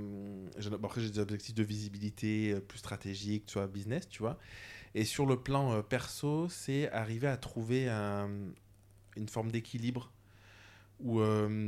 après 0.83 1.01
j'ai 1.01 1.11
des 1.11 1.21
objectifs 1.21 1.55
de 1.55 1.63
visibilité 1.63 2.55
euh, 2.55 2.61
plus 2.61 2.79
stratégiques, 2.79 3.47
tu 3.47 3.55
vois, 3.55 3.69
business, 3.69 4.09
tu 4.09 4.19
vois. 4.19 4.37
Et 4.95 5.05
sur 5.05 5.27
le 5.27 5.37
plan 5.39 5.73
euh, 5.75 5.83
perso, 5.83 6.49
c'est 6.49 6.91
arriver 6.93 7.29
à 7.29 7.37
trouver 7.37 7.89
un- 7.89 8.31
une 9.17 9.29
forme 9.29 9.53
d'équilibre 9.53 10.13
où 11.01 11.21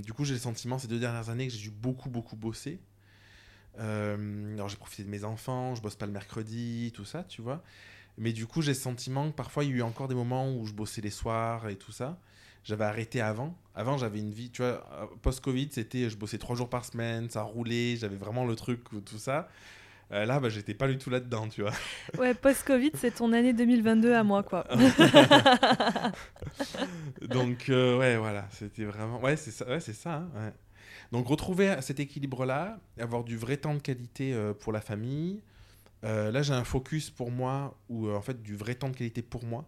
du 0.03 0.13
coup 0.15 0.25
j'ai 0.25 0.35
le 0.35 0.41
sentiment 0.41 0.79
ces 0.79 0.89
deux 0.89 1.01
dernières 1.01 1.31
années 1.31 1.49
que 1.49 1.53
j'ai 1.55 1.61
dû 1.61 1.71
beaucoup 1.71 2.11
beaucoup 2.11 2.37
bosser. 2.37 2.81
Alors 3.79 4.69
j'ai 4.69 4.77
profité 4.77 5.05
de 5.05 5.09
mes 5.09 5.25
enfants, 5.25 5.75
je 5.75 5.83
bosse 5.83 5.97
pas 5.97 6.07
le 6.07 6.13
mercredi, 6.13 6.93
tout 6.95 7.05
ça, 7.05 7.25
tu 7.25 7.43
vois. 7.43 7.63
Mais 8.19 8.33
du 8.33 8.47
coup 8.47 8.63
j'ai 8.63 8.73
le 8.73 8.79
sentiment 8.79 9.31
que 9.31 9.37
parfois 9.37 9.65
il 9.65 9.71
y 9.71 9.75
a 9.75 9.77
eu 9.79 9.83
encore 9.83 10.09
des 10.09 10.15
moments 10.17 10.53
où 10.55 10.67
je 10.67 10.73
bossais 10.75 11.03
les 11.03 11.11
soirs 11.11 11.69
et 11.69 11.77
tout 11.77 11.93
ça. 11.93 12.19
J'avais 12.69 12.85
arrêté 12.85 13.23
avant. 13.23 13.57
Avant 13.75 13.97
j'avais 13.97 14.19
une 14.19 14.33
vie, 14.33 14.51
tu 14.51 14.61
vois, 14.61 14.87
euh, 14.93 15.07
post-Covid 15.23 15.69
c'était 15.71 16.11
je 16.11 16.19
bossais 16.19 16.37
trois 16.37 16.55
jours 16.55 16.69
par 16.69 16.85
semaine, 16.85 17.31
ça 17.31 17.41
roulait, 17.41 17.97
j'avais 17.97 18.17
vraiment 18.17 18.45
le 18.45 18.55
truc, 18.57 18.81
tout 19.07 19.17
ça. 19.19 19.49
Euh, 20.13 20.27
là 20.27 20.39
bah, 20.39 20.51
j'étais 20.51 20.75
pas 20.75 20.87
du 20.87 20.99
tout 20.99 21.09
là-dedans, 21.09 21.49
tu 21.49 21.63
vois. 21.63 21.73
Ouais, 22.19 22.35
post-Covid, 22.35 22.91
c'est 22.95 23.15
ton 23.15 23.33
année 23.33 23.55
2022 23.55 24.13
à 24.13 24.23
moi, 24.23 24.43
quoi. 24.43 24.67
Donc 27.23 27.71
euh, 27.71 27.97
ouais 27.97 28.19
voilà, 28.19 28.47
c'était 28.51 28.85
vraiment 28.85 29.19
ouais 29.23 29.37
c'est 29.37 29.51
ça 29.51 29.67
ouais, 29.67 29.81
c'est 29.81 29.95
ça 29.95 30.17
hein, 30.17 30.29
ouais. 30.35 30.53
Donc 31.11 31.27
retrouver 31.27 31.75
cet 31.81 32.01
équilibre 32.01 32.45
là, 32.45 32.79
avoir 33.01 33.25
du 33.25 33.39
vrai 33.39 33.57
temps 33.57 33.73
de 33.73 33.81
qualité 33.81 34.35
euh, 34.35 34.53
pour 34.53 34.75
la 34.75 34.83
famille. 34.83 35.41
Là 36.03 36.43
j'ai 36.43 36.53
un 36.53 36.65
focus 36.65 37.09
pour 37.09 37.31
moi 37.31 37.75
ou 37.89 38.11
en 38.11 38.21
fait 38.21 38.43
du 38.43 38.55
vrai 38.57 38.75
temps 38.75 38.91
de 38.91 38.97
qualité 38.97 39.23
pour 39.23 39.45
moi. 39.45 39.67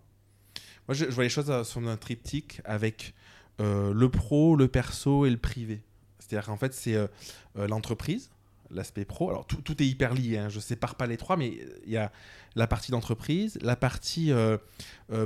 Moi 0.91 0.97
je, 0.97 1.05
je 1.05 1.11
vois 1.12 1.22
les 1.22 1.30
choses 1.30 1.49
euh, 1.53 1.62
sur 1.62 1.86
un 1.86 1.97
triptyque 1.97 2.61
avec 2.64 3.14
euh, 3.61 3.95
le 3.95 4.09
pro, 4.09 4.57
le 4.57 4.66
perso 4.66 5.24
et 5.24 5.30
le 5.30 5.36
privé. 5.36 5.82
C'est-à-dire 6.18 6.47
qu'en 6.47 6.57
fait 6.57 6.74
c'est 6.74 6.97
euh, 6.97 7.07
l'entreprise, 7.55 8.32
l'aspect 8.72 9.05
pro. 9.05 9.30
Alors 9.30 9.47
tout, 9.47 9.62
tout 9.62 9.80
est 9.80 9.86
hyper 9.86 10.14
lié, 10.14 10.38
hein, 10.38 10.49
je 10.49 10.59
sépare 10.59 10.97
pas 10.97 11.07
les 11.07 11.16
trois, 11.16 11.36
mais 11.36 11.59
il 11.84 11.93
y 11.93 11.97
a 11.97 12.11
la 12.57 12.66
partie 12.66 12.91
d'entreprise, 12.91 13.57
la 13.62 13.76
partie 13.76 14.32
euh, 14.32 14.59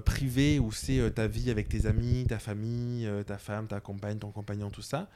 privée 0.05 0.59
où 0.59 0.71
c'est 0.71 1.11
ta 1.15 1.29
vie 1.29 1.51
avec 1.51 1.71
tes 1.71 1.87
amis, 1.87 2.27
ta 2.29 2.39
famille, 2.39 3.09
ta 3.27 3.39
femme, 3.39 3.67
ta 3.67 3.81
compagne, 3.81 4.19
ton 4.19 4.33
compagnon, 4.33 4.69
tout 4.69 4.83
ça. 4.83 5.09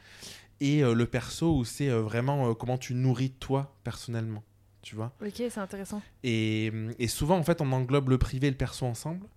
et 0.61 0.81
le 0.81 1.05
perso 1.05 1.57
où 1.57 1.63
c'est 1.63 1.89
vraiment 1.89 2.55
comment 2.55 2.79
tu 2.79 2.95
nourris 2.95 3.29
toi 3.29 3.75
personnellement, 3.83 4.41
tu 4.81 4.95
vois. 4.95 5.13
Ok, 5.23 5.35
c'est 5.35 5.59
intéressant. 5.59 6.01
Et, 6.23 6.71
et 6.97 7.07
souvent, 7.07 7.37
en 7.37 7.43
fait, 7.43 7.61
on 7.61 7.71
englobe 7.71 8.09
le 8.09 8.17
privé 8.17 8.47
et 8.47 8.49
le 8.49 8.57
perso 8.57 8.87
ensemble. 8.87 9.27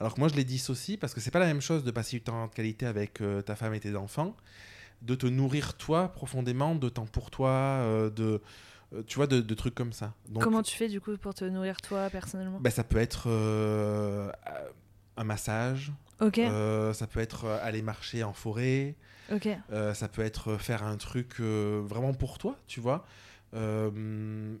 Alors 0.00 0.14
que 0.14 0.20
moi, 0.20 0.28
je 0.28 0.34
les 0.34 0.44
dissocie 0.44 0.98
parce 0.98 1.12
que 1.14 1.20
c'est 1.20 1.30
pas 1.30 1.38
la 1.38 1.46
même 1.46 1.60
chose 1.60 1.84
de 1.84 1.90
passer 1.90 2.16
du 2.16 2.22
temps 2.22 2.46
de 2.46 2.52
qualité 2.52 2.86
avec 2.86 3.20
euh, 3.20 3.42
ta 3.42 3.54
femme 3.54 3.74
et 3.74 3.80
tes 3.80 3.94
enfants, 3.96 4.34
de 5.02 5.14
te 5.14 5.26
nourrir 5.26 5.74
toi 5.76 6.08
profondément, 6.08 6.74
de 6.74 6.88
temps 6.88 7.06
pour 7.06 7.30
toi, 7.30 7.50
euh, 7.50 8.08
de, 8.10 8.40
euh, 8.94 9.02
tu 9.06 9.16
vois, 9.16 9.26
de, 9.26 9.40
de 9.40 9.54
trucs 9.54 9.74
comme 9.74 9.92
ça. 9.92 10.14
Donc, 10.30 10.42
Comment 10.42 10.62
tu 10.62 10.74
fais 10.76 10.88
du 10.88 11.00
coup 11.02 11.16
pour 11.18 11.34
te 11.34 11.44
nourrir 11.44 11.80
toi 11.82 12.08
personnellement? 12.10 12.58
Bah, 12.60 12.70
ça 12.70 12.82
peut 12.82 12.98
être 12.98 13.24
euh, 13.28 14.32
un 15.18 15.24
massage, 15.24 15.92
Ok, 16.20 16.38
euh, 16.38 16.92
ça 16.94 17.06
peut 17.06 17.20
être 17.20 17.46
aller 17.62 17.82
marcher 17.82 18.24
en 18.24 18.32
forêt, 18.32 18.94
ok. 19.32 19.48
euh, 19.72 19.92
ça 19.94 20.08
peut 20.08 20.22
être 20.22 20.56
faire 20.56 20.82
un 20.82 20.96
truc 20.96 21.40
vraiment 21.40 22.12
pour 22.14 22.38
toi, 22.38 22.56
tu 22.66 22.80
vois. 22.80 23.04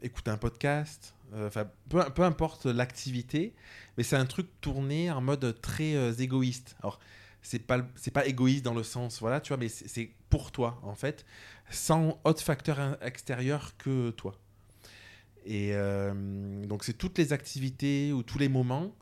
Écouter 0.02 0.30
un 0.30 0.36
podcast, 0.38 1.14
enfin 1.34 1.70
peu, 1.88 2.02
peu 2.10 2.22
importe 2.22 2.66
l'activité, 2.66 3.54
mais 3.96 4.02
c'est 4.02 4.16
un 4.16 4.26
truc 4.26 4.48
tourné 4.60 5.10
en 5.10 5.20
mode 5.20 5.60
très 5.60 5.94
euh, 5.94 6.12
égoïste. 6.12 6.76
Alors 6.82 6.98
c'est 7.42 7.58
pas 7.60 7.86
c'est 7.96 8.10
pas 8.10 8.26
égoïste 8.26 8.64
dans 8.64 8.74
le 8.74 8.82
sens 8.82 9.20
voilà, 9.20 9.40
tu 9.40 9.48
vois, 9.48 9.56
mais 9.56 9.68
c'est 9.68 10.10
pour 10.28 10.52
toi 10.52 10.80
en 10.82 10.94
fait, 10.94 11.24
sans 11.70 12.20
autre 12.24 12.42
facteur 12.42 12.98
extérieur 13.02 13.76
que 13.76 14.10
toi. 14.10 14.38
Et 15.46 15.70
euh, 15.72 16.64
donc 16.66 16.84
c'est 16.84 16.92
toutes 16.92 17.18
les 17.18 17.32
activités 17.32 18.12
ou 18.12 18.22
tous 18.22 18.38
les 18.38 18.48
moments 18.48 18.94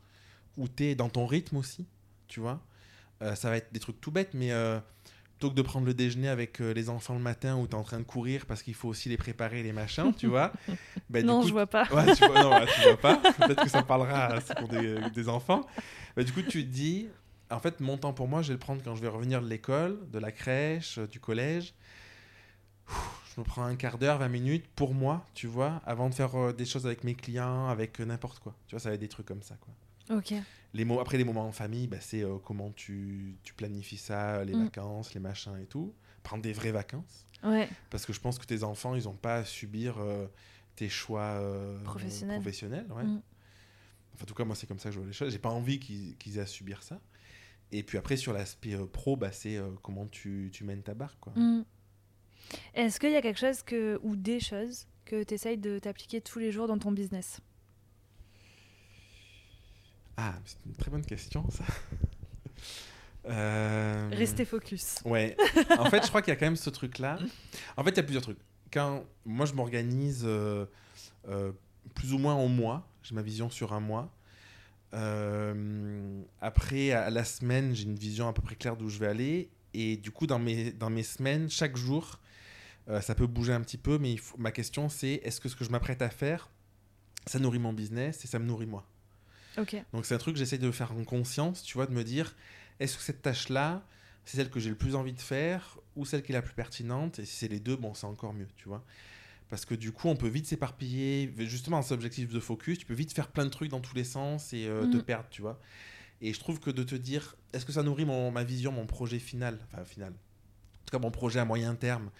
où 0.56 0.68
tu 0.68 0.84
es 0.84 0.94
dans 0.94 1.08
ton 1.08 1.26
rythme 1.26 1.56
aussi, 1.56 1.86
tu 2.28 2.40
vois. 2.40 2.64
Euh, 3.22 3.34
ça 3.34 3.50
va 3.50 3.56
être 3.56 3.72
des 3.72 3.80
trucs 3.80 4.00
tout 4.00 4.12
bêtes, 4.12 4.34
mais 4.34 4.52
euh, 4.52 4.78
plutôt 5.39 5.51
que 5.51 5.57
de 5.57 5.62
prendre 5.62 5.86
le 5.86 5.95
déjeuner 5.95 6.28
avec 6.28 6.61
euh, 6.61 6.74
les 6.74 6.91
enfants 6.91 7.14
le 7.14 7.20
matin 7.20 7.57
où 7.57 7.68
tu 7.68 7.72
es 7.72 7.78
en 7.78 7.84
train 7.84 8.01
de 8.01 8.05
courir 8.05 8.45
parce 8.45 8.61
qu'il 8.61 8.74
faut 8.74 8.89
aussi 8.89 9.09
les 9.09 9.16
préparer, 9.16 9.62
les 9.62 9.72
machins, 9.72 10.12
tu 10.12 10.26
vois. 10.26 10.53
bah, 11.09 11.20
du 11.20 11.26
non, 11.26 11.43
coup, 11.43 11.47
je 11.47 11.53
vois 11.53 11.68
pas. 11.68 11.84
Ouais, 11.93 12.12
tu 12.12 12.26
vois, 12.26 12.43
non, 12.43 12.51
ouais, 12.51 12.66
tu 12.74 12.80
vois 12.82 12.97
pas. 12.97 13.16
Peut-être 13.39 13.62
que 13.62 13.70
ça 13.70 13.84
parlera 13.84 14.26
à 14.26 14.41
ceux 14.41 14.55
qui 14.55 14.62
ont 14.64 14.66
des, 14.66 15.11
des 15.14 15.28
enfants. 15.28 15.64
Bah, 16.16 16.24
du 16.24 16.32
coup, 16.32 16.43
tu 16.43 16.64
te 16.64 16.70
dis, 16.70 17.07
en 17.51 17.61
fait, 17.61 17.78
mon 17.78 17.97
temps 17.97 18.12
pour 18.12 18.26
moi, 18.26 18.43
je 18.43 18.49
vais 18.49 18.55
le 18.55 18.59
prendre 18.59 18.82
quand 18.82 18.97
je 18.97 19.01
vais 19.01 19.09
revenir 19.09 19.41
de 19.41 19.49
l'école, 19.49 19.99
de 20.11 20.18
la 20.18 20.32
crèche, 20.32 20.99
euh, 20.99 21.07
du 21.07 21.20
collège. 21.20 21.72
Je 22.89 23.41
me 23.41 23.45
prends 23.45 23.62
un 23.62 23.76
quart 23.76 23.99
d'heure, 23.99 24.18
20 24.18 24.28
minutes 24.28 24.66
pour 24.74 24.93
moi, 24.93 25.24
tu 25.34 25.47
vois, 25.47 25.80
avant 25.86 26.09
de 26.09 26.14
faire 26.14 26.34
euh, 26.34 26.53
des 26.53 26.64
choses 26.64 26.84
avec 26.86 27.05
mes 27.05 27.14
clients, 27.14 27.68
avec 27.68 28.01
euh, 28.01 28.05
n'importe 28.05 28.41
quoi. 28.41 28.57
Tu 28.66 28.74
vois, 28.74 28.80
ça 28.80 28.89
va 28.89 28.97
être 28.97 29.01
des 29.01 29.09
trucs 29.09 29.26
comme 29.26 29.43
ça, 29.43 29.55
quoi. 29.61 30.16
Ok. 30.18 30.34
Les 30.74 30.84
mots, 30.84 31.00
après, 31.00 31.16
les 31.18 31.24
moments 31.24 31.46
en 31.46 31.52
famille, 31.52 31.86
bah, 31.86 31.96
c'est 32.00 32.22
euh, 32.22 32.38
comment 32.38 32.70
tu, 32.72 33.36
tu 33.42 33.54
planifies 33.54 33.96
ça, 33.96 34.44
les 34.44 34.54
Mm. 34.54 34.64
vacances, 34.64 35.14
les 35.14 35.20
machins 35.20 35.56
et 35.62 35.66
tout. 35.66 35.94
Prendre 36.22 36.42
des 36.42 36.52
vraies 36.52 36.72
vacances. 36.72 37.26
Ouais. 37.42 37.68
Parce 37.90 38.04
que 38.04 38.12
je 38.12 38.20
pense 38.20 38.38
que 38.38 38.44
tes 38.44 38.62
enfants, 38.64 38.94
ils 38.94 39.04
n'ont 39.04 39.14
pas 39.16 39.36
à 39.36 39.44
subir 39.44 39.96
euh, 39.98 40.26
tes 40.76 40.88
choix 40.88 41.22
euh, 41.40 41.82
Professionnels. 41.84 42.40
professionnels, 42.40 42.86
ouais. 42.92 43.04
Mm. 43.04 43.22
Enfin, 44.14 44.22
en 44.24 44.26
tout 44.26 44.34
cas, 44.34 44.44
moi, 44.44 44.54
c'est 44.56 44.66
comme 44.66 44.78
ça 44.78 44.90
que 44.90 44.94
je 44.94 44.98
vois 45.00 45.06
les 45.06 45.12
choses. 45.14 45.32
J'ai 45.32 45.38
pas 45.38 45.48
envie 45.50 45.78
qu'ils 45.78 46.36
aient 46.38 46.40
à 46.40 46.46
subir 46.46 46.82
ça. 46.82 47.00
Et 47.72 47.82
puis 47.82 47.96
après, 47.98 48.16
sur 48.16 48.32
l'aspect 48.32 48.76
pro, 48.92 49.16
bah, 49.16 49.30
c'est 49.32 49.58
comment 49.82 50.06
tu, 50.06 50.50
tu 50.52 50.64
mènes 50.64 50.82
ta 50.82 50.94
barque, 50.94 51.18
quoi. 51.20 51.32
Mm. 51.36 51.64
Est-ce 52.74 52.98
qu'il 53.00 53.10
y 53.10 53.16
a 53.16 53.22
quelque 53.22 53.38
chose 53.40 53.62
que, 53.62 53.98
ou 54.02 54.16
des 54.16 54.40
choses 54.40 54.86
que 55.04 55.22
tu 55.22 55.34
essayes 55.34 55.58
de 55.58 55.78
t'appliquer 55.78 56.20
tous 56.20 56.38
les 56.38 56.50
jours 56.52 56.66
dans 56.66 56.78
ton 56.78 56.92
business? 56.92 57.40
Ah, 60.20 60.34
c'est 60.44 60.58
une 60.66 60.74
très 60.74 60.90
bonne 60.90 61.04
question, 61.06 61.48
ça. 61.50 61.64
Euh, 63.26 64.08
Rester 64.12 64.46
focus. 64.46 65.00
Ouais. 65.04 65.36
En 65.78 65.84
fait, 65.90 66.02
je 66.02 66.08
crois 66.08 66.22
qu'il 66.22 66.32
y 66.32 66.36
a 66.36 66.36
quand 66.36 66.46
même 66.46 66.56
ce 66.56 66.70
truc-là. 66.70 67.18
En 67.76 67.84
fait, 67.84 67.90
il 67.90 67.96
y 67.96 68.00
a 68.00 68.02
plusieurs 68.02 68.22
trucs. 68.22 68.38
Quand 68.72 69.04
moi, 69.26 69.44
je 69.44 69.52
m'organise 69.52 70.22
euh, 70.24 70.64
euh, 71.28 71.52
plus 71.94 72.14
ou 72.14 72.18
moins 72.18 72.32
en 72.34 72.48
mois, 72.48 72.88
j'ai 73.02 73.14
ma 73.14 73.20
vision 73.20 73.50
sur 73.50 73.74
un 73.74 73.80
mois. 73.80 74.10
Euh, 74.94 76.22
après, 76.40 76.92
à 76.92 77.10
la 77.10 77.24
semaine, 77.24 77.74
j'ai 77.74 77.84
une 77.84 77.96
vision 77.96 78.28
à 78.28 78.32
peu 78.32 78.40
près 78.40 78.54
claire 78.56 78.76
d'où 78.78 78.88
je 78.88 78.98
vais 78.98 79.08
aller. 79.08 79.50
Et 79.74 79.98
du 79.98 80.10
coup, 80.10 80.26
dans 80.26 80.38
mes, 80.38 80.72
dans 80.72 80.88
mes 80.88 81.02
semaines, 81.02 81.50
chaque 81.50 81.76
jour, 81.76 82.18
euh, 82.88 83.02
ça 83.02 83.14
peut 83.14 83.26
bouger 83.26 83.52
un 83.52 83.60
petit 83.60 83.76
peu. 83.78 83.98
Mais 83.98 84.12
il 84.12 84.18
faut- 84.20 84.38
ma 84.38 84.52
question, 84.52 84.88
c'est 84.88 85.20
est-ce 85.22 85.40
que 85.40 85.48
ce 85.50 85.56
que 85.56 85.64
je 85.64 85.70
m'apprête 85.70 86.00
à 86.00 86.08
faire, 86.08 86.48
ça 87.26 87.38
nourrit 87.38 87.58
mon 87.58 87.74
business 87.74 88.24
et 88.24 88.28
ça 88.28 88.38
me 88.38 88.46
nourrit 88.46 88.66
moi? 88.66 88.86
Donc 89.92 90.06
c'est 90.06 90.14
un 90.14 90.18
truc 90.18 90.34
que 90.34 90.38
j'essaie 90.38 90.59
de 90.59 90.70
faire 90.70 90.92
en 90.92 91.04
conscience, 91.04 91.62
tu 91.62 91.74
vois, 91.74 91.86
de 91.86 91.92
me 91.92 92.04
dire, 92.04 92.36
est-ce 92.80 92.96
que 92.96 93.02
cette 93.02 93.22
tâche-là, 93.22 93.86
c'est 94.24 94.36
celle 94.36 94.50
que 94.50 94.61
j'ai 94.61 94.70
le 94.70 94.76
plus 94.76 94.94
envie 94.94 95.14
de 95.14 95.20
faire 95.20 95.78
ou 95.96 96.04
celle 96.04 96.22
qui 96.22 96.32
est 96.32 96.34
la 96.34 96.42
plus 96.42 96.54
pertinente? 96.54 97.18
Et 97.18 97.24
si 97.24 97.36
c'est 97.36 97.48
les 97.48 97.61
deux, 97.61 97.76
bon, 97.76 97.94
c'est 97.94 98.06
encore 98.06 98.34
mieux, 98.34 98.48
tu 98.56 98.68
vois. 98.68 98.84
Parce 99.48 99.64
que 99.64 99.74
du 99.74 99.92
coup, 99.92 100.09
on 100.09 100.16
peut 100.16 100.28
vite 100.28 100.46
s'éparpiller, 100.46 101.32
justement, 101.38 101.80
cet 101.82 101.92
objectif 101.92 102.28
de 102.30 102.40
focus, 102.40 102.78
tu 102.78 102.86
peux 102.86 102.94
vite 102.94 103.12
faire 103.14 103.28
plein 103.28 103.44
de 103.46 103.50
trucs 103.50 103.70
dans 103.70 103.80
tous 103.80 103.94
les 103.96 104.04
sens 104.04 104.52
et 104.52 104.66
euh, 104.66 104.86
te 104.86 104.98
Mhm. 104.98 105.02
perdre, 105.04 105.28
tu 105.30 105.40
vois. 105.42 105.59
Et 106.20 106.32
je 106.34 106.40
trouve 106.40 106.61
que 106.61 106.70
de 106.70 106.82
te 106.82 106.94
dire, 106.94 107.36
est-ce 107.52 107.64
que 107.66 107.72
ça 107.72 107.82
nourrit 107.82 108.04
mon, 108.04 108.30
ma 108.30 108.44
vision, 108.44 108.72
mon 108.72 108.86
projet 108.86 109.18
final, 109.18 109.59
enfin 109.72 109.84
final, 109.84 110.12
en 110.12 110.84
tout 110.86 110.92
cas 110.92 110.98
mon 110.98 111.11
projet 111.11 111.40
à 111.40 111.44
moyen 111.44 111.74
terme, 111.74 112.11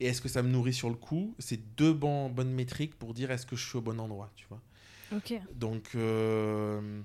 et 0.00 0.06
est-ce 0.06 0.20
que 0.22 0.28
ça 0.28 0.42
me 0.42 0.48
nourrit 0.50 0.74
sur 0.74 0.88
le 0.90 0.96
coup? 0.96 1.34
C'est 1.38 1.76
deux 1.76 1.92
bons, 1.94 2.30
bonnes 2.30 2.52
métriques 2.52 2.98
pour 2.98 3.14
dire 3.14 3.30
est-ce 3.30 3.46
que 3.46 3.56
je 3.56 3.66
suis 3.68 3.78
au 3.78 3.82
bon 3.82 4.00
endroit, 4.00 4.32
tu 4.36 4.46
vois. 4.48 4.62
Donc, 5.54 5.90
euh, 5.94 7.02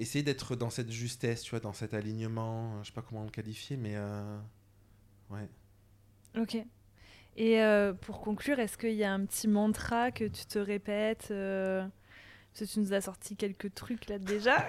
essayer 0.00 0.22
d'être 0.24 0.56
dans 0.56 0.70
cette 0.70 0.90
justesse, 0.90 1.42
tu 1.42 1.50
vois, 1.50 1.60
dans 1.60 1.72
cet 1.72 1.94
alignement, 1.94 2.72
euh, 2.72 2.82
je 2.82 2.88
sais 2.88 2.94
pas 2.94 3.02
comment 3.02 3.24
le 3.24 3.30
qualifier, 3.30 3.76
mais 3.76 3.94
euh, 3.94 4.38
ouais. 5.30 5.48
Ok. 6.38 6.56
Et 7.36 7.62
euh, 7.62 7.92
pour 7.92 8.20
conclure, 8.20 8.58
est-ce 8.58 8.76
qu'il 8.78 8.94
y 8.94 9.04
a 9.04 9.12
un 9.12 9.24
petit 9.24 9.46
mantra 9.46 10.10
que 10.10 10.24
tu 10.24 10.46
te 10.46 10.58
répètes 10.58 11.28
Parce 11.28 12.60
que 12.60 12.64
tu 12.64 12.80
nous 12.80 12.92
as 12.92 13.02
sorti 13.02 13.36
quelques 13.36 13.74
trucs 13.74 14.08
là 14.08 14.18
déjà. 14.18 14.56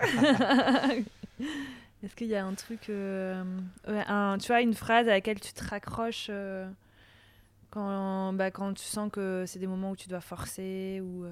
est-ce 2.03 2.15
qu'il 2.15 2.27
y 2.27 2.35
a 2.35 2.45
un 2.45 2.53
truc, 2.53 2.89
un, 2.89 4.37
tu 4.37 4.47
vois, 4.47 4.61
une 4.61 4.73
phrase 4.73 5.07
à 5.07 5.11
laquelle 5.11 5.39
tu 5.39 5.53
te 5.53 5.63
raccroches 5.63 6.29
quand, 7.71 8.33
bah, 8.33 8.51
quand 8.51 8.73
tu 8.73 8.83
sens 8.83 9.09
que 9.11 9.45
c'est 9.47 9.59
des 9.59 9.67
moments 9.67 9.91
où 9.91 9.95
tu 9.95 10.07
dois 10.07 10.21
forcer 10.21 11.01
ou 11.01 11.25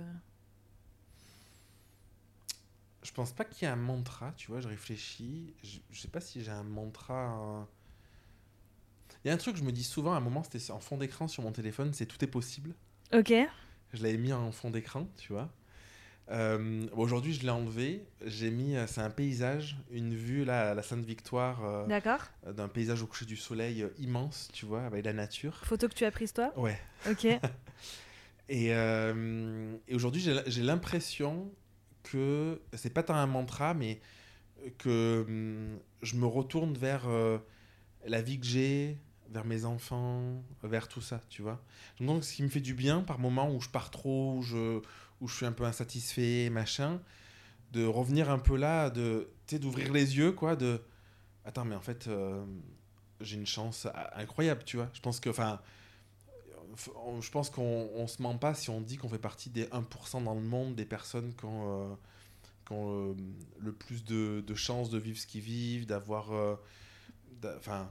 Je 3.10 3.14
pense 3.16 3.32
pas 3.34 3.43
qu'il 3.43 3.66
y 3.68 3.70
ait 3.70 3.74
un 3.74 3.76
mantra, 3.76 4.34
tu 4.38 4.51
vois, 4.51 4.62
je 4.62 4.68
réfléchis, 4.68 5.51
je, 5.64 5.80
je 5.89 5.99
sais 5.99 6.07
pas 6.07 6.22
si 6.22 6.43
j'ai 6.43 6.51
un 6.51 6.62
mantra. 6.62 7.68
Il 9.26 9.30
y 9.30 9.32
a 9.32 9.34
un 9.34 9.38
truc 9.38 9.55
que 9.55 9.60
je 9.60 9.66
me 9.66 9.72
dis 9.72 9.84
souvent, 9.84 10.14
à 10.14 10.18
un 10.18 10.20
moment, 10.20 10.43
c'était 10.43 10.72
en 10.72 10.80
fond 10.80 10.95
d'écran 10.95 11.28
sur 11.28 11.41
mon 11.41 11.51
téléphone, 11.51 11.91
c'est 11.91 12.05
tout 12.05 12.24
est 12.24 12.28
possible. 12.28 12.76
Ok. 13.12 13.34
Je 13.93 14.03
l'avais 14.03 14.18
mis 14.20 14.32
en 14.32 14.51
fond 14.51 14.70
d'écran, 14.70 15.07
tu 15.18 15.34
vois. 15.34 15.49
Euh, 16.30 16.86
Aujourd'hui, 16.91 17.34
je 17.34 17.41
l'ai 17.41 17.49
enlevé. 17.49 18.05
J'ai 18.28 18.51
mis, 18.51 18.76
euh, 18.76 18.86
c'est 18.86 19.01
un 19.01 19.10
paysage, 19.10 19.78
une 19.89 20.14
vue 20.14 20.45
là 20.45 20.70
à 20.70 20.74
la 20.76 20.84
Sainte-Victoire, 20.84 21.66
euh, 21.66 21.88
D'accord. 21.88 22.22
d'un 22.45 22.68
paysage 22.68 23.01
au 23.01 23.07
coucher 23.07 23.26
du 23.26 23.38
soleil 23.38 23.82
euh, 23.82 23.89
immense, 23.97 24.49
tu 24.53 24.68
vois, 24.68 24.84
avec 24.84 25.03
la 25.03 25.14
nature. 25.14 25.55
Photo 25.66 25.88
que 25.88 25.95
tu 25.95 26.05
as 26.05 26.12
prise 26.12 26.32
toi? 26.32 26.53
Ouais. 26.55 26.80
Ok. 27.10 27.26
Et, 28.51 28.70
et 28.70 29.93
aujourd'hui, 29.95 30.22
j'ai 30.47 30.64
l'impression 30.64 31.51
que 32.04 32.62
c'est 32.74 32.93
pas 32.93 33.04
tant 33.04 33.16
un 33.16 33.28
mantra, 33.28 33.74
mais 33.74 34.00
que 34.78 35.26
hum, 35.28 35.80
je 36.02 36.16
me 36.16 36.26
retourne 36.26 36.74
vers 36.74 37.08
euh, 37.08 37.38
la 38.06 38.22
vie 38.22 38.39
que 38.39 38.45
j'ai, 38.45 38.97
vers 39.30 39.45
mes 39.45 39.66
enfants, 39.66 40.43
vers 40.64 40.88
tout 40.88 41.02
ça, 41.02 41.22
tu 41.30 41.41
vois. 41.41 41.62
Donc, 42.00 42.24
ce 42.24 42.34
qui 42.34 42.43
me 42.43 42.50
fait 42.50 42.62
du 42.62 42.74
bien 42.74 43.02
par 43.02 43.20
moments 43.20 43.52
où 43.54 43.62
je 43.62 43.70
pars 43.70 43.91
trop, 43.91 44.36
où 44.38 44.41
je, 44.41 44.82
où 45.22 45.28
je 45.28 45.36
suis 45.36 45.45
un 45.45 45.52
peu 45.52 45.66
insatisfait, 45.66 46.50
machin, 46.50 47.00
de 47.72 47.86
revenir 47.86 48.30
un 48.30 48.39
peu 48.39 48.58
là, 48.58 48.89
de, 48.89 49.30
d'ouvrir 49.60 49.93
les 49.93 50.18
yeux, 50.18 50.32
quoi, 50.32 50.56
de 50.56 50.82
attends, 51.45 51.66
mais 51.66 51.76
en 51.76 51.82
fait, 51.82 52.08
euh, 52.08 52.43
j'ai 53.22 53.38
une 53.38 53.45
chance 53.45 53.88
incroyable, 54.14 54.64
tu 54.64 54.78
vois. 54.78 54.89
Je 54.93 55.02
pense 55.02 55.20
que, 55.20 55.30
enfin, 55.30 55.60
on- 57.05 57.22
je 57.22 57.32
pense 57.32 57.49
qu'on 57.49 57.89
on 57.95 58.07
se 58.07 58.22
ment 58.22 58.38
pas 58.38 58.53
si 58.53 58.70
on 58.70 58.82
dit 58.82 58.97
qu'on 58.97 59.09
fait 59.09 59.17
partie 59.20 59.49
des 59.49 59.65
1% 59.72 60.22
dans 60.22 60.36
le 60.36 60.41
monde 60.41 60.76
des 60.76 60.86
personnes 60.86 61.34
qui 61.36 61.45
ont, 61.45 61.91
euh, 61.91 61.95
qui 62.65 62.74
ont, 62.74 63.09
euh, 63.11 63.13
le 63.59 63.72
plus 63.74 64.03
de, 64.05 64.43
de 64.45 64.55
chances 64.55 64.89
de 64.89 64.97
vivre 64.97 65.17
ce 65.17 65.28
qu'ils 65.28 65.41
vivent, 65.41 65.86
d'avoir. 65.86 66.32
euh, 66.34 66.55
Enfin, 67.57 67.89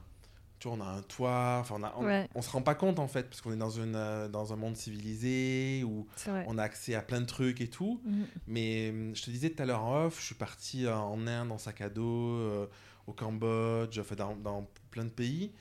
tu 0.59 0.67
vois, 0.67 0.77
on 0.77 0.81
a 0.81 0.85
un 0.89 1.01
toit, 1.01 1.65
on, 1.71 1.81
a- 1.83 1.93
on, 1.97 2.05
Ouais. 2.05 2.29
on 2.35 2.41
se 2.43 2.51
rend 2.51 2.61
pas 2.61 2.75
compte 2.75 2.99
en 2.99 3.07
fait, 3.07 3.23
parce 3.23 3.41
qu'on 3.41 3.51
est 3.51 3.57
dans, 3.57 3.69
une, 3.71 4.27
dans 4.31 4.53
un 4.53 4.55
monde 4.57 4.75
civilisé 4.77 5.83
où 5.85 6.05
on 6.47 6.57
a 6.59 6.63
accès 6.63 6.93
à 6.95 7.01
plein 7.01 7.21
de 7.21 7.25
trucs 7.25 7.59
et 7.61 7.67
tout. 7.69 7.99
Mhm. 8.05 8.25
Mais 8.47 8.91
je 9.15 9.23
te 9.23 9.31
disais 9.31 9.49
tout 9.49 9.63
à 9.63 9.65
l'heure 9.65 9.83
en 9.83 10.05
off, 10.05 10.19
je 10.19 10.25
suis 10.27 10.35
parti 10.35 10.87
en 10.87 11.25
Inde 11.25 11.51
en 11.51 11.57
sac 11.57 11.81
à 11.81 11.89
dos, 11.89 12.67
au 13.07 13.13
Cambodge, 13.13 13.97
enfin 13.99 14.15
dans, 14.15 14.35
dans 14.35 14.67
plein 14.91 15.05
de 15.05 15.09
pays. 15.09 15.51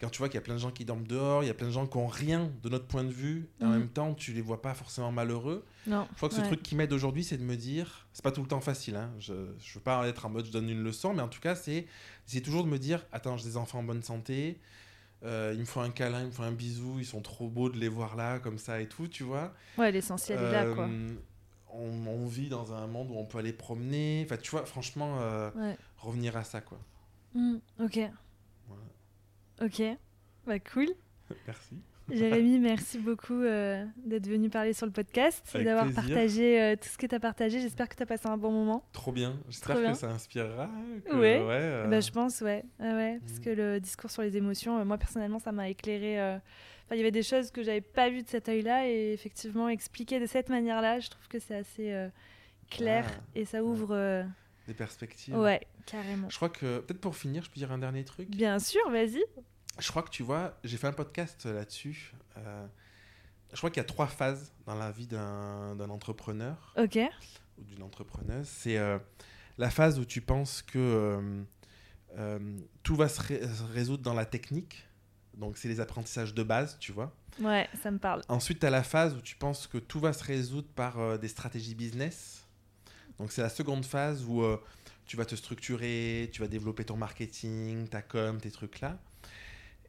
Quand 0.00 0.10
tu 0.10 0.18
vois 0.18 0.28
qu'il 0.28 0.34
y 0.34 0.38
a 0.38 0.42
plein 0.42 0.54
de 0.54 0.58
gens 0.60 0.70
qui 0.70 0.84
dorment 0.84 1.06
dehors, 1.06 1.42
il 1.42 1.46
y 1.46 1.50
a 1.50 1.54
plein 1.54 1.68
de 1.68 1.72
gens 1.72 1.86
qui 1.86 1.96
ont 1.96 2.06
rien 2.06 2.50
de 2.62 2.68
notre 2.68 2.86
point 2.86 3.02
de 3.04 3.10
vue, 3.12 3.48
et 3.60 3.64
en 3.64 3.68
Mhm. 3.68 3.78
même 3.78 3.88
temps 3.88 4.12
tu 4.14 4.32
les 4.32 4.42
vois 4.42 4.60
pas 4.60 4.74
forcément 4.74 5.10
malheureux. 5.10 5.64
Non. 5.86 6.06
Je 6.12 6.16
crois 6.16 6.28
que 6.28 6.34
ce 6.34 6.40
truc 6.42 6.62
qui 6.62 6.74
m'aide 6.74 6.92
aujourd'hui, 6.92 7.24
c'est 7.24 7.38
de 7.38 7.42
me 7.44 7.56
dire, 7.56 8.06
c'est 8.12 8.22
pas 8.22 8.32
tout 8.32 8.42
le 8.42 8.48
temps 8.48 8.60
facile, 8.60 8.96
hein, 8.96 9.10
je, 9.18 9.32
je 9.58 9.74
veux 9.74 9.80
pas 9.80 10.06
être 10.06 10.26
en 10.26 10.30
mode 10.30 10.44
je 10.46 10.52
donne 10.52 10.68
une 10.68 10.82
leçon, 10.82 11.14
mais 11.14 11.22
en 11.22 11.28
tout 11.28 11.40
cas, 11.40 11.54
c'est 11.54 11.86
toujours 12.44 12.64
de 12.64 12.68
me 12.68 12.78
dire, 12.78 13.06
attends, 13.12 13.36
j'ai 13.38 13.44
des 13.44 13.56
enfants 13.56 13.78
en 13.78 13.84
bonne 13.84 14.02
santé, 14.02 14.60
Euh, 15.24 15.52
ils 15.54 15.60
me 15.60 15.64
font 15.64 15.80
un 15.80 15.90
câlin, 15.90 16.20
ils 16.20 16.26
me 16.26 16.30
font 16.30 16.42
un 16.42 16.52
bisou, 16.52 16.98
ils 16.98 17.06
sont 17.06 17.22
trop 17.22 17.48
beaux 17.48 17.70
de 17.70 17.78
les 17.78 17.88
voir 17.88 18.16
là, 18.16 18.38
comme 18.38 18.58
ça 18.58 18.82
et 18.82 18.86
tout, 18.86 19.08
tu 19.08 19.24
vois. 19.24 19.54
Ouais, 19.78 19.90
l'essentiel 19.90 20.38
est 20.38 20.52
là, 20.52 20.66
quoi. 20.74 20.84
Euh, 20.84 21.14
On, 21.72 22.06
on 22.06 22.26
vit 22.26 22.50
dans 22.50 22.74
un 22.74 22.86
monde 22.86 23.10
où 23.10 23.16
on 23.16 23.24
peut 23.24 23.38
aller 23.38 23.54
promener. 23.54 24.22
Enfin, 24.26 24.36
tu 24.36 24.50
vois, 24.50 24.66
franchement, 24.66 25.16
euh, 25.20 25.50
Ouais. 25.56 25.76
revenir 25.96 26.36
à 26.36 26.44
ça, 26.44 26.60
quoi. 26.60 26.78
Hmm, 27.34 27.56
ok. 27.80 27.98
Ok. 29.62 29.82
Bah, 30.46 30.58
cool. 30.60 30.88
Merci. 31.46 31.74
Jérémy, 32.08 32.60
merci 32.60 33.00
beaucoup 33.00 33.34
euh, 33.42 33.84
d'être 34.04 34.28
venu 34.28 34.48
parler 34.48 34.72
sur 34.72 34.86
le 34.86 34.92
podcast 34.92 35.44
et 35.56 35.64
d'avoir 35.64 35.90
partagé 35.92 36.62
euh, 36.62 36.76
tout 36.76 36.86
ce 36.88 36.96
que 36.96 37.06
tu 37.06 37.14
as 37.16 37.18
partagé. 37.18 37.58
J'espère 37.58 37.88
que 37.88 37.96
tu 37.96 38.02
as 38.04 38.06
passé 38.06 38.28
un 38.28 38.36
bon 38.36 38.52
moment. 38.52 38.84
Trop 38.92 39.10
bien. 39.10 39.36
J'espère 39.48 39.82
que 39.82 39.94
ça 39.94 40.10
inspirera. 40.12 40.70
que- 41.04 41.16
Ouais. 41.16 41.40
euh, 41.42 41.88
Bah, 41.88 41.98
je 41.98 42.12
pense, 42.12 42.42
ouais. 42.42 42.64
Ah 42.78 42.94
ouais, 42.94 43.18
Parce 43.26 43.38
Mhm. 43.38 43.44
que 43.44 43.50
le 43.50 43.80
discours 43.80 44.12
sur 44.12 44.22
les 44.22 44.36
émotions, 44.36 44.84
moi 44.84 44.98
personnellement, 44.98 45.40
ça 45.40 45.50
m'a 45.50 45.68
éclairé. 45.68 46.20
Enfin, 46.20 46.94
il 46.94 46.98
y 46.98 47.00
avait 47.00 47.10
des 47.10 47.24
choses 47.24 47.50
que 47.50 47.64
j'avais 47.64 47.80
pas 47.80 48.08
vues 48.08 48.22
de 48.22 48.28
cet 48.28 48.48
œil-là 48.48 48.88
et 48.88 49.12
effectivement, 49.12 49.68
expliquer 49.68 50.20
de 50.20 50.26
cette 50.26 50.48
manière-là, 50.48 51.00
je 51.00 51.10
trouve 51.10 51.26
que 51.26 51.40
c'est 51.40 51.56
assez 51.56 51.92
clair 52.70 53.04
Ah, 53.08 53.20
et 53.34 53.44
ça 53.44 53.64
ouvre. 53.64 54.24
Des 54.66 54.74
perspectives. 54.74 55.36
Ouais, 55.36 55.66
carrément. 55.86 56.28
Je 56.28 56.36
crois 56.36 56.48
que, 56.48 56.80
peut-être 56.80 57.00
pour 57.00 57.16
finir, 57.16 57.44
je 57.44 57.50
peux 57.50 57.58
dire 57.58 57.70
un 57.72 57.78
dernier 57.78 58.04
truc. 58.04 58.28
Bien 58.30 58.58
sûr, 58.58 58.80
vas-y. 58.90 59.22
Je 59.78 59.88
crois 59.90 60.02
que 60.02 60.10
tu 60.10 60.22
vois, 60.22 60.58
j'ai 60.64 60.76
fait 60.76 60.86
un 60.86 60.92
podcast 60.92 61.44
là-dessus. 61.46 62.12
euh, 62.38 62.66
je 63.52 63.56
crois 63.58 63.70
qu'il 63.70 63.76
y 63.78 63.80
a 63.80 63.84
trois 63.84 64.06
phases 64.08 64.52
dans 64.66 64.74
la 64.74 64.90
vie 64.90 65.06
d'un 65.06 65.78
entrepreneur 65.90 66.74
Ok. 66.76 66.98
ou 67.58 67.64
d'une 67.64 67.82
entrepreneuse. 67.82 68.46
C'est 68.48 68.76
euh, 68.76 68.98
la 69.56 69.70
phase 69.70 69.98
où 70.00 70.04
tu 70.04 70.20
penses 70.20 70.62
que 70.62 71.22
euh, 72.18 72.58
tout 72.82 72.96
va 72.96 73.08
se, 73.08 73.20
ré- 73.20 73.42
se 73.46 73.62
résoudre 73.72 74.02
dans 74.02 74.14
la 74.14 74.24
technique. 74.26 74.86
Donc, 75.34 75.58
c'est 75.58 75.68
les 75.68 75.80
apprentissages 75.80 76.34
de 76.34 76.42
base, 76.42 76.78
tu 76.80 76.92
vois. 76.92 77.14
Ouais, 77.40 77.68
ça 77.82 77.90
me 77.90 77.98
parle. 77.98 78.22
Ensuite, 78.28 78.60
tu 78.60 78.66
as 78.66 78.70
la 78.70 78.82
phase 78.82 79.14
où 79.14 79.20
tu 79.20 79.36
penses 79.36 79.66
que 79.66 79.76
tout 79.78 80.00
va 80.00 80.12
se 80.14 80.24
résoudre 80.24 80.68
par 80.74 81.18
des 81.18 81.28
stratégies 81.28 81.74
business. 81.74 82.45
Donc, 83.18 83.32
c'est 83.32 83.42
la 83.42 83.48
seconde 83.48 83.84
phase 83.84 84.24
où 84.26 84.42
euh, 84.42 84.58
tu 85.06 85.16
vas 85.16 85.24
te 85.24 85.34
structurer, 85.34 86.28
tu 86.32 86.40
vas 86.42 86.48
développer 86.48 86.84
ton 86.84 86.96
marketing, 86.96 87.88
ta 87.88 88.02
com, 88.02 88.38
tes 88.40 88.50
trucs 88.50 88.80
là. 88.80 88.98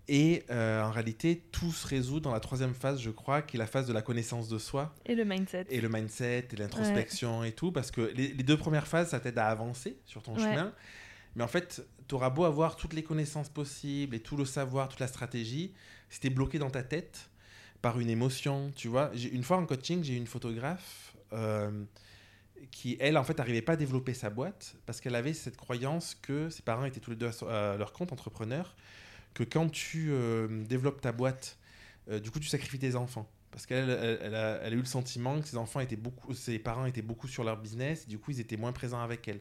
Et 0.10 0.46
euh, 0.50 0.82
en 0.84 0.92
réalité, 0.92 1.44
tout 1.52 1.72
se 1.74 1.86
résout 1.86 2.22
dans 2.22 2.32
la 2.32 2.40
troisième 2.40 2.74
phase, 2.74 3.02
je 3.02 3.10
crois, 3.10 3.42
qui 3.42 3.58
est 3.58 3.60
la 3.60 3.68
phase 3.68 3.88
de 3.88 3.94
la 3.94 4.02
connaissance 4.02 4.48
de 4.48 4.58
soi 4.58 4.96
Et 5.06 5.16
le 5.16 5.26
mindset. 5.26 5.66
et 5.70 5.82
le 5.82 5.90
mindset 5.90 6.48
et 6.54 6.56
l'introspection 6.56 7.44
et 7.44 7.52
tout. 7.52 7.74
Parce 7.74 7.92
que 7.92 8.02
les, 8.16 8.30
les 8.30 8.44
deux 8.44 8.56
premières 8.56 8.88
phases, 8.88 9.10
ça 9.10 9.20
t'aide 9.20 9.38
à 9.38 9.48
avancer 9.48 9.98
sur 10.06 10.24
ton 10.24 10.36
Ouais. 10.36 10.44
chemin. 10.44 10.72
Mais 11.36 11.44
en 11.44 11.48
fait, 11.50 11.86
tu 12.08 12.16
auras 12.16 12.30
beau 12.30 12.46
avoir 12.46 12.78
toutes 12.78 12.94
les 12.94 13.04
connaissances 13.04 13.50
possibles 13.50 14.16
et 14.16 14.22
tout 14.22 14.38
le 14.38 14.46
savoir, 14.46 14.88
toute 14.88 15.02
la 15.02 15.08
stratégie, 15.08 15.74
si 16.10 16.22
t'es 16.22 16.30
bloqué 16.30 16.58
dans 16.58 16.70
ta 16.70 16.84
tête 16.84 17.30
par 17.82 18.00
une 18.00 18.10
émotion, 18.10 18.72
tu 18.78 18.88
vois. 18.88 19.12
Une 19.14 19.44
fois 19.44 19.58
en 19.58 19.66
coaching, 19.66 20.04
j'ai 20.06 20.14
eu 20.14 20.18
une 20.18 20.26
photographe 20.26 21.16
euh, 21.34 21.70
qui, 22.72 22.98
elle, 23.00 23.18
en 23.18 23.24
fait, 23.24 23.38
n'arrivait 23.38 23.62
pas 23.62 23.74
à 23.74 23.76
développer 23.76 24.14
sa 24.14 24.30
boîte 24.30 24.76
parce 24.86 25.02
qu'elle 25.02 25.16
avait 25.16 25.34
cette 25.34 25.58
croyance 25.58 26.16
que 26.16 26.50
ses 26.50 26.62
parents 26.62 26.86
étaient 26.86 27.00
tous 27.00 27.12
les 27.12 27.16
deux 27.16 27.30
à 27.50 27.78
leur 27.78 27.94
compte 27.94 28.12
entrepreneur, 28.12 28.76
que 29.34 29.44
quand 29.44 29.70
tu 29.70 30.10
euh, 30.12 30.64
développes 30.66 31.02
ta 31.02 31.12
boîte, 31.12 31.58
euh, 32.10 32.20
du 32.20 32.32
coup, 32.32 32.40
tu 32.40 32.48
sacrifies 32.48 32.80
tes 32.80 32.96
enfants. 32.96 33.30
Parce 33.52 33.66
qu'elle 33.66 33.90
elle, 33.90 34.20
elle 34.22 34.36
a, 34.36 34.60
elle 34.64 34.74
a 34.74 34.76
eu 34.76 34.80
le 34.80 34.86
sentiment 34.86 35.40
que 35.40 35.48
ses 35.48 35.58
enfants 35.58 35.80
étaient 35.80 35.96
beaucoup, 35.96 36.34
ses 36.34 36.60
parents 36.60 36.86
étaient 36.86 37.02
beaucoup 37.02 37.28
sur 37.28 37.44
leur 37.44 37.58
business, 37.58 38.04
et 38.04 38.10
du 38.10 38.20
coup, 38.20 38.32
ils 38.32 38.40
étaient 38.40 38.58
moins 38.58 38.72
présents 38.72 39.02
avec 39.02 39.28
elle. 39.28 39.40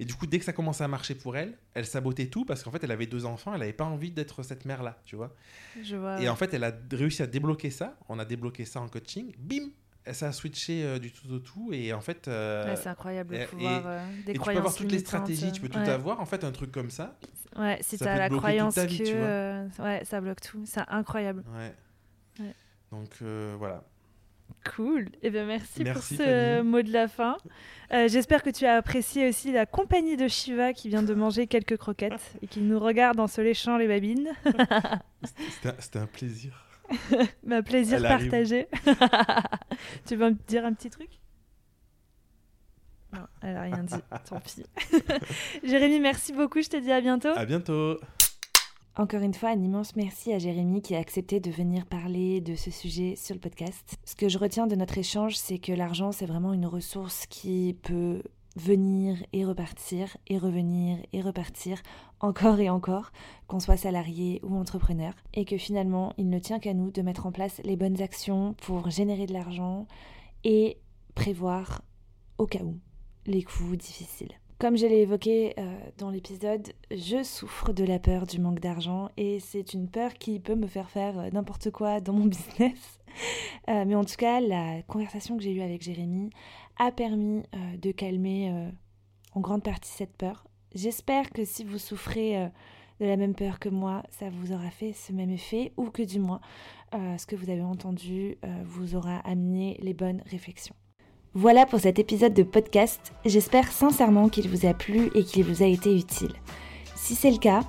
Et 0.00 0.06
du 0.06 0.14
coup, 0.14 0.26
dès 0.26 0.38
que 0.38 0.46
ça 0.46 0.54
commençait 0.54 0.82
à 0.82 0.88
marcher 0.88 1.14
pour 1.14 1.36
elle, 1.36 1.58
elle 1.74 1.84
sabotait 1.84 2.28
tout 2.28 2.46
parce 2.46 2.62
qu'en 2.62 2.70
fait, 2.70 2.82
elle 2.82 2.90
avait 2.90 3.06
deux 3.06 3.26
enfants, 3.26 3.52
elle 3.52 3.60
n'avait 3.60 3.74
pas 3.74 3.84
envie 3.84 4.10
d'être 4.10 4.42
cette 4.42 4.64
mère-là, 4.64 4.98
tu 5.04 5.14
vois. 5.14 5.36
Je 5.82 5.94
vois. 5.94 6.18
Et 6.22 6.28
en 6.30 6.36
fait, 6.36 6.54
elle 6.54 6.64
a 6.64 6.72
réussi 6.90 7.22
à 7.22 7.26
débloquer 7.26 7.70
ça. 7.70 7.98
On 8.08 8.18
a 8.18 8.24
débloqué 8.24 8.64
ça 8.64 8.80
en 8.80 8.88
coaching. 8.88 9.34
Bim 9.38 9.68
Ça 10.12 10.28
a 10.28 10.32
switché 10.32 10.82
euh, 10.84 10.98
du 10.98 11.12
tout 11.12 11.30
au 11.32 11.38
tout. 11.38 11.70
Et 11.72 11.92
en 11.92 12.00
fait, 12.00 12.28
euh, 12.28 12.66
Ouais, 12.70 12.76
c'est 12.76 12.88
incroyable 12.88 13.34
de 13.36 13.40
et- 13.42 13.46
pouvoir 13.46 13.82
euh, 13.86 14.06
des 14.26 14.32
et 14.32 14.34
tu 14.34 14.40
peux 14.40 14.50
avoir 14.56 14.74
toutes 14.74 14.92
les 14.92 14.98
stratégies, 14.98 15.52
tu 15.52 15.60
peux 15.60 15.68
tout 15.68 15.78
ouais. 15.78 15.88
avoir. 15.88 16.20
En 16.20 16.26
fait, 16.26 16.44
un 16.44 16.52
truc 16.52 16.72
comme 16.72 16.90
ça. 16.90 17.16
Ouais, 17.56 17.78
si 17.82 17.96
Ça 17.98 18.04
t'as 18.06 18.18
la 18.18 18.28
croyance 18.28 18.74
ta 18.76 18.86
vie, 18.86 18.98
que 18.98 19.04
tu 19.04 19.12
euh, 19.14 19.66
ouais, 19.80 20.02
ça 20.04 20.20
bloque 20.20 20.40
tout, 20.40 20.62
c'est 20.66 20.82
incroyable. 20.88 21.42
Ouais. 21.54 21.74
Ouais. 22.44 22.54
Donc 22.92 23.22
voilà. 23.58 23.84
Cool. 24.76 25.08
Et 25.22 25.30
bien 25.30 25.46
merci, 25.46 25.82
Merci, 25.84 26.16
pour 26.16 26.26
ce 26.26 26.30
Fanny. 26.58 26.68
mot 26.68 26.82
de 26.82 26.92
la 26.92 27.08
fin. 27.08 27.36
J'espère 27.90 28.42
que 28.42 28.50
tu 28.50 28.66
as 28.66 28.76
apprécié 28.76 29.28
aussi 29.28 29.52
la 29.52 29.64
compagnie 29.66 30.16
de 30.16 30.28
Shiva 30.28 30.72
qui 30.74 30.88
vient 30.88 31.02
de 31.02 31.14
manger 31.14 31.46
quelques 31.46 31.76
croquettes 31.78 32.34
et 32.42 32.46
qui 32.46 32.60
nous 32.60 32.78
regarde 32.78 33.18
en 33.20 33.26
se 33.26 33.40
léchant 33.40 33.78
les 33.78 33.88
babines. 33.88 34.28
C'était 35.24 35.68
un- 35.70 35.74
C'était 35.78 35.98
un 35.98 36.06
plaisir. 36.06 36.66
Ma 37.44 37.62
plaisir 37.62 37.98
Elle 37.98 38.02
partagé. 38.02 38.68
tu 40.06 40.16
veux 40.16 40.30
me 40.30 40.36
dire 40.48 40.64
un 40.64 40.72
petit 40.72 40.90
truc? 40.90 41.08
Non, 43.12 43.22
elle 43.42 43.56
a 43.56 43.62
rien 43.62 43.82
dit. 43.82 43.94
Tant 44.28 44.40
pis. 44.40 44.64
Jérémy, 45.64 46.00
merci 46.00 46.32
beaucoup. 46.32 46.62
Je 46.62 46.68
te 46.68 46.76
dis 46.76 46.92
à 46.92 47.00
bientôt. 47.00 47.30
À 47.34 47.44
bientôt. 47.44 47.98
Encore 48.96 49.22
une 49.22 49.34
fois, 49.34 49.50
un 49.50 49.62
immense 49.62 49.96
merci 49.96 50.32
à 50.32 50.38
Jérémy 50.38 50.82
qui 50.82 50.94
a 50.94 50.98
accepté 50.98 51.40
de 51.40 51.50
venir 51.50 51.86
parler 51.86 52.40
de 52.40 52.54
ce 52.54 52.70
sujet 52.70 53.14
sur 53.16 53.34
le 53.34 53.40
podcast. 53.40 53.96
Ce 54.04 54.14
que 54.14 54.28
je 54.28 54.36
retiens 54.36 54.66
de 54.66 54.76
notre 54.76 54.98
échange, 54.98 55.36
c'est 55.36 55.58
que 55.58 55.72
l'argent, 55.72 56.12
c'est 56.12 56.26
vraiment 56.26 56.52
une 56.52 56.66
ressource 56.66 57.26
qui 57.26 57.76
peut 57.82 58.22
venir 58.56 59.16
et 59.32 59.44
repartir, 59.44 60.16
et 60.26 60.38
revenir 60.38 60.98
et 61.12 61.20
repartir, 61.20 61.80
encore 62.20 62.60
et 62.60 62.70
encore, 62.70 63.12
qu'on 63.46 63.60
soit 63.60 63.76
salarié 63.76 64.40
ou 64.42 64.56
entrepreneur, 64.56 65.12
et 65.34 65.44
que 65.44 65.56
finalement, 65.56 66.12
il 66.18 66.28
ne 66.28 66.38
tient 66.38 66.58
qu'à 66.58 66.74
nous 66.74 66.90
de 66.90 67.02
mettre 67.02 67.26
en 67.26 67.32
place 67.32 67.60
les 67.64 67.76
bonnes 67.76 68.02
actions 68.02 68.54
pour 68.62 68.90
générer 68.90 69.26
de 69.26 69.32
l'argent 69.32 69.86
et 70.44 70.78
prévoir, 71.14 71.82
au 72.38 72.46
cas 72.46 72.62
où, 72.62 72.78
les 73.26 73.42
coups 73.42 73.78
difficiles. 73.78 74.32
Comme 74.60 74.76
je 74.76 74.84
l'ai 74.84 75.00
évoqué 75.00 75.54
euh, 75.58 75.78
dans 75.96 76.10
l'épisode, 76.10 76.68
je 76.90 77.22
souffre 77.22 77.72
de 77.72 77.82
la 77.82 77.98
peur 77.98 78.26
du 78.26 78.38
manque 78.38 78.60
d'argent 78.60 79.08
et 79.16 79.40
c'est 79.40 79.72
une 79.72 79.88
peur 79.88 80.12
qui 80.12 80.38
peut 80.38 80.54
me 80.54 80.66
faire 80.66 80.90
faire 80.90 81.18
euh, 81.18 81.30
n'importe 81.32 81.70
quoi 81.70 82.02
dans 82.02 82.12
mon 82.12 82.26
business. 82.26 82.98
Euh, 83.70 83.84
mais 83.86 83.94
en 83.94 84.04
tout 84.04 84.16
cas, 84.18 84.38
la 84.38 84.82
conversation 84.82 85.38
que 85.38 85.42
j'ai 85.42 85.52
eue 85.52 85.62
avec 85.62 85.80
Jérémy 85.80 86.28
a 86.80 86.90
permis 86.90 87.42
euh, 87.54 87.76
de 87.76 87.92
calmer 87.92 88.50
euh, 88.50 88.70
en 89.34 89.40
grande 89.40 89.62
partie 89.62 89.90
cette 89.90 90.16
peur. 90.16 90.46
J'espère 90.74 91.30
que 91.30 91.44
si 91.44 91.62
vous 91.62 91.78
souffrez 91.78 92.38
euh, 92.38 92.48
de 93.00 93.06
la 93.06 93.18
même 93.18 93.34
peur 93.34 93.58
que 93.58 93.68
moi, 93.68 94.02
ça 94.18 94.30
vous 94.30 94.52
aura 94.52 94.70
fait 94.70 94.94
ce 94.94 95.12
même 95.12 95.30
effet 95.30 95.72
ou 95.76 95.90
que 95.90 96.02
du 96.02 96.18
moins 96.18 96.40
ce 96.92 97.24
que 97.24 97.36
vous 97.36 97.50
avez 97.50 97.62
entendu 97.62 98.36
vous 98.64 98.96
aura 98.96 99.18
amené 99.18 99.78
les 99.80 99.94
bonnes 99.94 100.22
réflexions. 100.28 100.74
Voilà 101.34 101.64
pour 101.64 101.78
cet 101.78 102.00
épisode 102.00 102.34
de 102.34 102.42
podcast. 102.42 103.12
J'espère 103.24 103.70
sincèrement 103.70 104.28
qu'il 104.28 104.48
vous 104.48 104.66
a 104.66 104.74
plu 104.74 105.08
et 105.14 105.22
qu'il 105.22 105.44
vous 105.44 105.62
a 105.62 105.66
été 105.66 105.96
utile. 105.96 106.32
Si 106.96 107.14
c'est 107.14 107.30
le 107.30 107.38
cas 107.38 107.62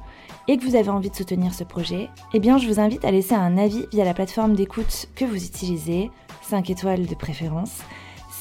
et 0.48 0.58
que 0.58 0.64
vous 0.66 0.76
avez 0.76 0.90
envie 0.90 1.12
de 1.12 1.16
soutenir 1.16 1.54
ce 1.54 1.64
projet, 1.64 2.10
eh 2.34 2.40
bien 2.40 2.58
je 2.58 2.68
vous 2.68 2.80
invite 2.80 3.06
à 3.06 3.12
laisser 3.12 3.36
un 3.36 3.60
avis 3.60 3.86
via 3.92 4.06
la 4.06 4.16
plateforme 4.16 4.56
d'écoute 4.56 5.08
que 5.16 5.24
vous 5.24 5.46
utilisez, 5.46 6.10
5 6.42 6.72
étoiles 6.72 7.06
de 7.06 7.16
préférence 7.16 7.82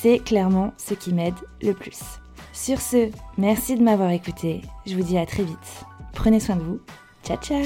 c'est 0.01 0.18
clairement 0.18 0.72
ce 0.78 0.94
qui 0.94 1.12
m'aide 1.12 1.34
le 1.62 1.72
plus. 1.72 2.01
Sur 2.53 2.80
ce, 2.80 3.11
merci 3.36 3.76
de 3.76 3.82
m'avoir 3.82 4.11
écouté. 4.11 4.62
Je 4.86 4.94
vous 4.96 5.03
dis 5.03 5.18
à 5.18 5.26
très 5.26 5.42
vite. 5.42 5.84
Prenez 6.14 6.40
soin 6.40 6.57
de 6.57 6.62
vous. 6.62 6.80
Ciao 7.22 7.36
ciao 7.36 7.64